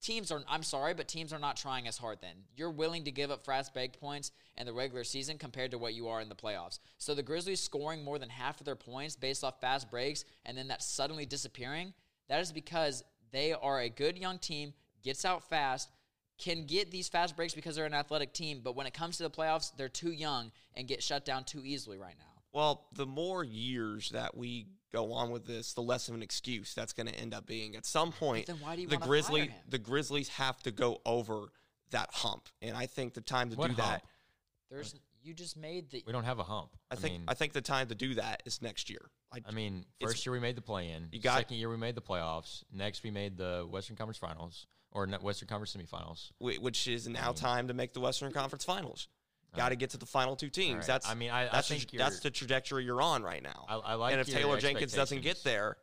teams 0.00 0.30
are 0.30 0.42
I'm 0.48 0.62
sorry, 0.62 0.94
but 0.94 1.08
teams 1.08 1.32
are 1.32 1.38
not 1.38 1.56
trying 1.56 1.88
as 1.88 1.96
hard 1.96 2.18
then. 2.20 2.34
You're 2.56 2.70
willing 2.70 3.04
to 3.04 3.10
give 3.10 3.30
up 3.30 3.44
fast 3.44 3.72
break 3.72 3.98
points 3.98 4.30
in 4.56 4.66
the 4.66 4.72
regular 4.72 5.04
season 5.04 5.38
compared 5.38 5.70
to 5.70 5.78
what 5.78 5.94
you 5.94 6.08
are 6.08 6.20
in 6.20 6.28
the 6.28 6.34
playoffs. 6.34 6.78
So 6.98 7.14
the 7.14 7.22
Grizzlies 7.22 7.60
scoring 7.60 8.04
more 8.04 8.18
than 8.18 8.28
half 8.28 8.60
of 8.60 8.66
their 8.66 8.76
points 8.76 9.16
based 9.16 9.42
off 9.42 9.60
fast 9.60 9.90
breaks 9.90 10.24
and 10.44 10.56
then 10.56 10.68
that 10.68 10.82
suddenly 10.82 11.26
disappearing, 11.26 11.94
that 12.28 12.40
is 12.40 12.52
because 12.52 13.02
they 13.30 13.52
are 13.52 13.80
a 13.80 13.88
good 13.88 14.18
young 14.18 14.38
team, 14.38 14.72
gets 15.02 15.24
out 15.24 15.48
fast, 15.48 15.88
can 16.38 16.66
get 16.66 16.90
these 16.90 17.08
fast 17.08 17.36
breaks 17.36 17.54
because 17.54 17.76
they're 17.76 17.84
an 17.86 17.94
athletic 17.94 18.32
team, 18.32 18.60
but 18.62 18.76
when 18.76 18.86
it 18.86 18.94
comes 18.94 19.16
to 19.16 19.22
the 19.24 19.30
playoffs, 19.30 19.72
they're 19.76 19.88
too 19.88 20.12
young 20.12 20.52
and 20.74 20.86
get 20.86 21.02
shut 21.02 21.24
down 21.24 21.44
too 21.44 21.62
easily 21.64 21.98
right 21.98 22.14
now. 22.18 22.24
well, 22.52 22.86
the 22.94 23.06
more 23.06 23.42
years 23.44 24.10
that 24.10 24.36
we 24.36 24.66
go 24.92 25.12
on 25.12 25.30
with 25.30 25.46
this, 25.46 25.74
the 25.74 25.82
less 25.82 26.08
of 26.08 26.14
an 26.14 26.22
excuse 26.22 26.74
that's 26.74 26.92
going 26.92 27.06
to 27.08 27.14
end 27.14 27.34
up 27.34 27.46
being. 27.46 27.76
At 27.76 27.84
some 27.84 28.10
point, 28.12 28.46
then 28.46 28.56
why 28.60 28.74
do 28.76 28.82
you 28.82 28.88
the 28.88 28.94
wanna 28.94 29.00
fire 29.04 29.08
Grizzly 29.08 29.50
the 29.68 29.78
Grizzlies 29.78 30.28
have 30.28 30.62
to 30.62 30.70
go 30.70 31.00
over 31.04 31.48
that 31.90 32.08
hump, 32.12 32.48
and 32.62 32.76
I 32.76 32.86
think 32.86 33.14
the 33.14 33.20
time 33.20 33.50
to 33.50 33.56
What 33.56 33.68
do 33.74 33.82
hump? 33.82 34.02
that. 34.02 34.04
There's 34.70 34.94
you 35.22 35.34
just 35.34 35.56
made 35.56 35.90
the 35.90 36.04
We 36.06 36.12
don't 36.12 36.24
have 36.24 36.38
a 36.38 36.44
hump. 36.44 36.70
I 36.90 36.94
think 36.94 37.14
mean, 37.14 37.24
I 37.26 37.34
think 37.34 37.52
the 37.52 37.60
time 37.60 37.88
to 37.88 37.94
do 37.94 38.14
that 38.14 38.42
is 38.46 38.62
next 38.62 38.88
year. 38.88 39.10
I, 39.32 39.40
I 39.46 39.50
mean, 39.50 39.84
first 40.00 40.24
year 40.24 40.32
we 40.32 40.38
made 40.40 40.56
the 40.56 40.62
play-in. 40.62 41.08
You 41.12 41.20
got- 41.20 41.38
Second 41.38 41.56
year 41.56 41.68
we 41.68 41.76
made 41.76 41.94
the 41.96 42.00
playoffs. 42.02 42.62
Next 42.72 43.02
we 43.02 43.10
made 43.10 43.36
the 43.36 43.66
Western 43.68 43.96
Conference 43.96 44.16
Finals 44.18 44.66
or 44.92 45.06
Western 45.06 45.48
Conference 45.48 45.76
semifinals. 45.76 46.30
which 46.38 46.88
is 46.88 47.08
now 47.08 47.32
time 47.32 47.68
to 47.68 47.74
make 47.74 47.92
the 47.92 48.00
Western 48.00 48.32
Conference 48.32 48.64
Finals. 48.64 49.08
Uh, 49.52 49.56
Got 49.56 49.68
to 49.70 49.76
get 49.76 49.90
to 49.90 49.96
the 49.96 50.06
final 50.06 50.36
two 50.36 50.50
teams. 50.50 50.78
right. 50.78 50.86
That's 50.86 51.08
I 51.08 51.14
mean, 51.14 51.30
I- 51.30 51.46
I 51.46 51.48
that's 51.52 51.68
think 51.68 51.90
the, 51.90 51.98
that's 51.98 52.20
the 52.20 52.30
trajectory 52.30 52.84
you're 52.84 53.00
on 53.00 53.22
right 53.22 53.42
now. 53.42 53.64
I, 53.68 53.76
I 53.76 53.94
like. 53.94 54.12
and 54.12 54.20
if 54.20 54.28
Taylor 54.28 54.58
Jenkins 54.58 54.92
doesn't 54.92 55.22
get 55.22 55.42
there, 55.42 55.78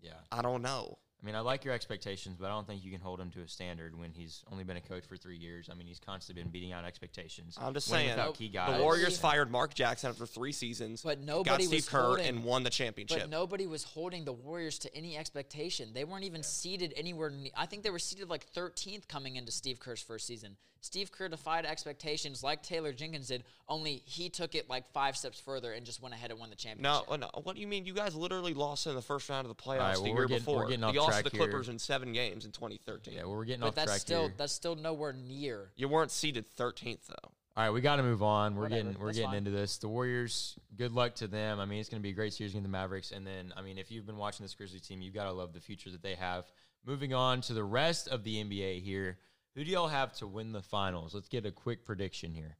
yeah. 0.00 0.12
I 0.30 0.42
don't 0.42 0.62
know. 0.62 0.98
I 1.22 1.26
mean, 1.26 1.36
I 1.36 1.40
like 1.40 1.64
your 1.64 1.72
expectations, 1.72 2.36
but 2.38 2.46
I 2.46 2.48
don't 2.48 2.66
think 2.66 2.84
you 2.84 2.90
can 2.90 3.00
hold 3.00 3.20
him 3.20 3.30
to 3.30 3.42
a 3.42 3.48
standard 3.48 3.96
when 3.96 4.10
he's 4.12 4.42
only 4.50 4.64
been 4.64 4.76
a 4.76 4.80
coach 4.80 5.04
for 5.06 5.16
three 5.16 5.36
years. 5.36 5.68
I 5.70 5.74
mean, 5.74 5.86
he's 5.86 6.00
constantly 6.00 6.42
been 6.42 6.50
beating 6.50 6.72
out 6.72 6.84
expectations. 6.84 7.56
I'm 7.60 7.72
just 7.74 7.86
saying, 7.86 8.10
without 8.10 8.36
the 8.36 8.48
key 8.48 8.52
The. 8.52 8.78
Warriors 8.80 9.14
see. 9.14 9.22
fired 9.22 9.48
Mark 9.48 9.72
Jackson 9.72 10.10
after 10.10 10.26
three 10.26 10.50
seasons, 10.50 11.02
But 11.02 11.20
nobody 11.20 11.44
got 11.44 11.50
nobody 11.52 11.66
Steve 11.66 11.76
was 11.76 11.88
Kerr 11.88 12.02
holding, 12.02 12.26
and 12.26 12.44
won 12.44 12.64
the 12.64 12.70
championship. 12.70 13.20
But 13.20 13.30
nobody 13.30 13.68
was 13.68 13.84
holding 13.84 14.24
the 14.24 14.32
Warriors 14.32 14.80
to 14.80 14.96
any 14.96 15.16
expectation. 15.16 15.90
They 15.94 16.02
weren't 16.02 16.24
even 16.24 16.42
seeded 16.42 16.92
anywhere. 16.96 17.32
I 17.56 17.66
think 17.66 17.84
they 17.84 17.90
were 17.90 18.00
seeded 18.00 18.28
like 18.28 18.52
13th 18.52 19.06
coming 19.06 19.36
into 19.36 19.52
Steve 19.52 19.78
Kerr's 19.78 20.02
first 20.02 20.26
season. 20.26 20.56
Steve 20.82 21.12
Kerr 21.12 21.28
defied 21.28 21.64
expectations 21.64 22.42
like 22.42 22.62
Taylor 22.62 22.92
Jenkins 22.92 23.28
did. 23.28 23.44
Only 23.68 24.02
he 24.04 24.28
took 24.28 24.54
it 24.56 24.68
like 24.68 24.90
five 24.92 25.16
steps 25.16 25.40
further 25.40 25.72
and 25.72 25.86
just 25.86 26.02
went 26.02 26.12
ahead 26.12 26.30
and 26.32 26.40
won 26.40 26.50
the 26.50 26.56
championship. 26.56 26.82
No, 26.82 27.04
oh, 27.08 27.16
no, 27.16 27.30
what 27.44 27.54
do 27.54 27.60
you 27.62 27.68
mean? 27.68 27.86
You 27.86 27.94
guys 27.94 28.16
literally 28.16 28.52
lost 28.52 28.86
in 28.88 28.94
the 28.96 29.00
first 29.00 29.28
round 29.28 29.46
of 29.48 29.56
the 29.56 29.62
playoffs 29.62 29.78
right, 29.78 29.94
the 29.94 30.00
well, 30.00 30.06
year 30.08 30.16
we're 30.16 30.26
getting- 30.26 30.44
we're 30.44 30.54
before. 30.54 30.66
getting 30.68 30.80
you 30.94 31.00
off 31.00 31.06
lost 31.06 31.18
to 31.18 31.24
the 31.24 31.30
here. 31.30 31.38
Clippers 31.46 31.68
in 31.68 31.78
seven 31.78 32.12
games 32.12 32.44
in 32.44 32.50
2013. 32.52 33.14
Yeah, 33.14 33.22
well, 33.22 33.36
we're 33.36 33.44
getting 33.44 33.60
but 33.60 33.68
off 33.68 33.74
that's 33.76 33.90
track 33.92 34.00
still 34.00 34.22
here. 34.22 34.34
that's 34.36 34.52
still 34.52 34.74
nowhere 34.74 35.12
near. 35.12 35.70
You 35.76 35.88
weren't 35.88 36.10
seeded 36.10 36.46
13th 36.56 37.06
though. 37.06 37.30
All 37.54 37.64
right, 37.64 37.70
we 37.70 37.80
got 37.80 37.96
to 37.96 38.02
move 38.02 38.22
on. 38.22 38.56
We're 38.56 38.62
Whatever, 38.62 38.82
getting 38.82 38.98
we're 39.00 39.06
that's 39.06 39.18
getting 39.18 39.30
fine. 39.30 39.38
into 39.38 39.50
this. 39.50 39.76
The 39.78 39.86
Warriors, 39.88 40.58
good 40.74 40.90
luck 40.92 41.14
to 41.16 41.28
them. 41.28 41.60
I 41.60 41.64
mean, 41.66 41.80
it's 41.80 41.90
going 41.90 42.00
to 42.00 42.02
be 42.02 42.08
a 42.10 42.14
great 42.14 42.32
series 42.32 42.52
against 42.52 42.64
the 42.64 42.70
Mavericks. 42.70 43.12
And 43.12 43.26
then, 43.26 43.52
I 43.56 43.60
mean, 43.62 43.76
if 43.78 43.90
you've 43.90 44.06
been 44.06 44.16
watching 44.16 44.42
this 44.42 44.54
Grizzlies 44.54 44.80
team, 44.82 45.02
you've 45.02 45.12
got 45.14 45.24
to 45.24 45.32
love 45.32 45.52
the 45.52 45.60
future 45.60 45.90
that 45.90 46.02
they 46.02 46.14
have. 46.14 46.46
Moving 46.86 47.12
on 47.14 47.42
to 47.42 47.52
the 47.54 47.62
rest 47.62 48.08
of 48.08 48.24
the 48.24 48.42
NBA 48.42 48.82
here. 48.82 49.18
Who 49.54 49.64
do 49.64 49.70
y'all 49.70 49.88
have 49.88 50.14
to 50.14 50.26
win 50.26 50.52
the 50.52 50.62
finals? 50.62 51.14
Let's 51.14 51.28
get 51.28 51.44
a 51.44 51.50
quick 51.50 51.84
prediction 51.84 52.34
here. 52.34 52.56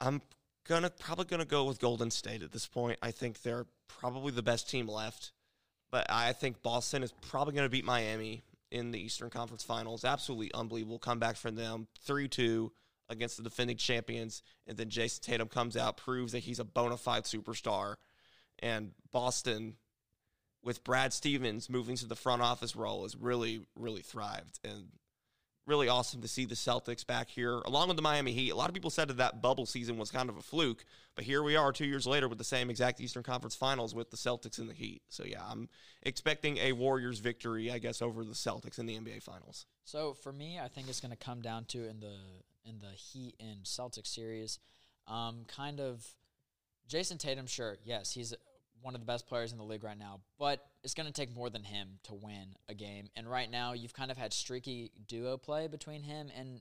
I'm 0.00 0.22
gonna 0.66 0.90
probably 0.90 1.24
gonna 1.24 1.44
go 1.44 1.64
with 1.64 1.80
Golden 1.80 2.10
State 2.10 2.42
at 2.42 2.52
this 2.52 2.66
point. 2.66 2.98
I 3.02 3.10
think 3.10 3.42
they're 3.42 3.66
probably 3.88 4.32
the 4.32 4.42
best 4.42 4.70
team 4.70 4.86
left, 4.86 5.32
but 5.90 6.06
I 6.08 6.32
think 6.32 6.62
Boston 6.62 7.02
is 7.02 7.12
probably 7.28 7.54
gonna 7.54 7.68
beat 7.68 7.84
Miami 7.84 8.44
in 8.70 8.92
the 8.92 9.00
Eastern 9.00 9.30
Conference 9.30 9.64
Finals. 9.64 10.04
Absolutely 10.04 10.52
unbelievable 10.54 11.00
comeback 11.00 11.36
from 11.36 11.56
them, 11.56 11.88
three 12.00 12.28
two 12.28 12.72
against 13.08 13.36
the 13.36 13.42
defending 13.42 13.76
champions, 13.76 14.42
and 14.68 14.76
then 14.76 14.88
Jayson 14.88 15.20
Tatum 15.22 15.48
comes 15.48 15.76
out, 15.76 15.96
proves 15.96 16.30
that 16.30 16.44
he's 16.44 16.60
a 16.60 16.64
bona 16.64 16.96
fide 16.96 17.24
superstar, 17.24 17.96
and 18.60 18.92
Boston, 19.10 19.74
with 20.62 20.84
Brad 20.84 21.12
Stevens 21.12 21.68
moving 21.68 21.96
to 21.96 22.06
the 22.06 22.14
front 22.14 22.40
office 22.40 22.76
role, 22.76 23.02
has 23.02 23.16
really, 23.16 23.66
really 23.74 24.02
thrived. 24.02 24.60
And 24.62 24.90
really 25.70 25.88
awesome 25.88 26.20
to 26.20 26.28
see 26.28 26.44
the 26.44 26.56
Celtics 26.56 27.06
back 27.06 27.30
here, 27.30 27.60
along 27.60 27.86
with 27.86 27.96
the 27.96 28.02
Miami 28.02 28.32
Heat. 28.32 28.50
A 28.50 28.56
lot 28.56 28.68
of 28.68 28.74
people 28.74 28.90
said 28.90 29.06
that 29.06 29.18
that 29.18 29.40
bubble 29.40 29.66
season 29.66 29.96
was 29.96 30.10
kind 30.10 30.28
of 30.28 30.36
a 30.36 30.42
fluke, 30.42 30.84
but 31.14 31.24
here 31.24 31.44
we 31.44 31.54
are 31.54 31.70
two 31.70 31.86
years 31.86 32.08
later 32.08 32.28
with 32.28 32.38
the 32.38 32.44
same 32.44 32.70
exact 32.70 33.00
Eastern 33.00 33.22
Conference 33.22 33.54
Finals 33.54 33.94
with 33.94 34.10
the 34.10 34.16
Celtics 34.16 34.58
and 34.58 34.68
the 34.68 34.74
Heat. 34.74 35.00
So 35.08 35.24
yeah, 35.24 35.42
I'm 35.48 35.68
expecting 36.02 36.58
a 36.58 36.72
Warriors 36.72 37.20
victory, 37.20 37.70
I 37.70 37.78
guess, 37.78 38.02
over 38.02 38.24
the 38.24 38.32
Celtics 38.32 38.80
in 38.80 38.86
the 38.86 38.98
NBA 38.98 39.22
Finals. 39.22 39.64
So 39.84 40.12
for 40.12 40.32
me, 40.32 40.58
I 40.58 40.66
think 40.66 40.88
it's 40.88 41.00
going 41.00 41.12
to 41.12 41.24
come 41.24 41.40
down 41.40 41.66
to 41.66 41.88
in 41.88 42.00
the 42.00 42.16
in 42.64 42.80
the 42.80 42.90
Heat 42.90 43.36
and 43.38 43.62
Celtics 43.62 44.08
series, 44.08 44.58
um, 45.06 45.44
kind 45.46 45.80
of 45.80 46.04
Jayson 46.88 47.16
Tatum. 47.16 47.46
Sure, 47.46 47.78
yes, 47.84 48.12
he's 48.12 48.34
one 48.82 48.94
of 48.94 49.00
the 49.00 49.06
best 49.06 49.26
players 49.26 49.52
in 49.52 49.58
the 49.58 49.64
league 49.64 49.84
right 49.84 49.98
now, 49.98 50.20
but 50.38 50.64
it's 50.82 50.94
going 50.94 51.06
to 51.06 51.12
take 51.12 51.34
more 51.34 51.50
than 51.50 51.64
him 51.64 51.98
to 52.04 52.14
win 52.14 52.54
a 52.68 52.74
game. 52.74 53.08
And 53.16 53.30
right 53.30 53.50
now, 53.50 53.72
you've 53.72 53.94
kind 53.94 54.10
of 54.10 54.16
had 54.16 54.32
streaky 54.32 54.90
duo 55.08 55.36
play 55.36 55.66
between 55.66 56.02
him 56.02 56.30
and 56.36 56.60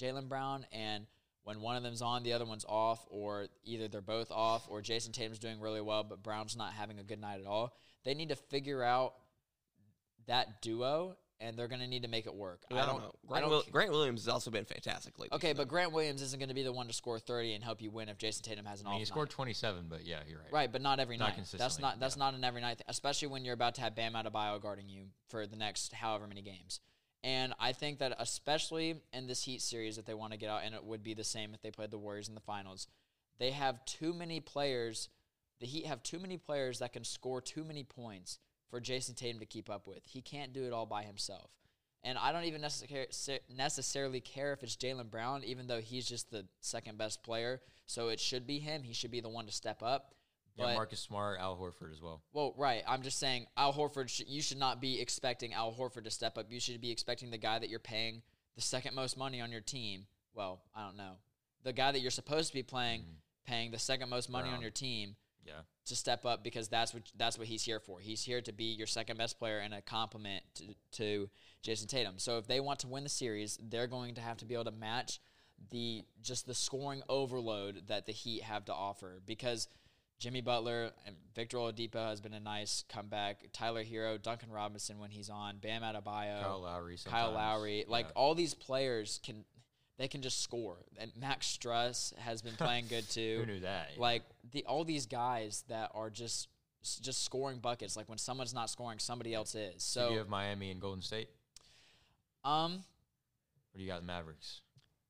Jaylen 0.00 0.28
Brown, 0.28 0.66
and 0.72 1.06
when 1.44 1.60
one 1.60 1.76
of 1.76 1.82
them's 1.82 2.02
on, 2.02 2.22
the 2.22 2.32
other 2.32 2.44
one's 2.44 2.64
off, 2.68 3.04
or 3.10 3.48
either 3.64 3.88
they're 3.88 4.00
both 4.00 4.30
off, 4.30 4.66
or 4.68 4.82
Jayson 4.82 5.12
Tatum's 5.12 5.38
doing 5.38 5.60
really 5.60 5.80
well, 5.80 6.04
but 6.04 6.22
Brown's 6.22 6.56
not 6.56 6.72
having 6.72 6.98
a 6.98 7.02
good 7.02 7.20
night 7.20 7.40
at 7.40 7.46
all. 7.46 7.76
They 8.04 8.14
need 8.14 8.28
to 8.28 8.36
figure 8.36 8.82
out 8.82 9.14
that 10.26 10.62
duo 10.62 11.16
and 11.40 11.56
they're 11.56 11.68
going 11.68 11.80
to 11.80 11.86
need 11.86 12.02
to 12.02 12.08
make 12.08 12.26
it 12.26 12.34
work. 12.34 12.62
I, 12.70 12.84
don't, 12.84 12.98
know. 12.98 13.12
Grant, 13.26 13.42
don't, 13.42 13.50
Will, 13.50 13.62
Grant, 13.70 13.90
Williams 13.90 14.22
has 14.24 14.28
also 14.28 14.50
been 14.50 14.64
fantastic 14.64 15.18
lately. 15.18 15.36
Okay, 15.36 15.52
but 15.52 15.68
Grant 15.68 15.92
Williams 15.92 16.20
isn't 16.22 16.38
going 16.38 16.48
to 16.48 16.54
be 16.54 16.62
the 16.62 16.72
one 16.72 16.86
to 16.88 16.92
score 16.92 17.18
30 17.18 17.54
and 17.54 17.64
help 17.64 17.80
you 17.80 17.90
win 17.90 18.08
if 18.08 18.18
Jayson 18.18 18.42
Tatum 18.42 18.64
has 18.64 18.80
an 18.80 18.86
I 18.86 18.90
mean, 18.90 18.94
off 18.96 19.00
He 19.00 19.04
scored 19.06 19.30
27, 19.30 19.86
but 19.88 20.04
yeah, 20.04 20.18
you're 20.28 20.38
right. 20.38 20.52
Right, 20.52 20.72
but 20.72 20.82
not 20.82 20.98
every 20.98 21.16
not 21.16 21.36
night. 21.36 21.46
That's 21.56 21.78
not 21.78 22.00
that's 22.00 22.16
yeah. 22.16 22.24
not 22.24 22.34
an 22.34 22.44
every 22.44 22.60
night, 22.60 22.78
thing, 22.78 22.86
especially 22.88 23.28
when 23.28 23.44
you're 23.44 23.54
about 23.54 23.76
to 23.76 23.80
have 23.82 23.94
Bam 23.94 24.14
Adebayo 24.14 24.60
guarding 24.60 24.88
you 24.88 25.04
for 25.28 25.46
the 25.46 25.56
next 25.56 25.92
however 25.92 26.26
many 26.26 26.42
games. 26.42 26.80
And 27.24 27.52
I 27.58 27.72
think 27.72 27.98
that 27.98 28.14
especially 28.18 29.02
in 29.12 29.26
this 29.26 29.42
Heat 29.42 29.62
series 29.62 29.96
that 29.96 30.06
they 30.06 30.14
want 30.14 30.32
to 30.32 30.38
get 30.38 30.50
out, 30.50 30.62
and 30.64 30.74
it 30.74 30.84
would 30.84 31.02
be 31.02 31.14
the 31.14 31.24
same 31.24 31.52
if 31.54 31.62
they 31.62 31.70
played 31.70 31.90
the 31.90 31.98
Warriors 31.98 32.28
in 32.28 32.34
the 32.34 32.40
finals, 32.40 32.86
they 33.38 33.50
have 33.50 33.84
too 33.84 34.12
many 34.12 34.40
players. 34.40 35.08
The 35.60 35.66
Heat 35.66 35.86
have 35.86 36.02
too 36.02 36.18
many 36.18 36.36
players 36.36 36.78
that 36.78 36.92
can 36.92 37.04
score 37.04 37.40
too 37.40 37.64
many 37.64 37.82
points 37.84 38.38
for 38.70 38.80
Jayson 38.80 39.14
Tatum 39.14 39.40
to 39.40 39.46
keep 39.46 39.70
up 39.70 39.86
with. 39.86 40.00
He 40.04 40.20
can't 40.20 40.52
do 40.52 40.64
it 40.64 40.72
all 40.72 40.86
by 40.86 41.02
himself. 41.02 41.50
And 42.04 42.16
I 42.16 42.30
don't 42.30 42.44
even 42.44 42.60
necessarily 42.60 44.20
care 44.20 44.52
if 44.52 44.62
it's 44.62 44.76
Jaylen 44.76 45.10
Brown, 45.10 45.42
even 45.44 45.66
though 45.66 45.80
he's 45.80 46.06
just 46.08 46.30
the 46.30 46.46
second 46.60 46.96
best 46.96 47.24
player. 47.24 47.60
So 47.86 48.08
it 48.08 48.20
should 48.20 48.46
be 48.46 48.58
him. 48.60 48.84
He 48.84 48.92
should 48.92 49.10
be 49.10 49.20
the 49.20 49.28
one 49.28 49.46
to 49.46 49.52
step 49.52 49.82
up. 49.82 50.14
But, 50.56 50.68
yeah, 50.68 50.74
Marcus 50.74 51.00
Smart, 51.00 51.38
Al 51.40 51.56
Horford 51.56 51.92
as 51.92 52.00
well. 52.00 52.22
Well, 52.32 52.54
right. 52.56 52.82
I'm 52.86 53.02
just 53.02 53.18
saying, 53.18 53.46
Al 53.56 53.72
Horford. 53.72 54.08
Sh- 54.08 54.22
you 54.26 54.42
should 54.42 54.58
not 54.58 54.80
be 54.80 55.00
expecting 55.00 55.54
Al 55.54 55.72
Horford 55.72 56.04
to 56.04 56.10
step 56.10 56.36
up. 56.38 56.46
You 56.50 56.60
should 56.60 56.80
be 56.80 56.90
expecting 56.90 57.30
the 57.30 57.38
guy 57.38 57.58
that 57.58 57.68
you're 57.68 57.78
paying 57.78 58.22
the 58.54 58.62
second 58.62 58.94
most 58.94 59.16
money 59.16 59.40
on 59.40 59.52
your 59.52 59.60
team. 59.60 60.06
Well, 60.34 60.60
I 60.74 60.84
don't 60.84 60.96
know. 60.96 61.12
The 61.64 61.72
guy 61.72 61.92
that 61.92 62.00
you're 62.00 62.10
supposed 62.10 62.48
to 62.48 62.54
be 62.54 62.62
playing, 62.62 63.02
mm-hmm. 63.02 63.52
paying 63.52 63.70
the 63.70 63.78
second 63.78 64.08
most 64.08 64.30
money 64.30 64.48
Brown. 64.48 64.56
on 64.56 64.62
your 64.62 64.70
team 64.70 65.16
yeah. 65.48 65.62
to 65.86 65.96
step 65.96 66.24
up 66.26 66.44
because 66.44 66.68
that's 66.68 66.94
what 66.94 67.02
that's 67.16 67.38
what 67.38 67.46
he's 67.46 67.62
here 67.62 67.80
for. 67.80 68.00
He's 68.00 68.22
here 68.22 68.40
to 68.42 68.52
be 68.52 68.64
your 68.64 68.86
second 68.86 69.16
best 69.16 69.38
player 69.38 69.58
and 69.58 69.74
a 69.74 69.82
compliment 69.82 70.44
to, 70.56 70.64
to 70.92 71.30
Jayson 71.62 71.88
Tatum. 71.88 72.14
So 72.18 72.38
if 72.38 72.46
they 72.46 72.60
want 72.60 72.80
to 72.80 72.88
win 72.88 73.02
the 73.02 73.08
series, 73.08 73.58
they're 73.62 73.86
going 73.86 74.14
to 74.16 74.20
have 74.20 74.36
to 74.38 74.44
be 74.44 74.54
able 74.54 74.64
to 74.64 74.70
match 74.70 75.20
the 75.70 76.04
just 76.22 76.46
the 76.46 76.54
scoring 76.54 77.02
overload 77.08 77.88
that 77.88 78.06
the 78.06 78.12
Heat 78.12 78.42
have 78.42 78.64
to 78.66 78.72
offer 78.72 79.20
because 79.26 79.68
Jimmy 80.18 80.40
Butler 80.40 80.90
and 81.06 81.16
Victor 81.34 81.58
Oladipo 81.58 82.08
has 82.08 82.20
been 82.20 82.34
a 82.34 82.40
nice 82.40 82.84
comeback. 82.88 83.46
Tyler 83.52 83.84
Herro, 83.84 84.20
Duncan 84.20 84.50
Robinson 84.50 84.98
when 84.98 85.10
he's 85.10 85.30
on, 85.30 85.58
Bam 85.58 85.82
Adebayo, 85.82 86.42
Kyle 86.42 86.60
Lowry, 86.60 86.96
sometimes. 86.96 87.22
Kyle 87.22 87.32
Lowry, 87.32 87.84
like 87.86 88.06
yeah. 88.06 88.12
all 88.16 88.34
these 88.34 88.54
players 88.54 89.20
can 89.24 89.44
they 89.98 90.08
can 90.08 90.22
just 90.22 90.42
score. 90.42 90.76
And 90.98 91.10
Max 91.20 91.46
Strus 91.46 92.16
has 92.18 92.40
been 92.40 92.54
playing 92.54 92.86
good 92.88 93.08
too. 93.10 93.38
Who 93.40 93.46
knew 93.46 93.60
that? 93.60 93.90
Like 93.98 94.22
the 94.52 94.64
all 94.64 94.84
these 94.84 95.06
guys 95.06 95.64
that 95.68 95.90
are 95.94 96.08
just 96.10 96.48
just 96.82 97.24
scoring 97.24 97.58
buckets. 97.58 97.96
Like 97.96 98.08
when 98.08 98.18
someone's 98.18 98.54
not 98.54 98.70
scoring, 98.70 98.98
somebody 98.98 99.34
else 99.34 99.54
is. 99.54 99.82
So 99.82 100.06
do 100.08 100.12
you 100.12 100.18
have 100.18 100.28
Miami 100.28 100.70
and 100.70 100.80
Golden 100.80 101.02
State. 101.02 101.28
Um, 102.44 102.72
what 103.72 103.78
do 103.78 103.82
you 103.82 103.88
got, 103.88 104.00
the 104.00 104.06
Mavericks? 104.06 104.62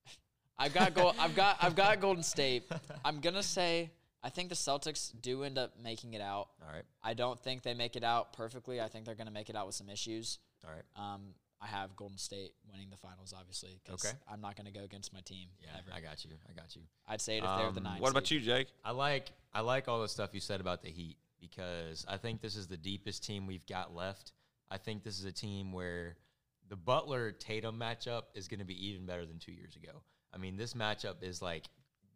I've 0.59 0.75
got 0.75 0.95
go- 0.95 1.13
I've 1.19 1.37
got 1.37 1.59
I've 1.61 1.77
got 1.77 2.01
Golden 2.01 2.23
State. 2.23 2.65
I'm 3.05 3.21
gonna 3.21 3.43
say 3.43 3.91
I 4.23 4.31
think 4.31 4.49
the 4.49 4.55
Celtics 4.55 5.13
do 5.21 5.45
end 5.45 5.59
up 5.59 5.75
making 5.83 6.15
it 6.15 6.21
out. 6.23 6.49
All 6.63 6.73
right. 6.73 6.83
I 7.03 7.15
don't 7.15 7.39
think 7.41 7.63
they 7.63 7.75
make 7.75 7.95
it 7.95 8.03
out 8.03 8.33
perfectly. 8.33 8.81
I 8.81 8.89
think 8.89 9.05
they're 9.05 9.15
gonna 9.15 9.31
make 9.31 9.51
it 9.51 9.55
out 9.57 9.67
with 9.67 9.75
some 9.75 9.91
issues. 9.91 10.39
All 10.65 10.71
right. 10.73 11.15
Um, 11.15 11.35
I 11.61 11.67
have 11.67 11.97
Golden 11.97 12.19
State 12.19 12.53
winning 12.71 12.89
the 12.91 12.97
finals, 12.97 13.35
obviously. 13.37 13.81
okay. 13.91 14.11
I'm 14.31 14.41
not 14.41 14.57
going 14.57 14.67
to 14.67 14.73
go 14.73 14.85
against 14.85 15.13
my 15.13 15.21
team. 15.21 15.49
Yeah, 15.61 15.71
ever. 15.79 15.91
I 15.93 16.01
got 16.01 16.25
you. 16.25 16.31
I 16.49 16.53
got 16.53 16.77
you. 16.77 16.83
I'd 17.07 17.21
say 17.21 17.39
it 17.39 17.45
if 17.45 17.49
um, 17.49 17.59
they're 17.59 17.73
the 17.73 17.79
um, 17.79 17.85
nine. 17.85 18.01
What 18.01 18.11
about 18.11 18.31
you, 18.31 18.41
Jake? 18.41 18.69
I 18.85 18.93
like 18.93 19.33
I 19.53 19.61
like 19.61 19.89
all 19.89 20.01
the 20.01 20.09
stuff 20.09 20.31
you 20.33 20.41
said 20.41 20.61
about 20.61 20.83
the 20.83 20.91
Heat 20.91 21.17
because 21.41 22.05
I 22.09 22.17
think 22.17 22.41
this 22.41 22.57
is 22.57 22.67
the 22.67 22.77
deepest 22.77 23.25
team 23.25 23.47
we've 23.47 23.67
got 23.67 23.95
left. 23.95 24.33
I 24.71 24.79
think 24.79 25.03
this 25.03 25.19
is 25.19 25.25
a 25.25 25.33
team 25.33 25.73
where 25.73 26.17
the 26.69 26.77
Butler 26.77 27.33
Tatum 27.33 27.79
matchup 27.79 28.25
is 28.35 28.49
going 28.49 28.61
to 28.61 28.67
be 28.67 28.89
even 28.89 29.07
better 29.07 29.27
than 29.27 29.39
two 29.39 29.53
years 29.53 29.77
ago. 29.77 30.03
I 30.33 30.39
mean, 30.39 30.57
this 30.57 30.75
matchup 30.75 31.23
is 31.23 31.41
like 31.41 31.65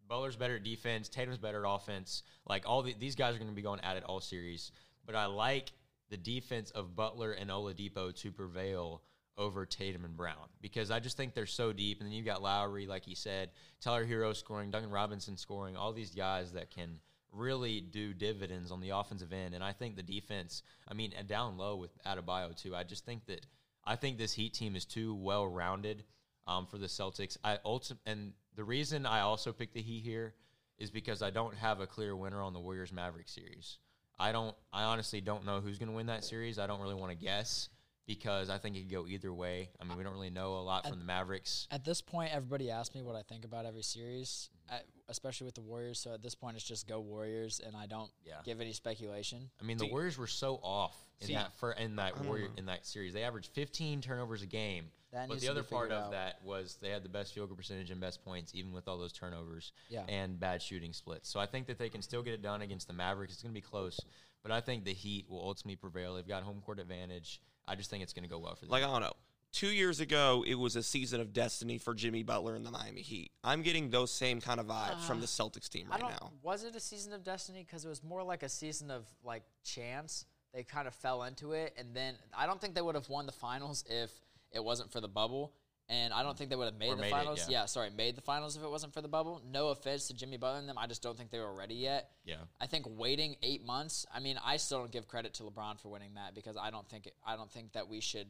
Butler's 0.09 0.37
better 0.37 0.57
at 0.57 0.65
defense, 0.65 1.09
Tatum's 1.09 1.39
better 1.39 1.65
at 1.65 1.69
offense. 1.69 2.23
Like 2.47 2.65
all 2.67 2.83
the, 2.83 2.95
these 2.99 3.17
guys 3.17 3.35
are 3.35 3.39
going 3.39 3.51
to 3.51 3.57
be 3.57 3.63
going 3.63 3.81
at 3.81 3.97
it 3.97 4.05
all 4.05 4.21
series. 4.21 4.71
But 5.07 5.15
I 5.15 5.27
like 5.27 5.73
the 6.11 6.17
defense 6.17 6.71
of 6.71 6.95
Butler 6.95 7.33
and 7.33 7.51
Oladipo 7.51 8.15
to 8.21 8.31
prevail 8.31 9.03
over 9.39 9.65
Tatum 9.67 10.05
and 10.05 10.17
Brown 10.17 10.49
because 10.61 10.91
I 10.91 11.01
just 11.01 11.17
think 11.17 11.35
they're 11.35 11.47
so 11.47 11.73
deep. 11.73 12.01
And 12.01 12.09
then 12.09 12.15
you've 12.15 12.27
got 12.27 12.43
Lowry, 12.43 12.87
like 12.87 13.05
he 13.05 13.15
said, 13.15 13.51
Tyler 13.81 14.07
Herro 14.07 14.35
scoring, 14.35 14.71
Duncan 14.71 14.91
Robinson 14.91 15.37
scoring, 15.37 15.77
all 15.77 15.93
these 15.93 16.11
guys 16.11 16.53
that 16.53 16.71
can 16.71 17.01
really 17.33 17.81
do 17.81 18.13
dividends 18.13 18.71
on 18.71 18.81
the 18.81 18.91
offensive 18.91 19.33
end. 19.33 19.55
And 19.55 19.65
I 19.65 19.73
think 19.73 19.97
the 19.97 20.03
defense, 20.03 20.63
I 20.87 20.95
mean, 20.95 21.13
and 21.19 21.27
down 21.27 21.57
low 21.57 21.77
with 21.77 21.91
Adebayo 22.05 22.55
too. 22.55 22.77
I 22.77 22.85
just 22.85 23.05
think 23.05 23.27
that 23.27 23.47
I 23.85 23.97
think 23.97 24.19
this 24.19 24.33
Heat 24.33 24.55
team 24.55 24.77
is 24.77 24.85
too 24.85 25.15
well 25.15 25.47
rounded 25.47 26.05
um, 26.47 26.67
for 26.67 26.79
the 26.79 26.87
Celtics. 26.87 27.37
I 27.43 27.59
ulti- 27.65 27.99
and 28.07 28.33
the 28.55 28.65
reason 28.65 29.07
I 29.07 29.21
also 29.21 29.53
picked 29.53 29.75
the 29.75 29.83
Heat 29.83 30.05
here 30.05 30.35
is 30.79 30.91
because 30.91 31.23
I 31.23 31.31
don't 31.31 31.55
have 31.57 31.81
a 31.81 31.87
clear 31.87 32.15
winner 32.15 32.43
on 32.43 32.53
the 32.53 32.61
Warriors 32.61 32.93
Maverick 32.93 33.29
series. 33.29 33.79
I 34.19 34.31
don't. 34.31 34.55
I 34.73 34.85
honestly 34.85 35.21
don't 35.21 35.45
know 35.47 35.61
who's 35.61 35.79
going 35.79 35.89
to 35.89 35.95
win 35.95 36.07
that 36.07 36.25
series. 36.25 36.59
I 36.59 36.67
don't 36.67 36.81
really 36.81 36.95
want 36.95 37.11
to 37.11 37.17
guess 37.17 37.69
because 38.07 38.51
I 38.51 38.59
think 38.59 38.77
it 38.77 38.81
could 38.81 38.91
go 38.91 39.07
either 39.07 39.33
way. 39.33 39.71
I 39.81 39.85
mean, 39.85 39.97
we 39.97 40.05
don't 40.05 40.13
really 40.13 40.31
know 40.31 40.55
a 40.55 40.63
lot 40.63 40.85
at, 40.85 40.91
from 40.91 40.99
the 40.99 41.05
Mavericks. 41.05 41.69
At 41.71 41.85
this 41.85 42.01
point, 42.01 42.35
everybody 42.35 42.71
asks 42.71 42.95
me 42.95 43.03
what 43.03 43.17
I 43.17 43.23
think 43.23 43.45
about 43.45 43.67
every 43.67 43.83
series, 43.83 44.51
at, 44.71 44.85
especially 45.09 45.45
with 45.47 45.55
the 45.55 45.61
Warriors. 45.61 45.99
So 46.01 46.13
at 46.13 46.23
this 46.23 46.35
point, 46.35 46.57
it's 46.57 46.65
just 46.65 46.89
go 46.89 47.01
Warriors, 47.01 47.61
and 47.65 47.77
I 47.77 47.87
don't 47.87 48.11
yeah. 48.27 48.35
give 48.45 48.61
any 48.61 48.73
speculation. 48.73 49.51
I 49.61 49.65
mean, 49.65 49.79
the 49.79 49.87
Warriors 49.87 50.19
were 50.19 50.27
so 50.27 50.59
off 50.63 50.97
in 51.21 51.29
see, 51.29 51.35
that 51.35 51.55
for 51.59 51.73
in 51.73 51.97
that 51.97 52.13
hmm. 52.13 52.27
Warrior 52.27 52.49
in 52.57 52.67
that 52.67 52.87
series. 52.87 53.13
They 53.13 53.23
averaged 53.23 53.51
15 53.53 54.01
turnovers 54.01 54.43
a 54.43 54.47
game. 54.47 54.87
That 55.13 55.29
but 55.29 55.41
the 55.41 55.49
other 55.51 55.63
part 55.63 55.93
of 55.93 56.05
out. 56.05 56.11
that 56.13 56.39
was 56.43 56.79
they 56.81 56.89
had 56.89 57.03
the 57.03 57.09
best 57.09 57.35
field 57.35 57.49
goal 57.49 57.57
percentage 57.57 57.91
and 57.91 58.01
best 58.01 58.25
points, 58.25 58.55
even 58.55 58.73
with 58.73 58.89
all 58.89 58.97
those 58.97 59.13
turnovers 59.13 59.73
yeah. 59.91 60.05
and 60.09 60.41
bad 60.41 60.63
shooting 60.63 60.95
splits. 60.95 61.29
So 61.29 61.39
I 61.39 61.45
think 61.45 61.67
that 61.67 61.79
they 61.79 61.91
can 61.91 62.01
still 62.01 62.23
get 62.23 62.33
it 62.33 62.43
done 62.43 62.63
against 62.63 62.87
the 62.87 62.95
Mavericks. 62.95 63.35
It's 63.35 63.43
going 63.43 63.55
to 63.55 63.61
be 63.61 63.65
close, 63.65 64.01
but 64.43 64.51
I 64.51 64.63
think 64.63 64.85
the 64.85 64.95
Heat 64.95 65.27
will 65.29 65.43
ultimately 65.43 65.77
prevail. 65.77 66.15
They've 66.15 66.27
got 66.27 66.45
home 66.45 66.63
court 66.65 66.79
advantage. 66.79 67.43
I 67.67 67.75
just 67.75 67.91
think 67.91 68.03
it's 68.03 68.13
going 68.13 68.25
to 68.25 68.31
go 68.31 68.39
well 68.39 68.55
for 68.55 68.63
them. 68.67 68.71
Like 68.71 68.83
I 68.83 68.87
don't 68.87 69.01
know. 69.01 69.13
Two 69.53 69.69
years 69.69 70.01
ago, 70.01 70.45
it 70.47 70.55
was 70.55 70.77
a 70.77 70.83
season 70.83 71.21
of 71.21 71.35
destiny 71.35 71.77
for 71.77 71.95
Jimmy 71.95 72.23
Butler 72.23 72.55
and 72.55 72.65
the 72.65 72.71
Miami 72.71 73.03
Heat. 73.03 73.33
I'm 73.45 73.61
getting 73.61 73.91
those 73.91 74.11
same 74.11 74.41
kind 74.41 74.59
of 74.59 74.67
vibes 74.67 74.95
uh, 74.95 75.01
from 75.01 75.19
the 75.19 75.25
uh, 75.25 75.27
Celtics 75.27 75.69
team 75.69 75.89
right 75.91 76.01
now. 76.01 76.33
Was 76.43 76.65
it 76.65 76.75
a 76.75 76.81
season 76.81 77.13
of 77.13 77.23
destiny? 77.23 77.63
Because 77.63 77.85
it 77.85 77.89
was 77.89 78.03
more 78.03 78.23
like 78.23 78.43
a 78.43 78.49
season 78.49 78.91
of 78.91 79.07
like 79.23 79.43
chance. 79.63 80.25
They 80.55 80.63
kind 80.63 80.89
of 80.89 80.95
fell 80.95 81.23
into 81.25 81.53
it, 81.53 81.75
and 81.79 81.95
then 81.95 82.15
I 82.37 82.47
don't 82.47 82.61
think 82.61 82.75
they 82.75 82.81
would 82.81 82.95
have 82.95 83.09
won 83.11 83.27
the 83.27 83.33
finals 83.33 83.85
if 83.89 84.11
it 84.53 84.65
wasn't 84.65 84.91
for 84.91 85.01
the 85.01 85.09
bubble. 85.09 85.53
And 85.93 86.11
I 86.11 86.23
don't 86.23 86.39
think 86.39 86.49
they 86.49 86.57
would 86.57 86.65
have 86.65 86.79
made 86.79 86.89
or 86.89 86.97
the 86.97 87.03
made 87.03 87.11
finals. 87.11 87.43
It, 87.43 87.51
yeah. 87.51 87.61
yeah. 87.61 87.67
sorry, 87.67 87.91
made 87.91 88.17
the 88.17 88.23
finals 88.23 88.57
if 88.57 88.63
it 88.63 88.71
wasn't 88.71 88.95
for 88.95 89.03
the 89.03 89.09
bubble. 89.09 89.43
No 89.47 89.69
offense 89.69 90.07
to 90.07 90.15
Jimmy 90.15 90.39
Butler 90.39 90.61
and 90.61 90.69
them. 90.69 90.79
I 90.79 90.87
just 90.87 91.03
don't 91.03 91.19
think 91.19 91.31
they 91.31 91.39
were 91.39 91.53
ready 91.53 91.75
yet. 91.75 92.09
Yeah. 92.25 92.37
I 92.59 92.67
think 92.67 92.87
waiting 92.89 93.37
eight 93.43 93.63
months. 93.63 94.07
I 94.13 94.19
mean, 94.19 94.39
I 94.43 94.57
still 94.57 94.79
don't 94.79 94.91
give 94.91 95.07
credit 95.07 95.35
to 95.35 95.43
LeBron 95.43 95.79
for 95.79 95.91
winning 95.91 96.15
that 96.15 96.35
because 96.35 96.57
I 96.57 96.71
don't 96.71 96.89
think 96.89 97.09
it, 97.09 97.15
I 97.27 97.37
don't 97.37 97.51
think 97.51 97.73
that 97.75 97.89
we 97.89 98.01
should 98.01 98.29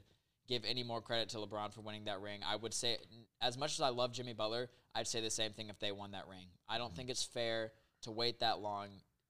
give 0.48 0.64
any 0.64 0.82
more 0.82 1.00
credit 1.00 1.28
to 1.30 1.36
LeBron 1.36 1.72
for 1.72 1.82
winning 1.82 2.06
that 2.06 2.20
ring. 2.20 2.40
I 2.44 2.56
would 2.56 2.74
say, 2.74 2.98
as 3.40 3.56
much 3.56 3.74
as 3.74 3.80
I 3.80 3.90
love 3.90 4.12
Jimmy 4.12 4.32
Butler, 4.32 4.68
I'd 4.92 5.06
say 5.06 5.20
the 5.20 5.30
same 5.30 5.52
thing 5.52 5.68
if 5.68 5.78
they 5.78 5.92
won 5.92 6.10
that 6.10 6.26
ring. 6.28 6.46
I 6.68 6.78
don't 6.78 6.88
mm-hmm. 6.88 6.96
think 6.96 7.10
it's 7.10 7.22
fair 7.24 7.70
to 8.02 8.10
wait 8.10 8.40
that 8.40 8.58
long 8.58 8.88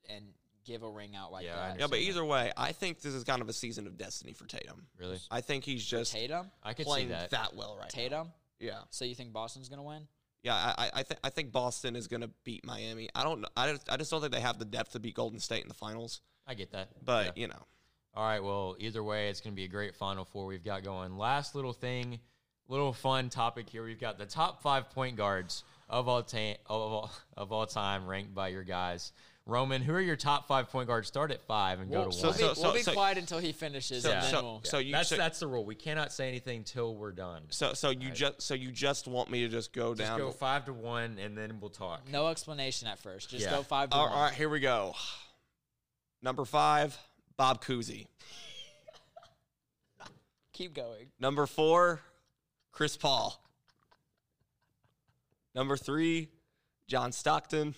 and 0.08 0.24
give 0.64 0.82
a 0.82 0.88
ring 0.88 1.14
out 1.16 1.32
like 1.32 1.44
yeah, 1.44 1.56
that. 1.56 1.80
Yeah, 1.80 1.86
but 1.88 1.98
either 1.98 2.24
way, 2.24 2.52
I 2.56 2.72
think 2.72 3.00
this 3.00 3.14
is 3.14 3.24
kind 3.24 3.42
of 3.42 3.48
a 3.48 3.52
season 3.52 3.86
of 3.86 3.96
destiny 3.98 4.32
for 4.32 4.46
Tatum. 4.46 4.86
Really? 4.98 5.18
I 5.30 5.40
think 5.40 5.64
he's 5.64 5.84
just 5.84 6.12
Tatum. 6.12 6.50
I 6.62 6.74
could 6.74 6.86
playing 6.86 7.08
see 7.08 7.12
that. 7.14 7.30
that 7.30 7.54
well 7.54 7.76
right 7.78 7.88
Tatum. 7.90 8.26
Now. 8.28 8.32
Yeah. 8.60 8.78
So 8.90 9.04
you 9.04 9.14
think 9.14 9.32
Boston's 9.32 9.68
gonna 9.68 9.82
win? 9.82 10.06
Yeah, 10.42 10.54
I 10.54 10.74
I, 10.76 10.90
I, 10.94 11.02
th- 11.02 11.20
I 11.22 11.30
think 11.30 11.52
Boston 11.52 11.94
is 11.94 12.08
going 12.08 12.22
to 12.22 12.30
beat 12.42 12.66
Miami. 12.66 13.08
I 13.14 13.22
don't. 13.22 13.46
I 13.56 13.70
just, 13.72 13.92
I 13.92 13.96
just 13.96 14.10
don't 14.10 14.20
think 14.20 14.32
they 14.32 14.40
have 14.40 14.58
the 14.58 14.64
depth 14.64 14.90
to 14.92 14.98
beat 14.98 15.14
Golden 15.14 15.38
State 15.38 15.62
in 15.62 15.68
the 15.68 15.74
finals. 15.74 16.20
I 16.48 16.54
get 16.54 16.72
that. 16.72 16.88
But 17.04 17.26
Yeah. 17.26 17.32
you 17.42 17.46
know, 17.46 17.62
All 18.14 18.24
right. 18.24 18.42
Well, 18.42 18.74
either 18.80 19.04
way, 19.04 19.28
it's 19.28 19.40
going 19.40 19.52
to 19.52 19.56
be 19.56 19.64
a 19.64 19.68
great 19.68 19.94
Final 19.94 20.24
Four 20.24 20.46
we've 20.46 20.64
got 20.64 20.82
going. 20.82 21.16
Last 21.16 21.54
little 21.54 21.72
thing, 21.72 22.18
little 22.66 22.92
fun 22.92 23.28
topic 23.28 23.68
here. 23.68 23.84
We've 23.84 24.00
got 24.00 24.18
the 24.18 24.26
top 24.26 24.62
five 24.62 24.90
point 24.90 25.14
guards 25.16 25.62
of 25.88 26.08
all 26.08 26.24
time 26.24 26.56
of 26.66 26.80
all, 26.80 27.12
of 27.36 27.52
all 27.52 27.66
time 27.66 28.08
ranked 28.08 28.34
by 28.34 28.48
your 28.48 28.64
guys. 28.64 29.12
Roman, 29.44 29.82
who 29.82 29.92
are 29.92 30.00
your 30.00 30.14
top 30.16 30.46
five 30.46 30.70
point 30.70 30.86
guards? 30.86 31.08
Start 31.08 31.32
at 31.32 31.42
five 31.42 31.80
and 31.80 31.90
go 31.90 32.02
We'll, 32.02 32.10
to 32.10 32.16
so- 32.16 32.28
one. 32.28 32.36
be, 32.36 32.42
so- 32.54 32.62
we'll 32.62 32.74
be 32.74 32.82
so- 32.82 32.92
quiet 32.92 33.18
until 33.18 33.38
he 33.38 33.52
finishes, 33.52 34.04
so- 34.04 34.12
and 34.12 34.22
then 34.22 34.30
so- 34.30 34.42
we'll. 34.42 34.60
so 34.64 34.78
you 34.78 34.92
that's 34.92 35.08
so, 35.08 35.16
that's 35.16 35.40
the 35.40 35.48
rule. 35.48 35.64
We 35.64 35.74
cannot 35.74 36.12
say 36.12 36.28
anything 36.28 36.62
till 36.62 36.94
we're 36.94 37.10
done. 37.12 37.42
so 37.50 37.74
so 37.74 37.90
you 37.90 38.12
just 38.12 38.40
so 38.40 38.54
you 38.54 38.70
just 38.70 39.08
want 39.08 39.30
me 39.30 39.40
to 39.40 39.48
just 39.48 39.72
go 39.72 39.94
down. 39.94 39.96
Just 39.96 40.10
down. 40.10 40.18
go 40.20 40.30
five 40.30 40.64
to 40.66 40.72
one, 40.72 41.18
and 41.18 41.36
then 41.36 41.58
we'll 41.60 41.70
talk. 41.70 42.08
no 42.08 42.28
explanation 42.28 42.86
at 42.86 43.00
first. 43.00 43.30
Just 43.30 43.44
Yeah. 43.44 43.50
go 43.50 43.62
five 43.64 43.90
to 43.90 43.96
all, 43.96 44.04
one. 44.04 44.12
all 44.12 44.22
right, 44.24 44.34
here 44.34 44.48
we 44.48 44.60
go. 44.60 44.94
Number 46.22 46.44
five, 46.44 46.96
Bob 47.36 47.64
Cousy. 47.64 48.06
Keep 50.52 50.74
going. 50.74 51.10
Number 51.18 51.46
four, 51.46 52.00
Chris 52.70 52.96
Paul. 52.96 53.42
Number 55.52 55.76
three, 55.76 56.28
John 56.86 57.10
Stockton. 57.10 57.74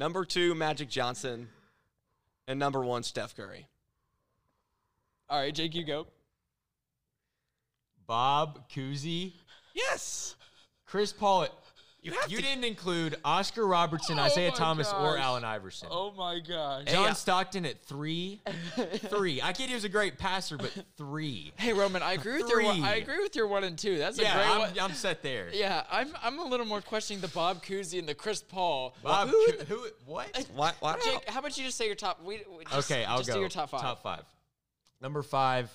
Number 0.00 0.24
two, 0.24 0.54
Magic 0.54 0.88
Johnson. 0.88 1.50
And 2.48 2.58
number 2.58 2.82
one, 2.82 3.02
Steph 3.02 3.36
Curry. 3.36 3.66
All 5.28 5.38
right, 5.38 5.54
Jake, 5.54 5.74
you 5.74 5.84
go. 5.84 6.06
Bob 8.06 8.66
Cousy, 8.70 9.34
Yes. 9.74 10.36
Chris 10.86 11.12
Paul. 11.12 11.48
You 12.02 12.12
have 12.12 12.30
You 12.30 12.38
to. 12.38 12.42
didn't 12.42 12.64
include 12.64 13.16
Oscar 13.26 13.66
Robertson, 13.66 14.18
Oh 14.18 14.24
Isiah 14.24 14.48
my 14.50 14.56
Thomas, 14.56 14.90
or 14.90 15.16
gosh. 15.16 15.22
Allen 15.24 15.44
Iverson. 15.44 15.88
Oh 15.90 16.12
my 16.16 16.38
gosh. 16.38 16.84
John 16.86 17.08
I- 17.10 17.12
Stockton 17.12 17.66
at 17.66 17.82
three. 17.84 18.40
three. 19.10 19.42
I 19.42 19.52
get 19.52 19.68
he 19.68 19.74
was 19.74 19.84
a 19.84 19.88
great 19.90 20.16
passer, 20.16 20.56
but 20.56 20.72
three. 20.96 21.52
Hey 21.56 21.74
Roman, 21.74 22.02
I 22.02 22.14
agree 22.14 22.40
with 22.40 22.48
your 22.50 22.62
one, 22.62 22.82
I 22.82 22.96
agree 22.96 23.18
with 23.22 23.36
your 23.36 23.48
one 23.48 23.64
and 23.64 23.76
two. 23.76 23.98
That's 23.98 24.18
a 24.18 24.22
Yeah, 24.22 24.34
great 24.34 24.46
I'm, 24.48 24.58
one. 24.60 24.70
I'm 24.80 24.92
set 24.94 25.22
there. 25.22 25.48
Yeah, 25.52 25.82
I'm 25.90 26.08
I'm 26.22 26.38
a 26.38 26.44
little 26.44 26.64
more 26.66 26.80
questioning 26.80 27.20
the 27.20 27.28
Bob 27.28 27.62
Cousy 27.62 27.98
and 27.98 28.08
the 28.08 28.14
Chris 28.14 28.42
Paul. 28.42 28.94
Bob, 29.02 29.28
Who- 29.28 29.52
Cou- 29.52 29.64
who, 29.66 29.86
what? 30.06 30.46
Why, 30.54 30.72
why 30.80 30.92
not? 30.92 31.02
Jake, 31.02 31.28
how 31.28 31.40
about 31.40 31.58
you 31.58 31.64
just 31.64 31.76
say 31.76 31.84
your 31.86 31.94
top? 31.96 32.24
We, 32.24 32.40
we 32.56 32.64
just, 32.64 32.90
Okay, 32.90 33.04
I'll 33.04 33.18
just 33.18 33.28
go. 33.28 33.34
do 33.34 33.40
your 33.40 33.48
top 33.50 33.68
five. 33.68 33.82
Top 33.82 34.02
five. 34.02 34.22
Number 35.02 35.22
five, 35.22 35.70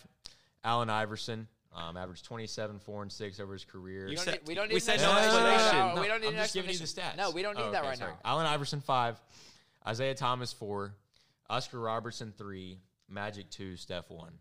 Allen 0.64 0.90
Iverson. 0.90 1.48
Um, 1.76 1.98
averaged 1.98 2.24
27, 2.24 2.80
4, 2.80 3.02
and 3.02 3.12
6 3.12 3.40
over 3.42 3.52
his 3.52 3.66
career. 3.66 4.08
We 4.08 4.16
don't, 4.16 4.24
said- 4.24 4.32
need, 4.36 4.48
we 4.48 4.56
don't 4.56 4.68
we 4.70 4.76
need 4.76 4.80
said 4.80 5.00
an 5.00 5.02
no 5.02 5.18
explanation. 5.18 5.78
No, 5.78 5.96
No, 5.96 6.02
we 6.02 6.08
don't 6.08 6.22
need 6.22 6.28
I'm 6.28 6.34
an 6.36 6.40
just 6.42 6.54
giving 6.54 6.72
you 6.72 6.78
the 6.78 6.86
stats. 6.86 7.18
No, 7.18 7.32
we 7.32 7.42
don't 7.42 7.58
need 7.58 7.64
Oh, 7.64 7.72
that 7.72 7.84
right 7.84 7.98
sorry. 7.98 8.12
now. 8.14 8.20
Allen 8.24 8.46
Iverson, 8.46 8.80
five. 8.80 9.20
Isiah 9.90 10.16
Thomas, 10.16 10.54
four. 10.54 10.94
Oscar 11.50 11.80
Robertson, 11.82 12.34
three. 12.38 12.80
Magic, 13.10 13.50
two. 13.50 13.76
Steph, 13.76 14.10
one. 14.10 14.32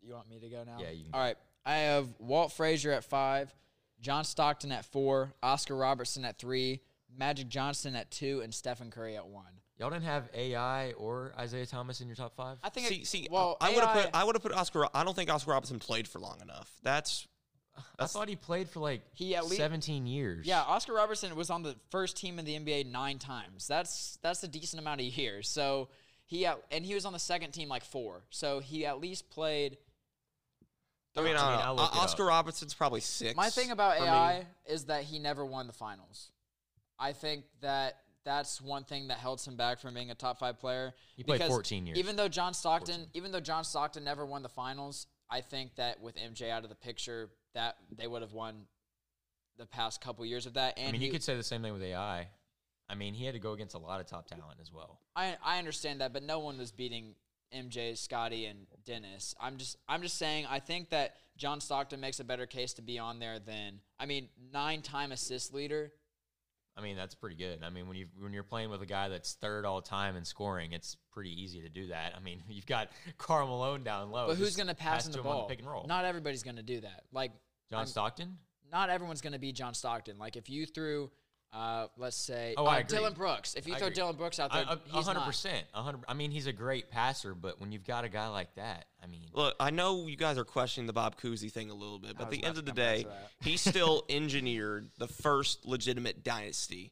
You 0.00 0.14
want 0.14 0.28
me 0.30 0.38
to 0.40 0.48
go 0.48 0.64
now? 0.64 0.78
Yeah, 0.80 0.90
you 0.90 1.04
can 1.04 1.14
All 1.14 1.20
right. 1.20 1.36
I 1.66 1.76
have 1.76 2.08
Walt 2.18 2.50
Frazier 2.52 2.92
at 2.92 3.04
five, 3.04 3.54
John 4.00 4.24
Stockton 4.24 4.72
at 4.72 4.84
four, 4.86 5.32
Oscar 5.42 5.76
Robertson 5.76 6.24
at 6.24 6.38
three, 6.38 6.80
Magic 7.16 7.48
Johnson 7.48 7.94
at 7.94 8.10
two, 8.10 8.40
and 8.42 8.52
Stephen 8.54 8.90
Curry 8.90 9.16
at 9.16 9.26
one. 9.26 9.44
Y'all 9.78 9.90
didn't 9.90 10.04
have 10.04 10.28
AI 10.34 10.92
or 10.92 11.32
Isiah 11.42 11.66
Thomas 11.66 12.00
in 12.00 12.06
your 12.06 12.14
top 12.16 12.36
five? 12.36 12.58
I 12.62 12.68
think. 12.68 12.86
See, 12.86 12.94
it, 12.96 13.06
see, 13.06 13.28
well, 13.30 13.56
I 13.60 13.70
would 13.74 13.82
have 13.84 13.92
put 14.04 14.10
I 14.14 14.24
would 14.24 14.36
have 14.36 14.42
put 14.42 14.52
Oscar. 14.52 14.86
I 14.94 15.02
don't 15.04 15.14
think 15.14 15.30
Oscar 15.30 15.50
Robinson 15.50 15.78
played 15.78 16.06
for 16.06 16.20
long 16.20 16.40
enough. 16.40 16.70
That's 16.82 17.26
I 17.98 18.06
thought 18.06 18.28
he 18.28 18.36
played 18.36 18.68
for 18.68 18.80
like 18.80 19.02
He 19.14 19.34
at 19.34 19.46
lea- 19.46 19.56
17 19.56 20.06
years. 20.06 20.46
Yeah, 20.46 20.62
Oscar 20.62 20.92
Robertson 20.94 21.34
was 21.34 21.50
on 21.50 21.62
the 21.62 21.74
first 21.90 22.16
team 22.16 22.38
in 22.38 22.44
the 22.44 22.58
NBA 22.58 22.90
nine 22.90 23.18
times. 23.18 23.66
That's 23.66 24.18
that's 24.22 24.42
a 24.44 24.48
decent 24.48 24.80
amount 24.80 25.00
of 25.00 25.06
years. 25.06 25.48
So 25.48 25.88
he 26.24 26.46
at, 26.46 26.60
and 26.70 26.84
he 26.86 26.94
was 26.94 27.04
on 27.04 27.12
the 27.12 27.18
second 27.18 27.50
team 27.50 27.68
like 27.68 27.84
four. 27.84 28.22
So 28.30 28.60
he 28.60 28.86
at 28.86 29.00
least 29.00 29.28
played. 29.30 29.76
I 31.16 31.22
mean, 31.22 31.36
I 31.36 31.40
I 31.40 31.50
mean, 31.50 31.66
don't 31.66 31.76
know. 31.76 31.82
Oscar 31.82 32.24
up. 32.24 32.28
Robinson's 32.30 32.74
probably 32.74 33.00
six. 33.00 33.36
My 33.36 33.50
thing 33.50 33.70
about 33.70 33.96
for 33.96 34.02
me. 34.02 34.08
AI 34.08 34.46
is 34.66 34.84
that 34.84 35.04
he 35.04 35.18
never 35.18 35.44
won 35.44 35.66
the 35.66 35.72
finals. 35.72 36.30
I 36.98 37.12
think 37.12 37.44
that 37.60 37.98
that's 38.24 38.60
one 38.60 38.84
thing 38.84 39.08
that 39.08 39.18
held 39.18 39.40
him 39.42 39.56
back 39.56 39.78
from 39.80 39.94
being 39.94 40.10
a 40.10 40.14
top 40.14 40.38
five 40.38 40.58
player. 40.58 40.94
He 41.16 41.22
played 41.22 41.42
14 41.42 41.86
years. 41.86 41.98
Even 41.98 42.16
though 42.16 42.28
John 42.28 42.54
Stockton, 42.54 43.06
even 43.14 43.32
though 43.32 43.40
John 43.40 43.64
Stockton 43.64 44.04
never 44.04 44.24
won 44.24 44.42
the 44.42 44.48
finals, 44.48 45.06
I 45.30 45.40
think 45.40 45.74
that 45.76 46.00
with 46.00 46.16
MJ 46.16 46.50
out 46.50 46.62
of 46.64 46.68
the 46.70 46.74
picture, 46.76 47.30
that 47.54 47.76
they 47.96 48.06
would 48.06 48.22
have 48.22 48.32
won 48.32 48.66
the 49.58 49.66
past 49.66 50.00
couple 50.00 50.24
years 50.26 50.46
of 50.46 50.54
that. 50.54 50.78
And 50.78 50.88
I 50.88 50.92
mean, 50.92 51.00
he- 51.00 51.06
you 51.08 51.12
could 51.12 51.22
say 51.22 51.36
the 51.36 51.42
same 51.42 51.62
thing 51.62 51.72
with 51.72 51.82
AI. 51.82 52.28
I 52.88 52.94
mean, 52.94 53.14
he 53.14 53.24
had 53.24 53.32
to 53.34 53.40
go 53.40 53.52
against 53.52 53.74
a 53.74 53.78
lot 53.78 54.00
of 54.00 54.06
top 54.06 54.26
talent 54.26 54.58
as 54.60 54.72
well. 54.72 55.00
I 55.16 55.36
I 55.42 55.58
understand 55.58 56.00
that, 56.00 56.12
but 56.12 56.22
no 56.22 56.38
one 56.40 56.58
was 56.58 56.70
beating 56.72 57.14
MJ, 57.52 57.94
Scottie, 57.96 58.46
and 58.46 58.66
Dennis. 58.84 59.34
I'm 59.40 59.56
just 59.56 59.76
I'm 59.88 60.02
just 60.02 60.18
saying 60.18 60.46
I 60.46 60.58
think 60.60 60.90
that 60.90 61.16
John 61.36 61.60
Stockton 61.60 62.00
makes 62.00 62.20
a 62.20 62.24
better 62.24 62.46
case 62.46 62.74
to 62.74 62.82
be 62.82 62.98
on 62.98 63.18
there 63.20 63.38
than 63.38 63.80
I 63.98 64.06
mean 64.06 64.28
nine 64.52 64.82
time 64.82 65.12
assist 65.12 65.54
leader. 65.54 65.92
I 66.76 66.80
mean, 66.80 66.96
that's 66.96 67.14
pretty 67.14 67.36
good. 67.36 67.62
I 67.62 67.70
mean, 67.70 67.86
when 67.86 67.96
you 67.96 68.06
when 68.18 68.32
you're 68.32 68.42
playing 68.42 68.70
with 68.70 68.82
a 68.82 68.86
guy 68.86 69.08
that's 69.08 69.34
third 69.34 69.64
all 69.64 69.80
time 69.80 70.16
in 70.16 70.24
scoring, 70.24 70.72
it's 70.72 70.96
pretty 71.12 71.30
easy 71.30 71.60
to 71.62 71.68
do 71.68 71.88
that. 71.88 72.14
I 72.16 72.20
mean, 72.20 72.42
you've 72.48 72.66
got 72.66 72.90
Karl 73.18 73.46
Malone 73.46 73.84
down 73.84 74.10
low. 74.10 74.26
But 74.28 74.36
who's 74.36 74.56
going 74.56 74.66
to 74.68 74.74
pass 74.74 75.06
him 75.06 75.12
to 75.12 75.18
the 75.18 75.22
ball? 75.22 75.46
pick 75.48 75.60
and 75.60 75.68
roll. 75.68 75.86
Not 75.86 76.04
everybody's 76.04 76.42
going 76.42 76.56
to 76.56 76.62
do 76.62 76.80
that. 76.80 77.04
Like 77.12 77.32
John 77.70 77.78
I'm- 77.80 77.86
Stockton. 77.86 78.38
not 78.72 78.90
everyone's 78.90 79.20
going 79.20 79.34
to 79.34 79.38
be 79.38 79.52
John 79.52 79.72
Stockton. 79.74 80.18
Like 80.18 80.36
if 80.36 80.50
you 80.50 80.66
threw, 80.66 81.10
uh, 81.54 81.86
let's 81.96 82.16
say, 82.16 82.54
Oh, 82.56 82.66
uh, 82.66 82.70
I 82.70 82.78
agree. 82.80 82.96
Dillon 82.98 83.12
Brooks. 83.14 83.54
If 83.54 83.66
you 83.68 83.74
I 83.74 83.78
throw 83.78 83.86
agree. 83.86 83.94
Dillon 83.94 84.16
Brooks 84.16 84.40
out 84.40 84.52
there, 84.52 84.64
a- 84.68 84.78
he's 84.92 85.06
hundred 85.06 85.20
percent, 85.22 85.64
hundred. 85.72 86.00
I 86.08 86.14
mean, 86.14 86.30
he's 86.30 86.46
a 86.46 86.52
great 86.52 86.90
passer, 86.90 87.34
but 87.34 87.60
when 87.60 87.70
you've 87.72 87.86
got 87.86 88.04
a 88.04 88.08
guy 88.08 88.28
like 88.28 88.54
that, 88.56 88.86
I 89.02 89.06
mean, 89.06 89.26
Look, 89.32 89.54
I 89.60 89.70
know 89.70 90.06
you 90.06 90.16
guys 90.16 90.36
are 90.38 90.44
questioning 90.44 90.86
the 90.86 90.92
Bob 90.92 91.16
Cousy 91.20 91.50
thing 91.52 91.70
a 91.70 91.74
little 91.74 91.98
bit, 91.98 92.16
but 92.18 92.24
at 92.24 92.30
the 92.30 92.42
end 92.44 92.58
of 92.58 92.64
the 92.66 92.72
day, 92.72 93.06
he 93.40 93.56
still 93.56 94.04
engineered 94.08 94.88
the 94.98 95.06
first 95.08 95.64
legitimate 95.64 96.24
dynasty 96.24 96.90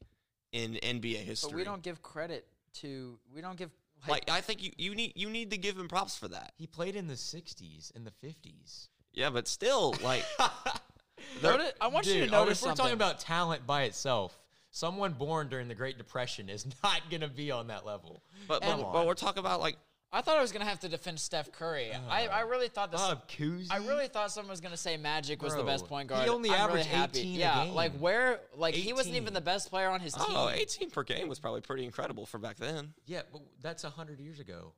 in 0.51 0.73
NBA 0.75 1.17
history. 1.17 1.49
But 1.51 1.57
we 1.57 1.63
don't 1.63 1.81
give 1.83 2.01
credit 2.01 2.45
to. 2.75 3.19
We 3.33 3.41
don't 3.41 3.57
give. 3.57 3.69
like. 4.07 4.29
I 4.29 4.41
think 4.41 4.63
you, 4.63 4.71
you 4.77 4.95
need 4.95 5.13
you 5.15 5.29
need 5.29 5.51
to 5.51 5.57
give 5.57 5.77
him 5.77 5.87
props 5.87 6.17
for 6.17 6.27
that. 6.29 6.53
he 6.57 6.67
played 6.67 6.95
in 6.95 7.07
the 7.07 7.15
'60s, 7.15 7.93
in 7.95 8.03
the 8.05 8.11
'50s. 8.25 8.87
Yeah, 9.13 9.29
but 9.29 9.47
still, 9.47 9.93
like 10.03 10.23
Noti- 11.43 11.63
I 11.81 11.87
want 11.87 12.05
you 12.07 12.25
to 12.25 12.31
notice 12.31 12.59
if 12.59 12.63
we're 12.65 12.69
something. 12.69 12.75
talking 12.75 12.93
about 12.93 13.19
talent 13.19 13.65
by 13.67 13.83
itself, 13.83 14.37
someone 14.73 15.13
born 15.13 15.47
during 15.47 15.69
the 15.69 15.75
Great 15.75 15.97
Depression 15.97 16.49
is 16.49 16.65
not 16.83 17.01
going 17.09 17.21
to 17.21 17.29
be 17.29 17.51
on 17.51 17.67
that 17.67 17.85
level. 17.85 18.21
but 18.47 18.61
but, 18.61 18.91
but 18.91 19.07
we're 19.07 19.13
talking 19.13 19.39
about 19.39 19.61
like 19.61 19.77
I 20.11 20.21
thought 20.21 20.37
I 20.37 20.41
was 20.41 20.51
gonna 20.51 20.65
have 20.65 20.79
to 20.81 20.89
defend 20.89 21.19
Steph 21.19 21.51
Curry. 21.51 21.91
Uh, 21.91 21.97
I, 22.07 22.27
I 22.27 22.41
really 22.41 22.67
thought 22.67 22.91
this. 22.91 23.01
Bob 23.01 23.27
Cousy. 23.27 23.65
I 23.71 23.77
really 23.77 24.07
thought 24.07 24.31
someone 24.31 24.51
was 24.51 24.61
gonna 24.61 24.77
say 24.77 24.95
Magic 24.95 25.41
was 25.41 25.55
the 25.55 25.63
best 25.63 25.87
point 25.87 26.07
guard. 26.07 26.21
he 26.21 26.27
guard. 26.27 26.35
only 26.35 26.49
I'm 26.51 26.67
really 26.67 26.81
averaged 26.81 26.89
happy. 26.89 27.19
18 27.21 27.35
a 27.35 27.39
Yeah, 27.39 27.65
game. 27.65 27.73
like 27.73 27.93
where, 27.97 28.39
like 28.55 28.75
he 28.75 28.93
wasn't 28.93 29.15
even 29.15 29.33
the 29.33 29.41
best 29.41 29.71
player 29.71 29.89
on 29.89 30.01
his 30.01 30.13
oh, 30.15 30.23
team. 30.23 30.35
oh 30.37 30.49
18 30.49 30.91
per 30.91 31.01
game 31.01 31.27
was 31.27 31.39
probably 31.39 31.61
pretty 31.61 31.83
incredible 31.83 32.27
for 32.27 32.37
back 32.37 32.57
then. 32.57 32.93
Yeah, 33.07 33.23
but 33.31 33.41
that's 33.63 33.81
hundred 33.81 34.19
years 34.19 34.39
ago. 34.39 34.73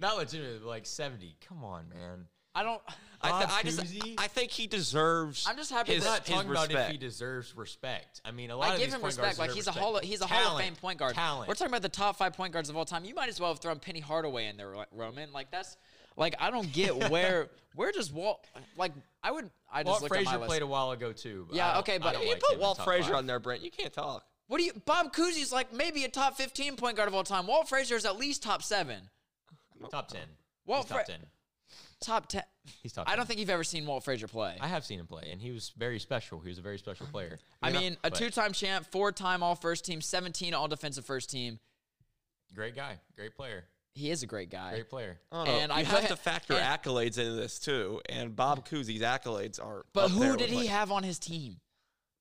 not 0.00 0.18
legitimately, 0.18 0.60
but 0.60 0.68
like 0.68 0.86
seventy. 0.86 1.36
Come 1.48 1.64
on, 1.64 1.88
man. 1.88 2.26
I 2.54 2.62
don't. 2.62 2.80
I, 3.20 3.38
th- 3.38 3.50
I 3.58 3.62
just 3.62 3.80
Cousy? 3.80 4.14
I 4.18 4.26
think 4.28 4.50
he 4.50 4.66
deserves. 4.66 5.46
I'm 5.48 5.56
just 5.56 5.70
happy 5.72 5.94
his, 5.94 6.04
We're 6.04 6.10
not 6.10 6.26
his 6.26 6.34
talking 6.36 6.50
about 6.50 6.68
respect. 6.68 6.88
if 6.88 6.92
he 6.92 6.98
deserves 6.98 7.56
respect. 7.56 8.20
I 8.24 8.30
mean, 8.32 8.50
a 8.50 8.56
lot 8.56 8.68
I 8.70 8.74
of 8.74 8.78
give 8.78 8.88
these 8.88 8.94
him 8.94 9.00
point 9.00 9.08
respect. 9.16 9.38
guards 9.38 9.38
Like 9.38 9.48
deserve 9.48 9.56
he's 9.56 9.66
a 9.66 9.70
respect. 9.70 9.84
hall. 9.84 10.00
He's 10.02 10.20
a 10.20 10.26
Hall 10.26 10.38
of 10.38 10.44
Talent, 10.44 10.64
Fame 10.64 10.76
point 10.76 10.98
guard. 10.98 11.14
Talent. 11.14 11.48
We're 11.48 11.54
talking 11.54 11.70
about 11.72 11.82
the 11.82 11.88
top 11.88 12.16
five 12.16 12.34
point 12.34 12.52
guards 12.52 12.68
of 12.68 12.76
all 12.76 12.84
time. 12.84 13.04
You 13.06 13.14
might 13.14 13.28
as 13.30 13.40
well 13.40 13.50
have 13.50 13.60
thrown 13.60 13.78
Penny 13.78 14.00
Hardaway 14.00 14.46
in 14.46 14.56
there, 14.56 14.72
Roman. 14.92 15.32
Like 15.32 15.50
that's. 15.50 15.76
Like 16.16 16.36
I 16.38 16.50
don't 16.52 16.70
get 16.72 17.10
where 17.10 17.48
where 17.74 17.90
does 17.90 18.12
Walt 18.12 18.46
like 18.76 18.92
I 19.24 19.32
would 19.32 19.50
I 19.72 19.82
just 19.82 19.88
Walt 19.88 20.02
looked 20.02 20.14
at 20.14 20.18
Frazier 20.24 20.38
my 20.38 20.46
played 20.46 20.62
a 20.62 20.66
while 20.66 20.92
ago 20.92 21.12
too. 21.12 21.46
but 21.48 21.56
Yeah, 21.56 21.70
I 21.70 21.72
don't- 21.72 21.78
okay, 21.80 21.94
I 21.94 21.98
but 21.98 22.12
don't 22.12 22.22
you 22.22 22.28
you 22.28 22.34
like 22.34 22.40
put 22.42 22.54
in 22.54 22.60
Walt 22.60 22.76
top 22.76 22.86
Frazier 22.86 23.08
five. 23.08 23.14
on 23.16 23.26
there, 23.26 23.40
Brent. 23.40 23.62
You 23.62 23.70
can't 23.72 23.92
talk. 23.92 24.24
What 24.46 24.58
do 24.58 24.64
you 24.64 24.72
Bob 24.84 25.12
Cousy's 25.12 25.50
like 25.50 25.72
maybe 25.72 26.04
a 26.04 26.08
top 26.08 26.36
15 26.36 26.76
point 26.76 26.96
guard 26.96 27.08
of 27.08 27.14
all 27.16 27.24
time. 27.24 27.48
Walt 27.48 27.68
Frazier 27.68 27.96
is 27.96 28.04
at 28.04 28.16
least 28.16 28.44
top 28.44 28.62
7. 28.62 29.10
Top 29.90 30.06
ten. 30.06 30.20
Walt 30.66 30.82
He's 30.82 30.88
top 30.90 31.04
Fra- 31.04 31.14
ten. 31.16 31.26
Top 32.04 32.26
10. 32.28 32.42
He's 32.82 32.92
top. 32.92 33.06
10. 33.06 33.12
I 33.12 33.16
don't 33.16 33.26
think 33.26 33.40
you've 33.40 33.50
ever 33.50 33.64
seen 33.64 33.86
Walt 33.86 34.04
Frazier 34.04 34.28
play. 34.28 34.56
I 34.60 34.68
have 34.68 34.84
seen 34.84 35.00
him 35.00 35.06
play, 35.06 35.28
and 35.32 35.40
he 35.40 35.50
was 35.52 35.72
very 35.76 35.98
special. 35.98 36.38
He 36.40 36.48
was 36.50 36.58
a 36.58 36.62
very 36.62 36.78
special 36.78 37.06
player. 37.06 37.38
I 37.62 37.68
You 37.68 37.74
know, 37.74 37.80
mean, 37.80 37.92
a 38.04 38.10
but 38.10 38.14
two-time 38.18 38.52
champ, 38.52 38.86
four-time 38.90 39.42
all 39.42 39.54
first 39.54 39.84
team, 39.84 40.00
17 40.00 40.52
all 40.54 40.68
defensive 40.68 41.04
first 41.06 41.30
team. 41.30 41.58
great 42.54 42.76
guy, 42.76 42.98
great 43.16 43.34
player, 43.34 43.64
He 43.94 44.10
is 44.10 44.22
a 44.22 44.26
great 44.26 44.50
guy. 44.50 44.70
great 44.72 44.90
player. 44.90 45.18
I 45.32 45.36
don't 45.36 45.46
know. 45.46 45.52
And 45.60 45.72
you 45.72 45.78
I 45.78 45.82
have 45.84 46.08
to 46.08 46.16
factor 46.16 46.54
and- 46.54 46.62
accolades 46.82 47.16
into 47.18 47.32
this 47.32 47.58
too, 47.58 48.00
and 48.08 48.36
Bob 48.36 48.64
Cousy's 48.68 49.00
accolades 49.02 49.58
are. 49.64 49.84
But 49.92 50.04
up 50.04 50.10
there 50.10 50.18
who 50.26 50.30
with, 50.32 50.38
did 50.40 50.50
he 50.50 50.56
like- 50.56 50.68
have 50.68 50.92
on 50.92 51.02
his 51.04 51.18
team? 51.18 51.60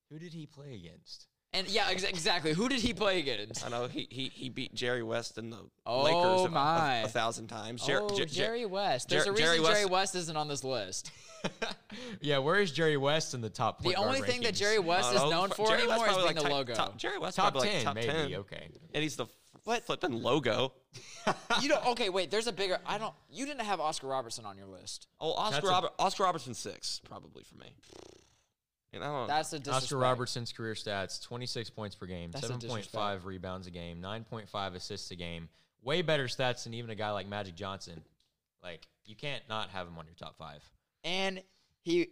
Who 0.09 0.17
did 0.19 0.34
he 0.34 0.45
play 0.45 0.75
against? 0.75 1.27
And 1.55 1.67
yeah, 1.69 1.85
ex- 1.89 2.03
exactly. 2.03 2.53
Who 2.53 2.67
did 2.67 2.79
he 2.79 2.93
play 2.93 3.19
against? 3.19 3.63
I 3.65 3.69
know 3.69 3.87
he, 3.87 4.07
he 4.09 4.29
he 4.33 4.49
beat 4.49 4.73
Jerry 4.73 5.03
West 5.03 5.37
and 5.37 5.53
the 5.53 5.59
Oh, 5.85 6.01
Lakers 6.03 6.51
a- 6.51 6.57
a- 6.57 7.03
A, 7.05 7.07
thousand 7.07 7.47
times. 7.47 7.85
Jer- 7.85 8.01
oh, 8.01 8.09
Jer- 8.09 8.25
Jer- 8.25 8.33
Jerry 8.33 8.65
West. 8.65 9.09
There's 9.09 9.25
Jer- 9.25 9.29
a 9.29 9.33
reason 9.33 9.45
Jerry 9.45 9.57
Jerry 9.59 9.85
West- 9.85 9.91
West 9.91 10.15
isn't 10.15 10.35
on 10.35 10.47
this 10.47 10.63
list. 10.63 11.11
yeah, 12.21 12.37
where 12.39 12.59
is 12.59 12.71
Jerry 12.71 12.97
West 12.97 13.33
in 13.33 13.41
the 13.41 13.49
top? 13.49 13.83
The 13.83 13.93
guard 13.93 14.07
only 14.07 14.21
thing 14.21 14.41
that? 14.41 14.55
Jerry 14.55 14.79
West 14.79 15.13
is 15.13 15.21
known 15.21 15.49
for 15.49 15.67
Jerry 15.67 15.85
West 15.87 15.91
anymore 16.01 16.07
is 16.07 16.13
probably 16.13 16.23
being 16.23 16.35
the 16.35 16.41
like 16.43 16.51
logo. 16.51 16.73
Top, 16.73 16.97
Jerry 16.97 17.19
West 17.19 17.35
top 17.35 17.51
probably 17.53 17.69
ten, 17.69 17.75
like 17.77 17.83
top 17.85 17.95
maybe. 17.95 18.07
ten. 18.07 18.33
Okay. 18.35 18.67
And 18.93 19.03
he's 19.03 19.15
the 19.15 19.25
What? 19.65 19.85
flipping 19.85 20.23
logo. 20.23 20.73
you 21.61 21.69
don't. 21.69 21.85
Okay, 21.87 22.09
wait. 22.09 22.31
There's 22.31 22.47
a 22.47 22.51
bigger. 22.53 22.79
I 22.85 22.97
don't. 22.97 23.13
You 23.29 23.45
didn't 23.45 23.61
have 23.65 23.79
Oscar 23.79 24.07
Robertson 24.07 24.45
on 24.45 24.57
your 24.57 24.67
list. 24.67 25.07
Oh, 25.19 25.33
Oscar 25.33 25.67
That's 25.67 25.85
a- 25.85 25.91
Oscar 26.01 26.23
Robertson 26.23 26.53
six 26.53 27.01
probably 27.07 27.43
for 27.43 27.55
me. 27.63 27.75
And 28.93 29.03
I 29.03 29.07
don't. 29.07 29.27
That's 29.27 29.51
a 29.53 29.59
disrespect. 29.59 29.83
Oscar 29.83 29.97
Robertson's 29.97 30.51
career 30.51 30.73
stats: 30.73 31.21
twenty-six 31.21 31.69
points 31.69 31.95
per 31.95 32.05
game, 32.05 32.31
That's 32.31 32.47
seven 32.47 32.67
point 32.67 32.85
five 32.85 33.25
rebounds 33.25 33.67
a 33.67 33.71
game, 33.71 33.99
nine 34.01 34.23
point 34.23 34.47
five 34.47 34.75
assists 34.75 35.09
a 35.11 35.15
game. 35.15 35.49
Way 35.81 36.01
better 36.01 36.25
stats 36.25 36.63
than 36.63 36.73
even 36.75 36.89
a 36.91 36.95
guy 36.95 37.11
like 37.11 37.27
Magic 37.27 37.55
Johnson. 37.55 38.01
Like 38.61 38.87
you 39.03 39.15
can't 39.15 39.43
not 39.49 39.69
have 39.71 39.87
him 39.87 39.97
on 39.97 40.05
your 40.05 40.15
top 40.15 40.37
five. 40.37 40.63
and 41.03 41.41
he 41.81 42.07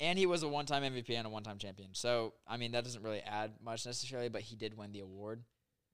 and 0.00 0.16
he 0.18 0.26
was 0.26 0.44
a 0.44 0.48
one-time 0.48 0.84
MVP 0.84 1.10
and 1.10 1.26
a 1.26 1.30
one-time 1.30 1.58
champion. 1.58 1.90
So 1.92 2.34
I 2.46 2.56
mean 2.56 2.72
that 2.72 2.84
doesn't 2.84 3.02
really 3.02 3.20
add 3.20 3.52
much 3.62 3.84
necessarily, 3.84 4.28
but 4.28 4.42
he 4.42 4.56
did 4.56 4.76
win 4.78 4.92
the 4.92 5.00
award. 5.00 5.42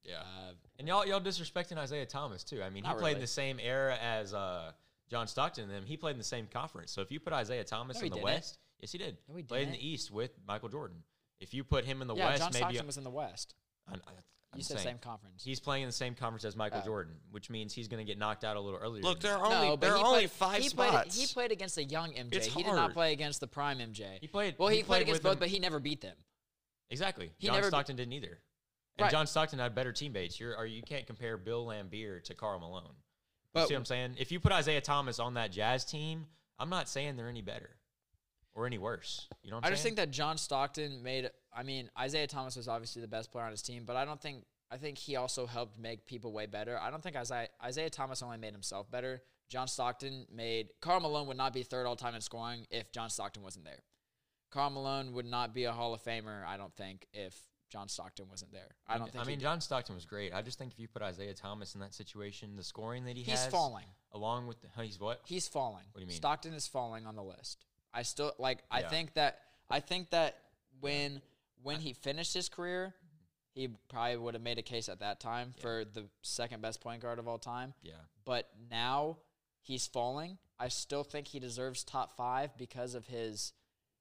Yeah. 0.03 0.19
Uh, 0.19 0.53
And 0.77 0.87
y'all 0.87 1.05
y'all 1.05 1.19
disrespecting 1.19 1.83
Isiah 1.83 2.05
Thomas 2.05 2.43
too. 2.43 2.61
I 2.61 2.69
mean, 2.69 2.83
he 2.83 2.93
played 2.93 3.15
in 3.15 3.21
the 3.21 3.27
same 3.27 3.59
era 3.59 3.97
as 4.01 4.33
uh, 4.35 4.71
John 5.09 5.27
Stockton 5.27 5.63
and 5.65 5.73
them. 5.73 5.83
He 5.85 5.97
played 5.97 6.11
in 6.11 6.19
the 6.19 6.23
same 6.23 6.47
conference. 6.53 6.91
So 6.91 7.01
if 7.01 7.11
you 7.11 7.19
put 7.19 7.33
Isiah 7.33 7.63
Thomas 7.63 7.97
No, 7.97 8.03
in 8.03 8.09
the 8.09 8.15
didn't. 8.17 8.23
West, 8.25 8.59
yes, 8.79 8.91
he 8.91 8.97
did. 8.97 9.17
No, 9.27 9.35
he 9.35 9.43
played 9.43 9.63
in 9.63 9.69
didn't. 9.69 9.81
the 9.81 9.87
East 9.87 10.11
with 10.11 10.31
Michael 10.47 10.69
Jordan. 10.69 10.97
If 11.39 11.53
you 11.53 11.63
put 11.63 11.85
him 11.85 12.01
in 12.01 12.07
the 12.07 12.15
yeah, 12.15 12.27
West, 12.29 12.41
John 12.41 12.51
maybe 12.53 12.63
Stockton 12.63 12.85
was 12.87 12.97
in 12.97 13.03
the 13.03 13.09
West. 13.09 13.55
I, 13.87 13.93
I, 13.93 13.95
I'm 13.95 14.59
You 14.59 14.63
said 14.63 14.77
saying, 14.77 14.87
same 14.87 14.97
conference. 14.99 15.43
He's 15.43 15.59
playing 15.59 15.83
in 15.83 15.89
the 15.89 15.93
same 15.93 16.15
conference 16.15 16.45
as 16.45 16.55
Michael 16.55 16.79
Oh. 16.81 16.85
Jordan, 16.85 17.15
which 17.31 17.49
means 17.49 17.73
he's 17.73 17.87
going 17.89 18.03
to 18.05 18.09
get 18.09 18.17
knocked 18.17 18.43
out 18.45 18.55
a 18.55 18.59
little 18.61 18.79
earlier. 18.81 19.03
Look, 19.03 19.19
than 19.19 19.31
there 19.31 19.37
him. 19.39 19.43
are 19.51 19.53
only 19.53 19.67
no, 19.67 19.75
there 19.75 19.91
are 19.91 19.97
he 19.97 20.03
only 20.03 20.19
played, 20.21 20.31
five 20.31 20.61
he 20.61 20.69
spots. 20.69 21.15
Played, 21.15 21.27
he 21.27 21.33
played 21.33 21.51
against 21.51 21.75
the 21.75 21.83
young 21.83 22.11
MJ. 22.13 22.35
It's 22.35 22.45
he 22.47 22.63
did 22.63 22.71
not 22.73 22.93
play 22.93 23.11
against 23.11 23.41
the 23.41 23.47
prime 23.47 23.79
MJ. 23.79 24.05
He 24.21 24.27
played. 24.27 24.55
well, 24.57 24.69
he, 24.69 24.81
played, 24.81 25.01
against 25.03 25.21
both, 25.23 25.33
them- 25.33 25.39
but 25.39 25.49
he 25.49 25.59
never 25.59 25.79
beat 25.79 25.99
them. 26.01 26.15
exactly. 26.89 27.31
he 27.37 27.47
John 27.47 27.57
never- 27.57 27.67
Stockton 27.67 27.95
didn't 27.95 28.13
either. 28.13 28.39
And 28.97 29.03
Right. 29.03 29.11
John 29.11 29.27
Stockton 29.27 29.59
had 29.59 29.75
better 29.75 29.91
teammates. 29.91 30.39
You're, 30.39 30.55
or 30.57 30.65
you 30.65 30.81
can't 30.81 31.05
compare 31.05 31.35
Bill 31.37 31.65
Laimbeer 31.65 32.23
to 32.23 32.33
Karl 32.33 32.59
Malone. 32.59 32.83
You 32.85 32.93
But- 33.53 33.67
see 33.67 33.73
what 33.73 33.79
I'm 33.79 33.85
saying? 33.85 34.15
If 34.19 34.31
you 34.31 34.39
put 34.39 34.53
Isiah 34.57 34.79
Thomas 34.79 35.19
on 35.19 35.33
that 35.33 35.51
Jazz 35.51 35.83
team, 35.83 36.27
I'm 36.57 36.69
not 36.69 36.87
saying 36.87 37.17
they're 37.17 37.27
any 37.27 37.41
better 37.41 37.75
or 38.55 38.65
any 38.65 38.77
worse. 38.77 39.27
You 39.43 39.51
know 39.51 39.57
I 39.57 39.61
saying? 39.61 39.73
just 39.73 39.83
think 39.83 39.95
that 39.97 40.11
John 40.11 40.37
Stockton 40.37 41.03
made. 41.03 41.29
I 41.55 41.63
mean, 41.63 41.89
Isiah 42.03 42.27
Thomas 42.27 42.55
was 42.55 42.67
obviously 42.67 43.01
the 43.01 43.07
best 43.07 43.31
player 43.31 43.45
on 43.45 43.51
his 43.51 43.61
team, 43.61 43.83
but 43.85 43.95
I 43.95 44.05
don't 44.05 44.19
think. 44.19 44.43
I 44.71 44.77
think 44.77 44.97
he 44.97 45.15
also 45.15 45.45
helped 45.45 45.77
make 45.77 46.07
people 46.07 46.33
way 46.33 46.47
better. 46.47 46.79
I 46.81 46.89
don't 46.89 47.03
think 47.03 47.15
Isiah, 47.15 47.47
Isiah 47.65 47.89
Thomas 47.89 48.23
only 48.23 48.37
made 48.37 48.53
himself 48.53 48.89
better. 48.89 49.21
John 49.47 49.67
Stockton 49.67 50.25
made. 50.33 50.69
Karl 50.81 50.99
Malone 50.99 51.27
would 51.27 51.37
not 51.37 51.53
be 51.53 51.61
third 51.61 51.85
all 51.85 51.95
time 51.95 52.15
in 52.15 52.21
scoring 52.21 52.65
if 52.71 52.91
John 52.91 53.11
Stockton 53.11 53.43
wasn't 53.43 53.65
there. 53.65 53.83
Karl 54.51 54.71
Malone 54.71 55.13
would 55.13 55.25
not 55.25 55.53
be 55.53 55.65
a 55.65 55.71
Hall 55.71 55.93
of 55.93 56.03
Famer, 56.03 56.43
I 56.45 56.57
don't 56.57 56.75
think, 56.75 57.05
if 57.13 57.35
John 57.69 57.87
Stockton 57.87 58.27
wasn't 58.29 58.53
there. 58.53 58.75
I 58.87 58.97
don't 58.97 59.11
think. 59.11 59.23
I 59.23 59.27
mean. 59.27 59.39
John 59.39 59.61
Stockton 59.61 59.93
was 59.95 60.05
great. 60.05 60.33
I 60.33 60.41
just 60.41 60.57
think 60.57 60.71
if 60.71 60.79
you 60.79 60.87
put 60.87 61.03
Isiah 61.03 61.33
Thomas 61.33 61.75
in 61.75 61.81
that 61.81 61.93
situation, 61.93 62.55
the 62.55 62.63
scoring 62.63 63.05
that 63.05 63.15
he 63.17 63.23
he's 63.23 63.43
has, 63.43 63.51
falling. 63.51 63.85
along 64.13 64.47
with 64.47 64.57
the, 64.61 64.67
he's 64.81 64.99
what? 64.99 65.21
He's 65.25 65.47
falling. 65.47 65.83
What 65.91 65.99
do 65.99 66.01
you 66.01 66.07
mean? 66.07 66.17
Stockton 66.17 66.53
is 66.53 66.67
falling 66.67 67.05
on 67.05 67.15
the 67.15 67.23
list. 67.23 67.65
I 67.95 68.03
still 68.03 68.33
like. 68.37 68.63
I 68.69 68.81
Yeah. 68.81 68.89
think 68.89 69.13
that. 69.15 69.41
I 69.69 69.79
think 69.79 70.09
that 70.11 70.37
when 70.81 71.21
when 71.63 71.79
he 71.79 71.93
finished 71.93 72.33
his 72.35 72.47
career, 72.49 72.93
he 73.53 73.69
probably 73.89 74.17
would 74.17 74.33
have 74.35 74.43
made 74.43 74.59
a 74.59 74.61
case 74.61 74.87
at 74.89 74.99
that 74.99 75.19
time 75.19 75.53
Yeah. 75.57 75.61
for 75.61 75.85
the 75.85 76.07
second 76.21 76.61
best 76.61 76.81
point 76.81 77.01
guard 77.01 77.17
of 77.17 77.27
all 77.27 77.39
time. 77.39 77.73
Yeah. 77.81 77.93
But 78.25 78.51
now 78.69 79.17
he's 79.61 79.87
falling. 79.87 80.37
I 80.59 80.67
still 80.67 81.03
think 81.03 81.27
he 81.29 81.39
deserves 81.39 81.83
top 81.83 82.15
five 82.15 82.55
because 82.57 82.93
of 82.95 83.07
his 83.07 83.53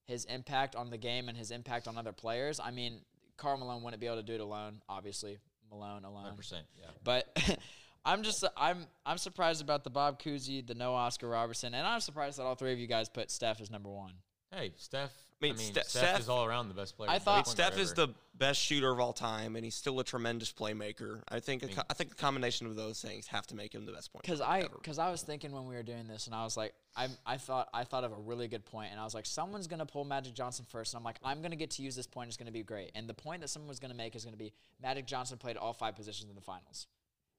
his 0.06 0.26
impact 0.26 0.76
on 0.76 0.90
the 0.90 0.98
game 0.98 1.30
and 1.30 1.38
his 1.38 1.50
impact 1.50 1.88
on 1.88 1.96
other 1.96 2.12
players. 2.12 2.60
I 2.60 2.70
mean, 2.70 3.02
Karl 3.38 3.56
Malone 3.56 3.82
wouldn't 3.82 4.00
be 4.00 4.06
able 4.06 4.16
to 4.18 4.22
do 4.22 4.34
it 4.34 4.40
alone. 4.40 4.82
Obviously, 4.88 5.38
Malone 5.70 6.04
alone. 6.04 6.24
100%. 6.36 6.66
Yeah. 6.78 6.90
But 7.02 7.26
I'm 8.04 8.22
just 8.22 8.44
I'm 8.56 8.86
I'm 9.06 9.18
surprised 9.18 9.62
about 9.62 9.84
the 9.84 9.90
Bob 9.90 10.20
Cousy, 10.20 10.66
the 10.66 10.74
no 10.74 10.94
Oscar 10.94 11.28
Robertson, 11.28 11.74
and 11.74 11.86
I'm 11.86 12.00
surprised 12.00 12.38
that 12.38 12.42
all 12.44 12.54
three 12.54 12.72
of 12.72 12.78
you 12.78 12.86
guys 12.86 13.08
put 13.08 13.30
Steph 13.30 13.60
as 13.60 13.70
number 13.70 13.88
one. 13.90 14.12
Hey, 14.54 14.72
Steph. 14.76 15.10
I 15.42 15.46
I 15.46 15.48
mean, 15.48 15.56
mean, 15.58 15.66
Ste- 15.66 15.72
Steph, 15.72 15.86
Steph- 15.88 16.20
is 16.20 16.28
all 16.28 16.44
around 16.46 16.68
the 16.68 16.74
best 16.74 16.96
player. 16.96 17.10
I 17.10 17.18
thought- 17.18 17.46
Steph 17.48 17.76
is 17.76 17.92
the 17.92 18.08
best 18.34 18.58
shooter 18.60 18.90
of 18.90 18.98
all 19.00 19.12
time, 19.12 19.56
and 19.56 19.64
he's 19.64 19.74
still 19.74 19.98
a 20.00 20.04
tremendous 20.04 20.52
playmaker. 20.52 21.22
I 21.28 21.40
think 21.40 21.62
a 21.64 21.68
co- 21.68 21.82
I 21.90 21.92
think 21.94 22.10
the 22.10 22.16
combination 22.16 22.66
of 22.66 22.76
those 22.76 23.02
things 23.02 23.26
have 23.26 23.46
to 23.48 23.54
make 23.56 23.74
him 23.74 23.84
the 23.84 23.92
best 23.92 24.12
point. 24.12 24.22
Because 24.22 24.40
I 24.40 24.62
because 24.68 24.98
I 24.98 25.10
was 25.10 25.22
thinking 25.22 25.50
when 25.52 25.66
we 25.66 25.74
were 25.74 25.82
doing 25.82 26.06
this, 26.06 26.26
and 26.26 26.34
I 26.34 26.44
was 26.44 26.56
like, 26.56 26.72
I 26.96 27.08
I 27.26 27.36
thought 27.36 27.68
I 27.74 27.84
thought 27.84 28.04
of 28.04 28.12
a 28.12 28.16
really 28.18 28.48
good 28.48 28.64
point, 28.64 28.90
and 28.92 29.00
I 29.00 29.04
was 29.04 29.12
like, 29.14 29.26
someone's 29.26 29.66
gonna 29.66 29.86
pull 29.86 30.04
Magic 30.04 30.34
Johnson 30.34 30.64
first, 30.68 30.94
and 30.94 30.98
I'm 31.00 31.04
like, 31.04 31.18
I'm 31.22 31.42
gonna 31.42 31.56
get 31.56 31.70
to 31.72 31.82
use 31.82 31.96
this 31.96 32.06
point. 32.06 32.28
It's 32.28 32.36
gonna 32.36 32.50
be 32.52 32.62
great, 32.62 32.92
and 32.94 33.08
the 33.08 33.14
point 33.14 33.40
that 33.42 33.48
someone 33.48 33.68
was 33.68 33.80
gonna 33.80 33.92
make 33.94 34.14
is 34.16 34.24
gonna 34.24 34.36
be 34.36 34.52
Magic 34.80 35.04
Johnson 35.06 35.36
played 35.36 35.56
all 35.56 35.72
five 35.72 35.94
positions 35.96 36.30
in 36.30 36.36
the 36.36 36.42
finals, 36.42 36.86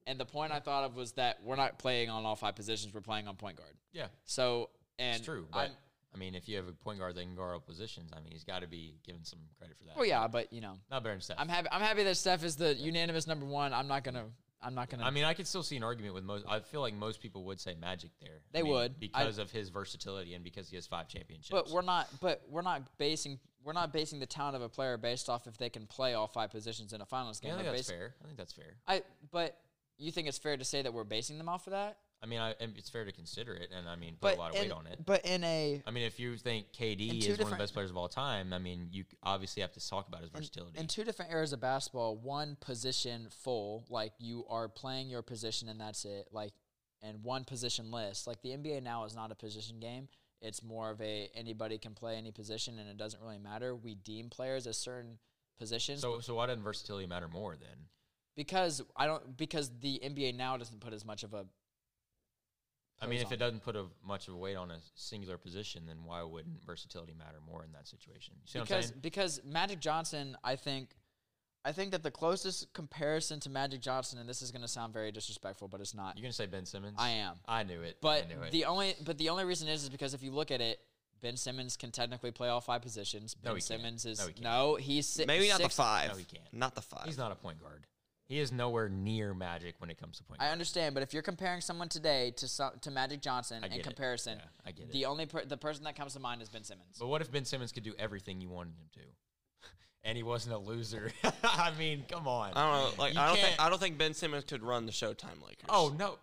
and 0.07 0.19
the 0.19 0.25
point 0.25 0.51
I 0.51 0.59
thought 0.59 0.83
of 0.83 0.95
was 0.95 1.13
that 1.13 1.41
we're 1.43 1.55
not 1.55 1.79
playing 1.79 2.09
on 2.09 2.25
all 2.25 2.35
five 2.35 2.55
positions, 2.55 2.93
we're 2.93 3.01
playing 3.01 3.27
on 3.27 3.35
point 3.35 3.57
guard. 3.57 3.73
Yeah, 3.91 4.07
So 4.25 4.69
and 4.99 5.17
it's 5.17 5.25
true. 5.25 5.47
But 5.51 5.57
I'm- 5.59 5.71
I 6.13 6.17
mean, 6.17 6.33
if 6.33 6.47
you 6.47 6.55
have 6.55 6.69
a 6.69 6.71
point 6.71 6.97
guard 6.99 7.13
that 7.15 7.21
can 7.23 7.35
guard 7.35 7.53
all 7.55 7.59
positions, 7.59 8.09
I 8.15 8.21
mean, 8.21 8.31
he's 8.31 8.45
got 8.45 8.59
to 8.61 8.67
be 8.67 8.95
given 9.05 9.25
some 9.25 9.39
credit 9.57 9.77
for 9.77 9.83
that. 9.83 9.97
well, 9.97 10.05
yeah, 10.05 10.27
but 10.27 10.53
you 10.53 10.61
know, 10.61 10.79
Not 10.89 11.03
better 11.03 11.13
than 11.13 11.19
Steph. 11.19 11.35
I'm 11.37 11.49
happy. 11.49 11.67
I'm 11.69 11.81
happy 11.81 12.03
that 12.03 12.15
Steph 12.15 12.45
is 12.45 12.55
the 12.55 12.73
unanimous 12.73 13.27
number 13.27 13.45
one. 13.45 13.73
I'm 13.73 13.89
not 13.89 14.05
gonna. 14.05 14.27
I'm 14.61 14.73
not 14.73 14.89
gonna. 14.89 15.03
I 15.03 15.09
mean, 15.09 15.25
I 15.25 15.33
could 15.33 15.45
still 15.45 15.61
see 15.61 15.75
an 15.75 15.83
argument 15.83 16.13
with 16.13 16.23
most. 16.23 16.45
I 16.47 16.61
feel 16.61 16.79
like 16.79 16.93
most 16.93 17.19
people 17.21 17.43
would 17.43 17.59
say 17.59 17.75
Magic 17.75 18.11
there. 18.21 18.39
They 18.53 18.59
I 18.59 18.63
mean, 18.63 18.71
would. 18.71 18.91
I- 18.91 18.95
because 18.99 19.37
of 19.39 19.51
his 19.51 19.67
versatility 19.67 20.35
and 20.35 20.43
because 20.43 20.69
he 20.69 20.77
has 20.77 20.87
five 20.87 21.09
championships. 21.09 21.49
But 21.51 21.69
we're 21.69 21.81
not. 21.81 22.07
But 22.21 22.43
we're 22.49 22.61
not 22.61 22.97
basing. 22.97 23.37
We're 23.61 23.73
not 23.73 23.91
basing 23.91 24.19
the 24.21 24.25
talent 24.25 24.55
of 24.55 24.61
a 24.61 24.69
player 24.69 24.95
based 24.97 25.27
off 25.27 25.47
if 25.47 25.57
they 25.57 25.69
can 25.69 25.85
play 25.85 26.13
all 26.13 26.27
five 26.27 26.49
positions 26.49 26.93
in 26.93 27.01
a 27.01 27.05
finals 27.05 27.41
yeah, 27.43 27.49
game. 27.49 27.55
I 27.55 27.61
think 27.63 27.67
We're 27.71 27.75
that's 27.75 27.89
basi- 27.89 27.91
fair. 27.91 28.15
I 28.21 28.25
think 28.25 28.37
that's 28.37 28.53
fair. 28.53 28.75
I. 28.87 29.01
But 29.31 29.57
you 29.97 30.11
think 30.11 30.27
it's 30.27 30.37
fair 30.37 30.57
to 30.57 30.65
say 30.65 30.81
that 30.81 30.93
we're 30.93 31.03
basing 31.03 31.37
them 31.37 31.49
off 31.49 31.67
of 31.67 31.71
that? 31.71 31.97
I 32.23 32.27
mean, 32.27 32.39
I, 32.39 32.55
it's 32.59 32.89
fair 32.89 33.05
to 33.05 33.11
consider 33.11 33.53
it, 33.53 33.69
and 33.75 33.87
I 33.87 33.95
mean, 33.95 34.13
put 34.13 34.21
But 34.21 34.37
a 34.37 34.39
lot 34.39 34.49
of 34.51 34.55
in, 34.55 34.61
weight 34.63 34.71
on 34.71 34.87
it. 34.87 34.99
But 35.05 35.25
in 35.25 35.43
a 35.43 35.83
I 35.85 35.91
mean, 35.91 36.05
if 36.05 36.19
you 36.19 36.37
think 36.37 36.71
KD 36.71 37.23
is 37.23 37.37
one 37.37 37.47
of 37.47 37.49
the 37.51 37.55
best 37.55 37.73
players 37.73 37.91
of 37.91 37.97
all 37.97 38.07
time, 38.07 38.51
I 38.51 38.57
mean, 38.57 38.87
you 38.91 39.03
obviously 39.21 39.61
have 39.61 39.73
to 39.73 39.89
talk 39.89 40.07
about 40.07 40.21
his 40.21 40.29
versatility. 40.31 40.79
in 40.79 40.87
two 40.87 41.03
different 41.03 41.31
eras 41.31 41.53
of 41.53 41.61
basketball, 41.61 42.15
one 42.15 42.57
position 42.59 43.27
full, 43.29 43.85
like 43.89 44.13
you 44.17 44.45
are 44.49 44.67
playing 44.67 45.09
your 45.09 45.21
position 45.21 45.69
and 45.69 45.79
that's 45.79 46.05
it, 46.05 46.29
like, 46.31 46.53
and 47.01 47.23
one 47.23 47.43
position 47.43 47.91
list. 47.91 48.25
Like 48.25 48.41
the 48.41 48.49
NBA 48.49 48.81
now 48.81 49.03
is 49.03 49.15
not 49.15 49.31
a 49.31 49.35
position 49.35 49.79
game. 49.79 50.07
It's 50.41 50.63
more 50.63 50.89
of 50.89 51.01
a 51.01 51.29
anybody 51.35 51.77
can 51.77 51.93
play 51.93 52.15
any 52.15 52.31
position 52.31 52.79
and 52.79 52.89
it 52.89 52.97
doesn't 52.97 53.21
really 53.21 53.37
matter. 53.37 53.75
We 53.75 53.95
deem 53.95 54.29
players 54.29 54.65
as 54.67 54.77
certain 54.77 55.19
positions 55.57 56.01
so, 56.01 56.19
so 56.19 56.35
why 56.35 56.47
doesn't 56.47 56.63
versatility 56.63 57.07
matter 57.07 57.27
more 57.27 57.55
then? 57.55 57.87
Because 58.35 58.81
I 58.95 59.05
don't 59.05 59.37
because 59.37 59.71
the 59.79 59.99
NBA 60.03 60.35
now 60.35 60.57
doesn't 60.57 60.79
put 60.81 60.93
as 60.93 61.05
much 61.05 61.23
of 61.23 61.33
a 61.33 61.45
I 63.01 63.07
mean, 63.07 63.19
if 63.19 63.27
on 63.27 63.33
it 63.33 63.37
doesn't 63.37 63.61
put 63.63 63.75
a 63.75 63.85
much 64.05 64.27
of 64.27 64.35
a 64.35 64.37
weight 64.37 64.55
on 64.55 64.71
a 64.71 64.77
singular 64.95 65.37
position, 65.37 65.83
then 65.85 65.97
why 66.05 66.23
wouldn't 66.23 66.63
versatility 66.65 67.13
matter 67.13 67.37
more 67.45 67.63
in 67.63 67.71
that 67.73 67.87
situation? 67.87 68.35
You 68.41 68.47
see 68.47 68.59
what 68.59 68.61
I'm 68.61 68.65
because 68.67 68.85
saying? 68.85 68.99
because 69.01 69.41
Magic 69.43 69.79
Johnson, 69.81 70.37
I 70.43 70.55
think, 70.55 70.95
I 71.65 71.73
think 71.73 71.91
that 71.91 72.03
the 72.03 72.11
closest 72.11 72.73
comparison 72.73 73.41
to 73.41 73.49
Magic 73.49 73.81
Johnson, 73.81 74.17
and 74.19 74.29
this 74.29 74.41
is 74.41 74.51
going 74.51 74.61
to 74.61 74.67
sound 74.67 74.93
very 74.93 75.11
disrespectful, 75.11 75.67
but 75.67 75.81
it's 75.81 75.93
not. 75.93 76.15
You're 76.15 76.23
gonna 76.23 76.33
say 76.33 76.45
Ben 76.45 76.65
Simmons? 76.65 76.95
I 76.97 77.09
am, 77.09 77.35
I 77.47 77.63
knew 77.63 77.81
it. 77.81 77.97
but 78.01 78.29
knew 78.29 78.41
it. 78.41 78.51
the 78.51 78.65
only 78.65 78.95
but 79.03 79.17
the 79.17 79.29
only 79.29 79.43
reason 79.43 79.67
is 79.67 79.83
is 79.83 79.89
because 79.89 80.13
if 80.13 80.23
you 80.23 80.31
look 80.31 80.49
at 80.49 80.61
it, 80.61 80.79
Ben 81.21 81.35
Simmons 81.35 81.75
can 81.75 81.91
technically 81.91 82.31
play 82.31 82.47
all 82.47 82.61
five 82.61 82.81
positions. 82.81 83.35
No, 83.43 83.49
Ben 83.51 83.55
he 83.57 83.61
can't. 83.61 83.63
Simmons 83.81 84.05
is 84.05 84.19
No, 84.19 84.27
he 84.27 84.33
can't. 84.33 84.43
no, 84.43 84.75
he's 84.75 85.07
si- 85.07 85.25
Maybe 85.25 85.49
not 85.49 85.61
the 85.61 85.69
five. 85.69 86.11
No, 86.11 86.17
he 86.17 86.23
can't. 86.23 86.53
Not 86.53 86.75
the 86.75 86.81
five. 86.81 87.05
He's 87.05 87.17
not 87.17 87.33
a 87.33 87.35
point 87.35 87.59
guard. 87.59 87.85
He 88.27 88.39
is 88.39 88.51
nowhere 88.51 88.89
near 88.89 89.33
Magic 89.35 89.75
when 89.77 89.89
it 89.91 89.99
comes 89.99 90.17
to 90.17 90.23
point 90.23 90.41
I 90.41 90.45
guard. 90.45 90.53
understand, 90.53 90.95
but 90.95 91.03
if 91.03 91.13
you're 91.13 91.21
comparing 91.21 91.61
someone 91.61 91.89
today 91.89 92.31
to 92.37 92.47
some, 92.47 92.71
to 92.81 92.89
Magic 92.89 93.21
Johnson 93.21 93.59
I 93.63 93.67
in 93.67 93.71
get 93.73 93.79
it. 93.81 93.83
comparison, 93.83 94.39
Yeah, 94.39 94.45
I 94.65 94.71
get 94.71 94.85
it. 94.87 94.91
the 94.93 95.05
only 95.05 95.27
per, 95.27 95.45
the 95.45 95.57
person 95.57 95.83
that 95.83 95.95
comes 95.95 96.13
to 96.13 96.19
mind 96.19 96.41
is 96.41 96.49
Ben 96.49 96.63
Simmons. 96.63 96.97
But 96.99 97.07
what 97.07 97.21
if 97.21 97.31
Ben 97.31 97.45
Simmons 97.45 97.71
could 97.71 97.83
do 97.83 97.93
everything 97.99 98.41
you 98.41 98.49
wanted 98.49 98.71
him 98.79 98.87
to, 98.93 98.99
and 100.03 100.17
he 100.17 100.23
wasn't 100.23 100.55
a 100.55 100.57
loser? 100.57 101.11
I 101.43 101.71
mean, 101.77 102.03
come 102.09 102.27
on. 102.27 102.53
I 102.55 102.63
don't 102.81 102.97
know. 102.97 103.03
Like 103.03 103.13
You 103.13 103.19
I 103.19 103.27
don't 103.27 103.35
think 103.35 103.47
can't- 103.49 103.61
I 103.61 103.69
don't 103.69 103.79
think 103.79 103.97
Ben 103.99 104.13
Simmons 104.15 104.43
could 104.45 104.63
run 104.63 104.87
the 104.87 104.91
Showtime 104.91 105.41
Lakers. 105.45 105.69
Oh 105.69 105.93
no. 105.97 106.17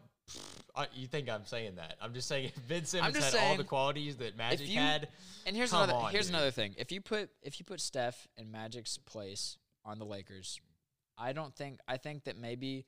I, 0.75 0.87
you 0.95 1.07
think 1.07 1.29
I'm 1.29 1.45
saying 1.45 1.75
that? 1.77 1.97
I'm 2.01 2.15
just 2.15 2.27
saying 2.27 2.47
if 2.57 2.69
Ben 2.69 2.85
Simmons 2.85 3.15
just 3.15 3.33
had 3.35 3.41
all 3.41 3.47
saying, 3.49 3.59
the 3.59 3.65
qualities 3.65 4.17
that 4.17 4.37
Magic 4.37 4.69
you- 4.69 4.79
had. 4.79 5.07
And 5.47 5.55
here's 5.55 5.71
Come 5.71 5.85
another 5.85 5.99
on, 6.07 6.11
here's 6.13 6.27
dude. 6.27 6.35
another 6.35 6.51
thing. 6.51 6.75
If 6.79 6.91
you 6.91 7.01
put 7.01 7.31
if 7.43 7.61
you 7.61 7.65
put 7.65 7.81
Steph 7.81 8.27
in 8.37 8.51
Magic's 8.51 8.99
place 8.99 9.57
on 9.85 9.99
the 10.01 10.05
Lakers, 10.05 10.61
I 11.23 11.33
don't 11.33 11.55
think 11.55 11.79
I 11.87 11.97
think 11.97 12.25
that 12.25 12.37
maybe 12.37 12.85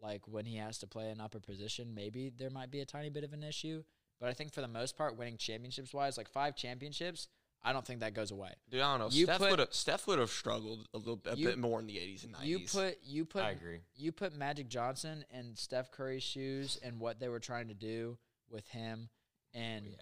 like 0.00 0.26
when 0.28 0.44
he 0.44 0.56
has 0.56 0.78
to 0.78 0.86
play 0.86 1.10
an 1.10 1.20
upper 1.20 1.40
position, 1.40 1.94
maybe 1.94 2.30
there 2.36 2.50
might 2.50 2.70
be 2.70 2.80
a 2.80 2.84
tiny 2.86 3.08
bit 3.10 3.24
of 3.24 3.32
an 3.32 3.42
issue. 3.42 3.82
But 4.20 4.28
I 4.28 4.32
think 4.32 4.52
for 4.52 4.60
the 4.62 4.68
most 4.68 4.96
part, 4.96 5.16
winning 5.16 5.36
championships 5.36 5.92
wise, 5.94 6.16
like 6.18 6.28
five 6.28 6.56
championships, 6.56 7.28
I 7.62 7.72
don't 7.72 7.86
think 7.86 8.00
that 8.00 8.14
goes 8.14 8.30
away. 8.30 8.52
dude, 8.70 8.80
I 8.80 8.92
don't 8.96 9.00
know. 9.00 9.14
You 9.14 9.24
Steph 9.26 9.38
put- 9.38 9.50
would 9.50 9.58
have 9.58 9.74
Steph 9.74 10.06
would 10.06 10.18
have 10.18 10.30
struggled 10.30 10.88
a 10.94 10.98
little 10.98 11.20
a 11.26 11.36
You- 11.36 11.48
bit 11.48 11.58
more 11.58 11.80
in 11.80 11.86
the 11.86 11.98
80s 11.98 12.24
and 12.24 12.32
90s. 12.34 12.46
You 12.48 12.58
put 12.66 12.98
you 13.04 13.24
put 13.24 13.42
I 13.44 13.50
agree. 13.50 13.80
you 13.94 14.12
put 14.12 14.34
Magic 14.34 14.68
Johnson 14.68 15.24
in 15.30 15.54
Steph 15.56 15.90
Curry's 15.92 16.22
shoes 16.22 16.78
and 16.82 16.98
what 17.00 17.18
they 17.20 17.28
were 17.28 17.40
trying 17.40 17.68
to 17.68 17.74
do 17.74 18.18
with 18.48 18.66
him 18.68 19.08
and 19.54 19.86
Yeah. 19.86 19.96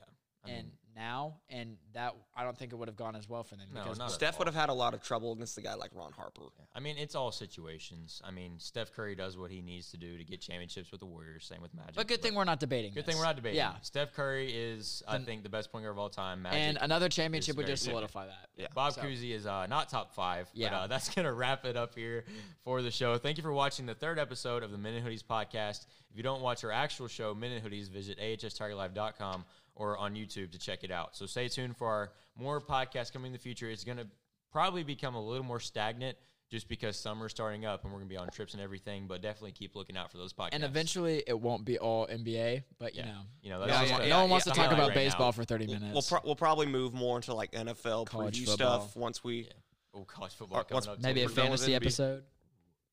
I 0.44 0.46
mean, 0.48 0.56
and 0.56 0.72
now, 0.96 1.36
and 1.48 1.76
that 1.92 2.14
I 2.36 2.44
don't 2.44 2.56
think 2.56 2.72
it 2.72 2.76
would 2.76 2.88
have 2.88 2.96
gone 2.96 3.16
as 3.16 3.28
well 3.28 3.42
for 3.42 3.56
them 3.56 3.66
No, 3.74 3.82
because 3.82 3.98
not 3.98 4.10
Steph 4.12 4.34
all. 4.34 4.38
would 4.40 4.46
have 4.48 4.54
had 4.54 4.68
a 4.68 4.72
lot 4.74 4.94
of 4.94 5.02
trouble 5.02 5.32
against 5.32 5.56
a 5.58 5.60
guy 5.62 5.74
like 5.74 5.90
Ron 5.94 6.12
Harper. 6.12 6.42
I 6.74 6.80
mean, 6.80 6.96
it's 6.98 7.14
all 7.14 7.30
situations. 7.32 8.20
I 8.24 8.30
mean, 8.30 8.54
Steph 8.58 8.92
Curry 8.92 9.14
does 9.14 9.36
what 9.36 9.50
he 9.50 9.60
needs 9.62 9.90
to 9.90 9.96
do 9.96 10.16
to 10.18 10.24
get 10.24 10.40
championships 10.40 10.90
with 10.90 11.00
the 11.00 11.06
Warriors. 11.06 11.44
Same 11.46 11.60
with 11.62 11.74
Magic. 11.74 11.94
But 11.96 12.08
good 12.08 12.22
thing 12.22 12.34
we're 12.34 12.44
not 12.44 12.60
debating. 12.60 12.92
Good 12.94 13.04
this. 13.06 13.14
thing 13.14 13.18
we're 13.20 13.26
not 13.26 13.36
debating. 13.36 13.56
Yeah, 13.58 13.74
Steph 13.82 14.12
Curry 14.12 14.52
is, 14.52 15.02
I 15.08 15.18
think, 15.18 15.42
the 15.42 15.48
best 15.48 15.70
point 15.72 15.84
guard 15.84 15.92
of 15.94 15.98
all 15.98 16.08
time. 16.10 16.42
Magic. 16.42 16.58
and 16.60 16.78
another 16.80 17.08
championship 17.08 17.56
would 17.56 17.66
just 17.66 17.84
good. 17.84 17.90
solidify 17.90 18.26
that. 18.26 18.48
Yeah. 18.56 18.66
Bob 18.74 18.92
So- 18.92 19.02
Cousy 19.02 19.32
is 19.32 19.46
uh, 19.46 19.66
not 19.66 19.88
top 19.88 20.14
five, 20.14 20.48
but 20.52 20.60
Yeah. 20.60 20.80
uh, 20.80 20.86
that's 20.88 21.08
going 21.14 21.26
to 21.26 21.32
wrap 21.32 21.64
it 21.64 21.76
up 21.76 21.94
here 21.94 22.24
for 22.64 22.82
the 22.82 22.90
show. 22.90 23.18
Thank 23.18 23.36
you 23.36 23.42
for 23.42 23.52
watching 23.52 23.86
the 23.86 23.94
third 23.94 24.18
episode 24.18 24.62
of 24.62 24.70
the 24.70 24.78
Men 24.78 24.94
in 24.94 25.04
Hoodies 25.04 25.24
podcast. 25.24 25.86
If 26.10 26.16
you 26.18 26.22
don't 26.22 26.42
watch 26.42 26.62
our 26.64 26.70
actual 26.70 27.08
show, 27.08 27.34
Men 27.34 27.50
in 27.52 27.62
Hoodies, 27.62 27.88
visit 27.90 28.18
ahstargetlive.com 28.20 29.44
or 29.74 29.98
on 29.98 30.14
YouTube 30.14 30.52
to 30.52 30.58
check 30.58 30.84
it 30.84 30.90
out. 30.90 31.16
So 31.16 31.26
stay 31.26 31.48
tuned 31.48 31.76
for 31.76 31.88
our 31.88 32.12
more 32.36 32.60
podcasts 32.60 33.12
coming 33.12 33.26
in 33.28 33.32
the 33.32 33.38
future. 33.38 33.68
It's 33.70 33.84
going 33.84 33.98
to 33.98 34.06
probably 34.52 34.82
become 34.84 35.14
a 35.14 35.20
little 35.22 35.44
more 35.44 35.60
stagnant 35.60 36.16
just 36.50 36.68
because 36.68 36.96
summer's 36.96 37.32
starting 37.32 37.64
up 37.64 37.82
and 37.82 37.92
we're 37.92 37.98
going 37.98 38.08
to 38.08 38.12
be 38.12 38.16
on 38.18 38.28
trips 38.28 38.52
and 38.52 38.62
everything, 38.62 39.06
but 39.08 39.20
definitely 39.22 39.50
keep 39.50 39.74
looking 39.74 39.96
out 39.96 40.12
for 40.12 40.18
those 40.18 40.32
podcasts. 40.32 40.50
And 40.52 40.62
eventually, 40.62 41.24
it 41.26 41.40
won't 41.40 41.64
be 41.64 41.78
all 41.78 42.06
NBA, 42.06 42.62
but 42.78 42.94
you 42.94 43.00
yeah. 43.02 43.06
know, 43.08 43.20
you 43.42 43.50
know, 43.50 43.60
Yeah, 43.60 43.66
that's 43.66 43.90
yeah, 43.90 44.08
no 44.08 44.18
a- 44.18 44.20
one 44.22 44.30
wants 44.30 44.46
a 44.46 44.50
to 44.50 44.56
talk 44.56 44.66
about 44.70 44.80
right 44.80 44.88
now. 44.90 44.94
baseball 44.94 45.32
for 45.32 45.42
30 45.44 45.66
minutes. 45.66 45.84
We'll, 45.92 46.02
pro- 46.02 46.20
we'll 46.24 46.36
probably 46.36 46.66
move 46.66 46.92
more 46.94 47.16
into 47.16 47.34
like 47.34 47.50
NFL 47.52 48.06
College 48.06 48.38
preview 48.40 48.46
football. 48.50 48.80
stuff 48.82 48.96
once 48.96 49.24
we 49.24 49.38
Yeah. 49.46 49.52
Oh, 49.96 50.04
college 50.04 50.32
football 50.34 50.58
Or 50.60 50.64
what's- 50.68 50.86
coming 50.86 50.98
up. 50.98 51.02
Maybe 51.02 51.22
a 51.22 51.26
we're 51.26 51.34
done 51.34 51.50
with 51.50 51.60
fantasy 51.60 51.72
NBA. 51.72 51.76
episode. 51.76 52.24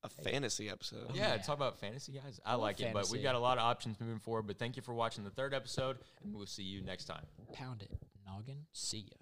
A 0.04 0.08
fantasy 0.08 0.68
episode. 0.68 1.10
Yeah, 1.14 1.34
Yeah. 1.34 1.42
talk 1.42 1.56
about 1.56 1.78
fantasy, 1.78 2.12
guys. 2.12 2.40
I 2.44 2.52
love 2.52 2.60
like 2.62 2.80
it, 2.80 2.92
but 2.92 3.08
we've 3.10 3.22
got 3.22 3.34
a 3.34 3.38
lot 3.38 3.58
of 3.58 3.64
options 3.64 4.00
moving 4.00 4.18
forward. 4.18 4.46
But 4.46 4.58
thank 4.58 4.76
you 4.76 4.82
for 4.82 4.94
watching 4.94 5.24
the 5.24 5.30
third 5.30 5.54
episode, 5.54 5.98
and 6.24 6.34
we'll 6.34 6.46
see 6.46 6.62
you 6.64 6.80
next 6.82 7.04
time. 7.04 7.24
Pound 7.52 7.82
it, 7.82 7.90
noggin. 8.26 8.66
See 8.72 9.06
ya. 9.10 9.16